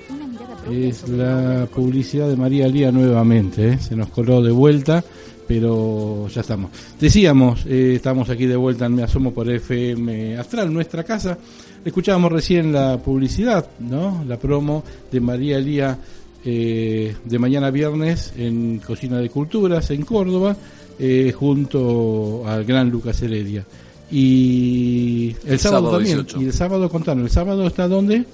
Es 0.72 1.10
la 1.10 1.68
publicidad 1.74 2.30
de 2.30 2.36
María 2.36 2.68
Lía 2.68 2.92
nuevamente. 2.92 3.70
¿eh? 3.70 3.80
Se 3.80 3.96
nos 3.96 4.10
coló 4.10 4.44
de 4.44 4.52
vuelta, 4.52 5.04
pero 5.48 6.28
ya 6.28 6.42
estamos. 6.42 6.70
Decíamos, 7.00 7.66
eh, 7.66 7.96
estamos 7.96 8.30
aquí 8.30 8.46
de 8.46 8.58
vuelta 8.58 8.86
en 8.86 8.94
Me 8.94 9.02
Asomo 9.02 9.34
por 9.34 9.50
FM 9.50 10.38
Astral, 10.38 10.72
nuestra 10.72 11.04
casa. 11.04 11.36
Escuchábamos 11.84 12.32
recién 12.32 12.72
la 12.72 13.00
publicidad, 13.00 13.66
¿no? 13.80 14.24
La 14.28 14.38
promo 14.38 14.84
de 15.12 15.20
María 15.20 15.58
Lía 15.58 15.98
eh, 16.46 17.16
de 17.24 17.40
mañana 17.40 17.70
viernes 17.72 18.34
en 18.38 18.80
Cocina 18.80 19.18
de 19.18 19.30
Culturas 19.30 19.92
en 19.92 20.04
Córdoba, 20.04 20.56
eh, 20.98 21.34
junto 21.38 22.44
al 22.46 22.64
gran 22.66 22.90
Lucas 22.90 23.22
Heredia. 23.22 23.66
Y 24.12 25.36
el, 25.46 25.54
El 25.54 25.60
sábado, 25.60 25.84
sábado 25.84 25.98
también. 25.98 26.18
18. 26.18 26.42
Y 26.42 26.46
el 26.46 26.54
sábado, 26.54 26.90
contanos, 26.90 27.26
¿el 27.26 27.32
sábado 27.32 27.68
está 27.68 27.88
dónde? 27.88 28.26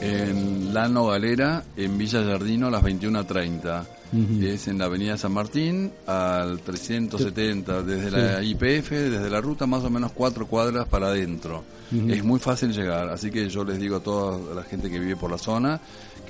En 0.00 0.74
Lano 0.74 1.06
Galera, 1.06 1.64
en 1.76 1.96
Villa 1.96 2.22
Jardino, 2.24 2.66
a 2.66 2.70
las 2.70 2.82
21.30. 2.82 3.84
Es 4.42 4.68
en 4.68 4.76
la 4.76 4.84
Avenida 4.84 5.16
San 5.16 5.32
Martín, 5.32 5.90
al 6.06 6.60
370, 6.60 7.82
desde 7.82 8.10
la 8.10 8.42
IPF, 8.42 8.90
desde 8.90 9.30
la 9.30 9.40
ruta, 9.40 9.66
más 9.66 9.84
o 9.84 9.90
menos 9.90 10.12
cuatro 10.12 10.46
cuadras 10.46 10.86
para 10.86 11.06
adentro. 11.06 11.64
Es 12.08 12.22
muy 12.22 12.38
fácil 12.38 12.72
llegar, 12.72 13.08
así 13.08 13.30
que 13.30 13.48
yo 13.48 13.64
les 13.64 13.78
digo 13.78 13.96
a 13.96 14.00
toda 14.00 14.54
la 14.54 14.62
gente 14.64 14.90
que 14.90 14.98
vive 14.98 15.16
por 15.16 15.30
la 15.30 15.38
zona 15.38 15.80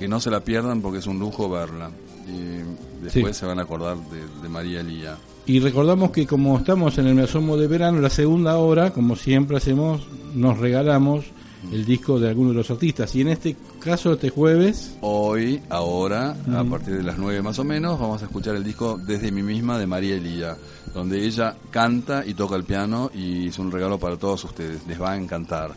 que 0.03 0.09
no 0.09 0.19
se 0.19 0.29
la 0.29 0.41
pierdan 0.41 0.81
porque 0.81 0.99
es 0.99 1.07
un 1.07 1.17
lujo 1.17 1.49
verla. 1.49 1.89
Y 2.27 3.01
después 3.01 3.37
Sí. 3.37 3.39
se 3.39 3.45
van 3.45 3.57
a 3.57 3.61
acordar 3.61 3.95
de, 4.09 4.19
de 4.41 4.49
María 4.49 4.81
Elía. 4.81 5.15
Y 5.45 5.61
recordamos 5.61 6.11
que 6.11 6.27
como 6.27 6.57
estamos 6.57 6.97
en 6.97 7.07
el 7.07 7.15
Me 7.15 7.21
Asomo 7.23 7.55
de 7.55 7.67
verano, 7.67 8.01
la 8.01 8.09
segunda 8.09 8.57
hora, 8.57 8.91
como 8.91 9.15
siempre 9.15 9.55
hacemos, 9.55 10.01
nos 10.35 10.57
regalamos 10.57 11.23
el 11.71 11.85
disco 11.85 12.19
de 12.19 12.27
alguno 12.27 12.49
de 12.49 12.55
los 12.55 12.69
artistas. 12.69 13.15
Y 13.15 13.21
en 13.21 13.29
este 13.29 13.55
caso, 13.79 14.11
este 14.11 14.29
jueves, 14.29 14.97
Hoy, 14.99 15.61
ahora, 15.69 16.35
a 16.53 16.63
partir 16.65 16.97
de 16.97 17.03
las 17.03 17.17
9 17.17 17.41
más 17.41 17.57
o 17.59 17.63
menos, 17.63 17.97
vamos 17.97 18.21
a 18.21 18.25
escuchar 18.25 18.57
el 18.57 18.63
disco 18.65 18.97
Desde 18.97 19.31
mí 19.31 19.41
misma 19.41 19.77
de 19.79 19.87
María 19.87 20.15
Elía, 20.15 20.57
donde 20.93 21.25
ella 21.25 21.55
canta 21.71 22.25
y 22.25 22.33
toca 22.33 22.57
el 22.57 22.65
piano 22.65 23.09
y 23.15 23.47
es 23.47 23.57
un 23.57 23.71
regalo 23.71 23.97
para 23.97 24.17
todos 24.17 24.43
ustedes, 24.43 24.85
les 24.85 25.01
va 25.01 25.13
a 25.13 25.17
encantar. 25.17 25.71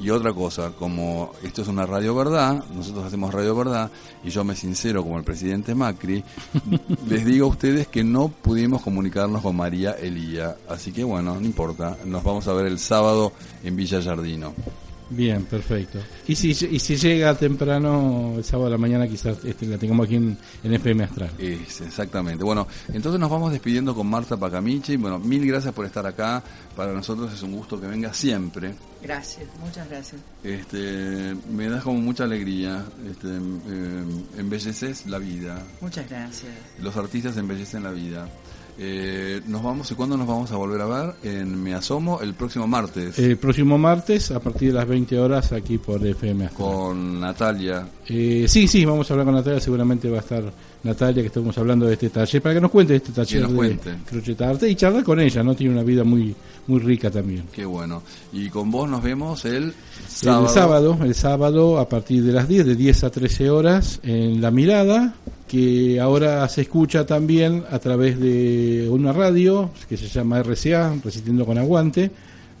Y 0.00 0.10
otra 0.10 0.32
cosa, 0.32 0.72
como 0.72 1.32
esto 1.42 1.62
es 1.62 1.68
una 1.68 1.86
radio 1.86 2.14
verdad, 2.14 2.64
nosotros 2.74 3.04
hacemos 3.04 3.32
radio 3.32 3.54
verdad, 3.54 3.90
y 4.24 4.30
yo 4.30 4.44
me 4.44 4.54
sincero 4.54 5.02
como 5.02 5.18
el 5.18 5.24
presidente 5.24 5.74
Macri, 5.74 6.22
les 7.08 7.24
digo 7.24 7.46
a 7.46 7.50
ustedes 7.50 7.88
que 7.88 8.04
no 8.04 8.28
pudimos 8.28 8.82
comunicarnos 8.82 9.42
con 9.42 9.56
María 9.56 9.92
Elía, 9.92 10.56
así 10.68 10.92
que 10.92 11.04
bueno, 11.04 11.34
no 11.34 11.46
importa, 11.46 11.96
nos 12.04 12.22
vamos 12.22 12.46
a 12.48 12.52
ver 12.52 12.66
el 12.66 12.78
sábado 12.78 13.32
en 13.62 13.76
Villa 13.76 14.02
Jardino. 14.02 14.54
Bien, 15.10 15.44
perfecto. 15.44 15.98
Y 16.26 16.34
si, 16.34 16.50
y 16.50 16.78
si 16.78 16.96
llega 16.96 17.34
temprano, 17.34 18.34
el 18.36 18.44
sábado 18.44 18.68
a 18.68 18.70
la 18.70 18.78
mañana, 18.78 19.08
quizás 19.08 19.44
este, 19.44 19.66
la 19.66 19.78
tengamos 19.78 20.06
aquí 20.06 20.16
en, 20.16 20.36
en 20.62 20.74
FM 20.74 21.04
Astral. 21.04 21.30
Es, 21.38 21.80
exactamente. 21.80 22.44
Bueno, 22.44 22.66
entonces 22.92 23.20
nos 23.20 23.30
vamos 23.30 23.52
despidiendo 23.52 23.94
con 23.94 24.06
Marta 24.08 24.36
Pacamichi. 24.36 24.96
Bueno, 24.96 25.18
mil 25.18 25.46
gracias 25.46 25.72
por 25.74 25.86
estar 25.86 26.06
acá. 26.06 26.42
Para 26.76 26.92
nosotros 26.92 27.32
es 27.32 27.42
un 27.42 27.52
gusto 27.52 27.80
que 27.80 27.86
venga 27.86 28.12
siempre. 28.12 28.74
Gracias, 29.02 29.46
muchas 29.60 29.88
gracias. 29.88 30.20
Este, 30.42 31.34
me 31.50 31.68
das 31.68 31.84
como 31.84 32.00
mucha 32.00 32.24
alegría. 32.24 32.84
Este, 33.08 33.28
eh, 33.28 34.04
embelleces 34.38 35.06
la 35.06 35.18
vida. 35.18 35.62
Muchas 35.80 36.08
gracias. 36.08 36.52
Los 36.80 36.96
artistas 36.96 37.36
embellecen 37.36 37.82
la 37.82 37.90
vida. 37.90 38.28
Eh, 38.80 39.40
nos 39.48 39.60
vamos 39.62 39.90
y 39.90 39.94
cuándo 39.96 40.16
nos 40.16 40.26
vamos 40.28 40.52
a 40.52 40.56
volver 40.56 40.80
a 40.80 40.86
ver 40.86 41.14
en 41.24 41.60
Me 41.60 41.74
Asomo 41.74 42.20
el 42.20 42.34
próximo 42.34 42.68
martes 42.68 43.18
El 43.18 43.36
próximo 43.36 43.76
martes, 43.76 44.30
a 44.30 44.38
partir 44.38 44.68
de 44.68 44.74
las 44.78 44.86
20 44.86 45.18
horas, 45.18 45.50
aquí 45.50 45.78
por 45.78 46.06
FM 46.06 46.46
Astral. 46.46 46.64
con 46.70 47.20
Natalia. 47.20 47.88
Eh, 48.06 48.46
sí, 48.46 48.68
sí, 48.68 48.84
vamos 48.84 49.10
a 49.10 49.14
hablar 49.14 49.26
con 49.26 49.34
Natalia, 49.34 49.60
seguramente 49.60 50.08
va 50.08 50.18
a 50.18 50.20
estar 50.20 50.44
Natalia, 50.84 51.22
que 51.22 51.26
estamos 51.26 51.58
hablando 51.58 51.86
de 51.86 51.94
este 51.94 52.08
taller, 52.10 52.40
para 52.40 52.54
que 52.54 52.60
nos 52.60 52.70
cuente 52.70 52.92
de 52.92 52.98
este 52.98 53.12
taller 53.12 53.42
nos 53.42 53.50
de 53.50 53.56
cuente. 53.56 53.94
crochetarte 54.06 54.70
y 54.70 54.76
charlar 54.76 55.02
con 55.02 55.18
ella, 55.18 55.42
¿no? 55.42 55.56
Tiene 55.56 55.72
una 55.74 55.82
vida 55.82 56.04
muy, 56.04 56.32
muy 56.68 56.80
rica 56.80 57.10
también. 57.10 57.44
Qué 57.52 57.64
bueno. 57.64 58.02
Y 58.32 58.48
con 58.50 58.70
vos 58.70 58.88
nos 58.88 59.02
vemos 59.02 59.44
el 59.44 59.74
sábado. 60.06 60.46
El 60.46 60.52
sábado, 60.52 60.98
el 61.02 61.14
sábado 61.14 61.78
a 61.78 61.88
partir 61.88 62.22
de 62.22 62.32
las 62.32 62.46
10, 62.46 62.66
de 62.66 62.76
10 62.76 63.04
a 63.04 63.10
13 63.10 63.50
horas, 63.50 64.00
en 64.02 64.40
La 64.40 64.50
Mirada, 64.50 65.14
que 65.48 65.98
ahora 65.98 66.46
se 66.48 66.60
escucha 66.60 67.06
también 67.06 67.64
a 67.70 67.78
través 67.78 68.20
de 68.20 68.86
una 68.90 69.12
radio 69.12 69.70
que 69.88 69.96
se 69.96 70.06
llama 70.08 70.42
RCA, 70.42 70.94
Resistiendo 71.02 71.44
con 71.46 71.58
Aguante. 71.58 72.10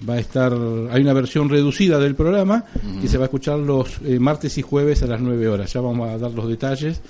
Va 0.08 0.14
a 0.14 0.20
estar, 0.20 0.52
hay 0.90 1.02
una 1.02 1.12
versión 1.12 1.48
reducida 1.48 1.98
del 1.98 2.14
programa 2.14 2.64
que 3.02 3.08
se 3.08 3.18
va 3.18 3.24
a 3.24 3.26
escuchar 3.26 3.58
los 3.58 3.98
eh, 4.04 4.20
martes 4.20 4.56
y 4.56 4.62
jueves 4.62 5.02
a 5.02 5.06
las 5.06 5.20
9 5.20 5.48
horas. 5.48 5.72
Ya 5.72 5.80
vamos 5.80 6.08
a 6.08 6.16
dar 6.16 6.30
los 6.30 6.48
detalles. 6.48 7.00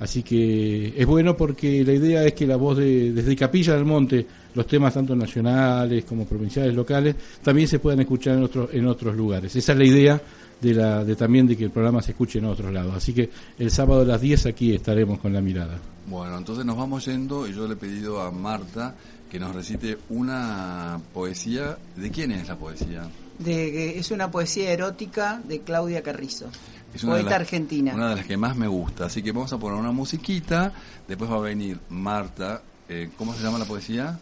Así 0.00 0.22
que 0.22 0.94
es 0.96 1.06
bueno 1.06 1.36
porque 1.36 1.84
la 1.84 1.92
idea 1.92 2.24
es 2.24 2.32
que 2.32 2.46
la 2.46 2.56
voz 2.56 2.78
de, 2.78 3.12
desde 3.12 3.34
Capilla 3.34 3.74
del 3.74 3.84
Monte, 3.84 4.26
los 4.54 4.66
temas 4.66 4.94
tanto 4.94 5.16
nacionales 5.16 6.04
como 6.04 6.24
provinciales, 6.24 6.74
locales, 6.74 7.16
también 7.42 7.66
se 7.66 7.78
puedan 7.78 8.00
escuchar 8.00 8.36
en 8.36 8.44
otros, 8.44 8.70
en 8.72 8.86
otros 8.86 9.16
lugares. 9.16 9.54
Esa 9.56 9.72
es 9.72 9.78
la 9.78 9.84
idea 9.84 10.22
de, 10.60 10.74
la, 10.74 11.04
de 11.04 11.16
también 11.16 11.46
de 11.46 11.56
que 11.56 11.64
el 11.64 11.70
programa 11.70 12.02
se 12.02 12.12
escuche 12.12 12.38
en 12.38 12.44
otros 12.44 12.72
lados. 12.72 12.94
Así 12.94 13.12
que 13.12 13.28
el 13.58 13.70
sábado 13.70 14.02
a 14.02 14.04
las 14.04 14.20
10 14.20 14.46
aquí 14.46 14.74
estaremos 14.74 15.18
con 15.18 15.32
la 15.32 15.40
mirada. 15.40 15.78
Bueno, 16.06 16.38
entonces 16.38 16.64
nos 16.64 16.76
vamos 16.76 17.04
yendo 17.04 17.46
y 17.46 17.52
yo 17.52 17.66
le 17.66 17.74
he 17.74 17.76
pedido 17.76 18.22
a 18.22 18.30
Marta 18.30 18.94
que 19.30 19.38
nos 19.38 19.54
recite 19.54 19.98
una 20.08 21.00
poesía. 21.12 21.76
¿De 21.96 22.10
quién 22.10 22.32
es 22.32 22.48
la 22.48 22.56
poesía? 22.56 23.08
De, 23.38 23.98
es 23.98 24.10
una 24.10 24.30
poesía 24.30 24.70
erótica 24.72 25.40
de 25.46 25.60
Claudia 25.60 26.02
Carrizo, 26.02 26.46
Es 26.94 27.04
una 27.04 27.16
de 27.16 27.22
las- 27.24 27.32
argentina. 27.34 27.94
Una 27.94 28.10
de 28.10 28.16
las 28.16 28.26
que 28.26 28.36
más 28.36 28.56
me 28.56 28.66
gusta. 28.66 29.06
Así 29.06 29.22
que 29.22 29.32
vamos 29.32 29.52
a 29.52 29.58
poner 29.58 29.78
una 29.78 29.92
musiquita. 29.92 30.72
Después 31.06 31.30
va 31.30 31.36
a 31.36 31.40
venir 31.40 31.78
Marta. 31.90 32.62
eh, 32.88 33.10
¿Cómo 33.18 33.34
se 33.34 33.42
llama 33.42 33.58
la 33.58 33.66
poesía? 33.66 34.18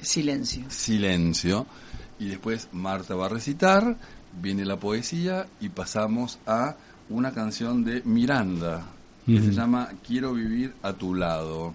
Silencio. 0.00 0.64
Silencio. 0.68 1.66
Y 2.18 2.28
después 2.28 2.68
Marta 2.72 3.14
va 3.14 3.26
a 3.26 3.28
recitar. 3.28 3.96
Viene 4.40 4.64
la 4.64 4.76
poesía 4.76 5.46
y 5.60 5.68
pasamos 5.70 6.38
a 6.46 6.76
una 7.08 7.32
canción 7.32 7.84
de 7.84 8.02
Miranda 8.04 8.82
que 9.26 9.40
se 9.40 9.52
llama 9.52 9.90
Quiero 10.06 10.32
vivir 10.32 10.74
a 10.82 10.92
tu 10.92 11.14
lado. 11.14 11.74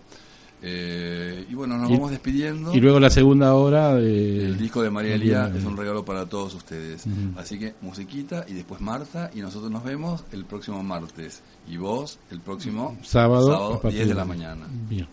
Eh, 0.66 1.46
y 1.50 1.54
bueno, 1.56 1.78
nos 1.78 1.90
Y- 1.90 1.94
vamos 1.94 2.12
despidiendo. 2.12 2.74
Y 2.74 2.80
luego 2.80 2.98
la 3.00 3.10
segunda 3.10 3.54
hora 3.54 3.96
de... 3.96 4.46
El 4.46 4.58
disco 4.58 4.82
de 4.82 4.90
María 4.90 5.16
Elía 5.16 5.52
es 5.54 5.66
un 5.66 5.76
regalo 5.76 6.06
para 6.06 6.26
todos 6.26 6.54
ustedes. 6.56 7.04
Así 7.38 7.60
que 7.60 7.74
musiquita 7.82 8.46
y 8.48 8.54
después 8.54 8.80
Marta 8.80 9.30
y 9.36 9.42
nosotros 9.42 9.70
nos 9.70 9.84
vemos 9.84 10.24
el 10.32 10.46
próximo 10.46 10.82
martes. 10.82 11.42
Y 11.68 11.76
vos 11.78 12.18
el 12.32 12.40
próximo 12.40 12.98
Sábado, 13.04 13.74
a 13.74 13.82
partir 13.82 14.00
10 14.00 14.08
de 14.10 14.14
la 14.16 14.26
mañana. 14.26 14.66
Bien. 14.90 15.08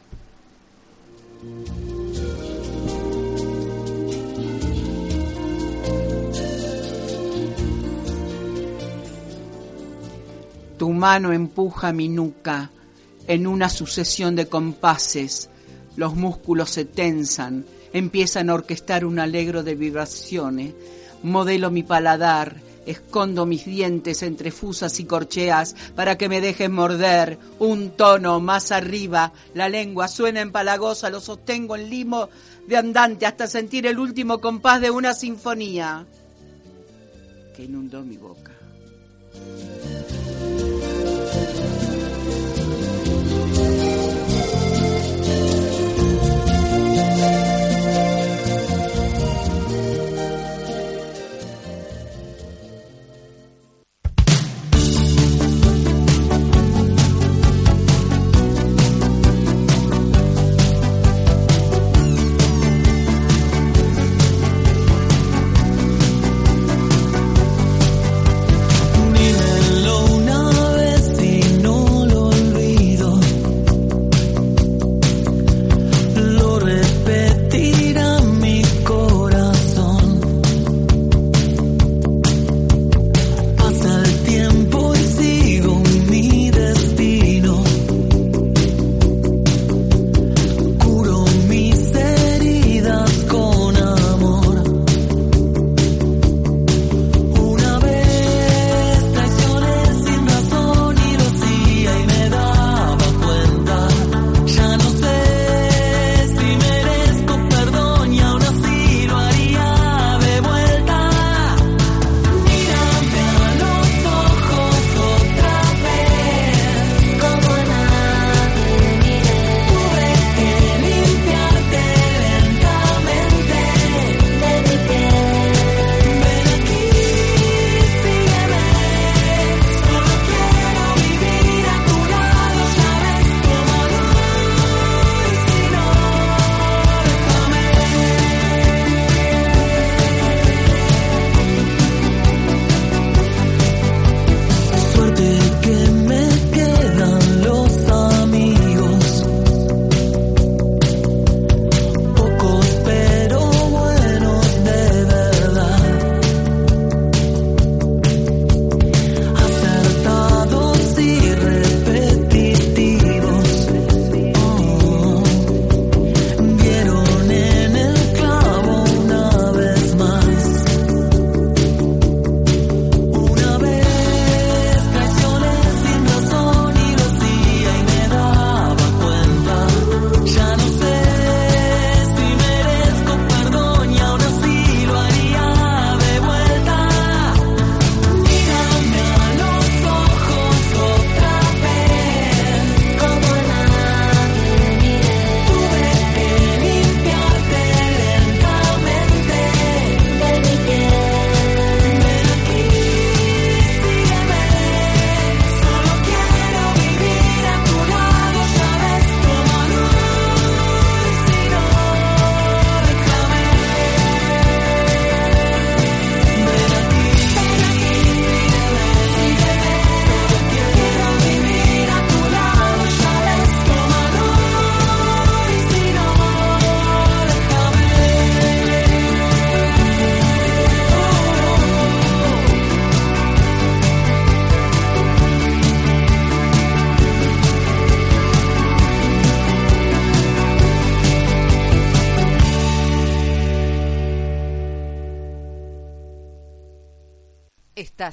Tu 10.79 10.91
mano 10.93 11.33
empuja 11.33 11.93
mi 11.93 12.09
nuca 12.09 12.71
en 13.31 13.47
una 13.47 13.69
sucesión 13.69 14.35
de 14.35 14.49
compases. 14.49 15.51
Los 15.95 16.17
músculos 16.17 16.71
se 16.71 16.85
tensan, 16.85 17.65
empiezan 17.93 18.51
a 18.51 18.55
orquestar 18.55 19.05
un 19.05 19.21
alegro 19.21 19.63
de 19.63 19.77
vibraciones. 19.77 20.75
Modelo 21.23 21.71
mi 21.71 21.85
paladar, 21.85 22.57
escondo 22.87 23.47
mis 23.47 23.65
dientes 23.65 24.25
entre 24.25 24.51
fusas 24.51 24.99
y 24.99 25.05
corcheas 25.05 25.77
para 25.95 26.19
que 26.19 26.29
me 26.29 26.41
dejes 26.41 26.69
morder. 26.69 27.39
Un 27.61 27.91
tono 27.91 28.41
más 28.41 28.73
arriba, 28.73 29.33
la 29.55 29.69
lengua 29.69 30.09
suena 30.09 30.41
empalagosa, 30.41 31.09
lo 31.09 31.21
sostengo 31.21 31.77
en 31.77 31.89
limo 31.89 32.31
de 32.67 32.79
andante 32.79 33.27
hasta 33.27 33.47
sentir 33.47 33.87
el 33.87 34.01
último 34.01 34.41
compás 34.41 34.81
de 34.81 34.91
una 34.91 35.15
sinfonía 35.15 36.05
que 37.55 37.63
inundó 37.63 38.03
mi 38.03 38.17
boca. 38.17 38.51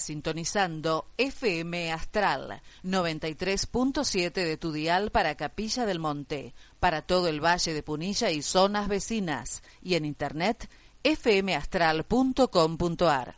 Sintonizando 0.08 1.05
FM 1.18 1.91
Astral 1.91 2.62
93.7 2.82 4.32
de 4.32 4.55
tu 4.55 4.72
dial 4.72 5.12
para 5.12 5.36
Capilla 5.36 5.86
del 5.86 5.99
Monte, 5.99 6.55
para 6.80 7.01
todo 7.01 7.28
el 7.28 7.43
Valle 7.43 7.74
de 7.74 7.84
Punilla 7.84 8.32
y 8.32 8.41
zonas 8.41 8.88
vecinas, 8.88 9.64
y 9.82 9.95
en 9.95 10.05
internet 10.05 10.70
fmastral.com.ar. 11.03 13.36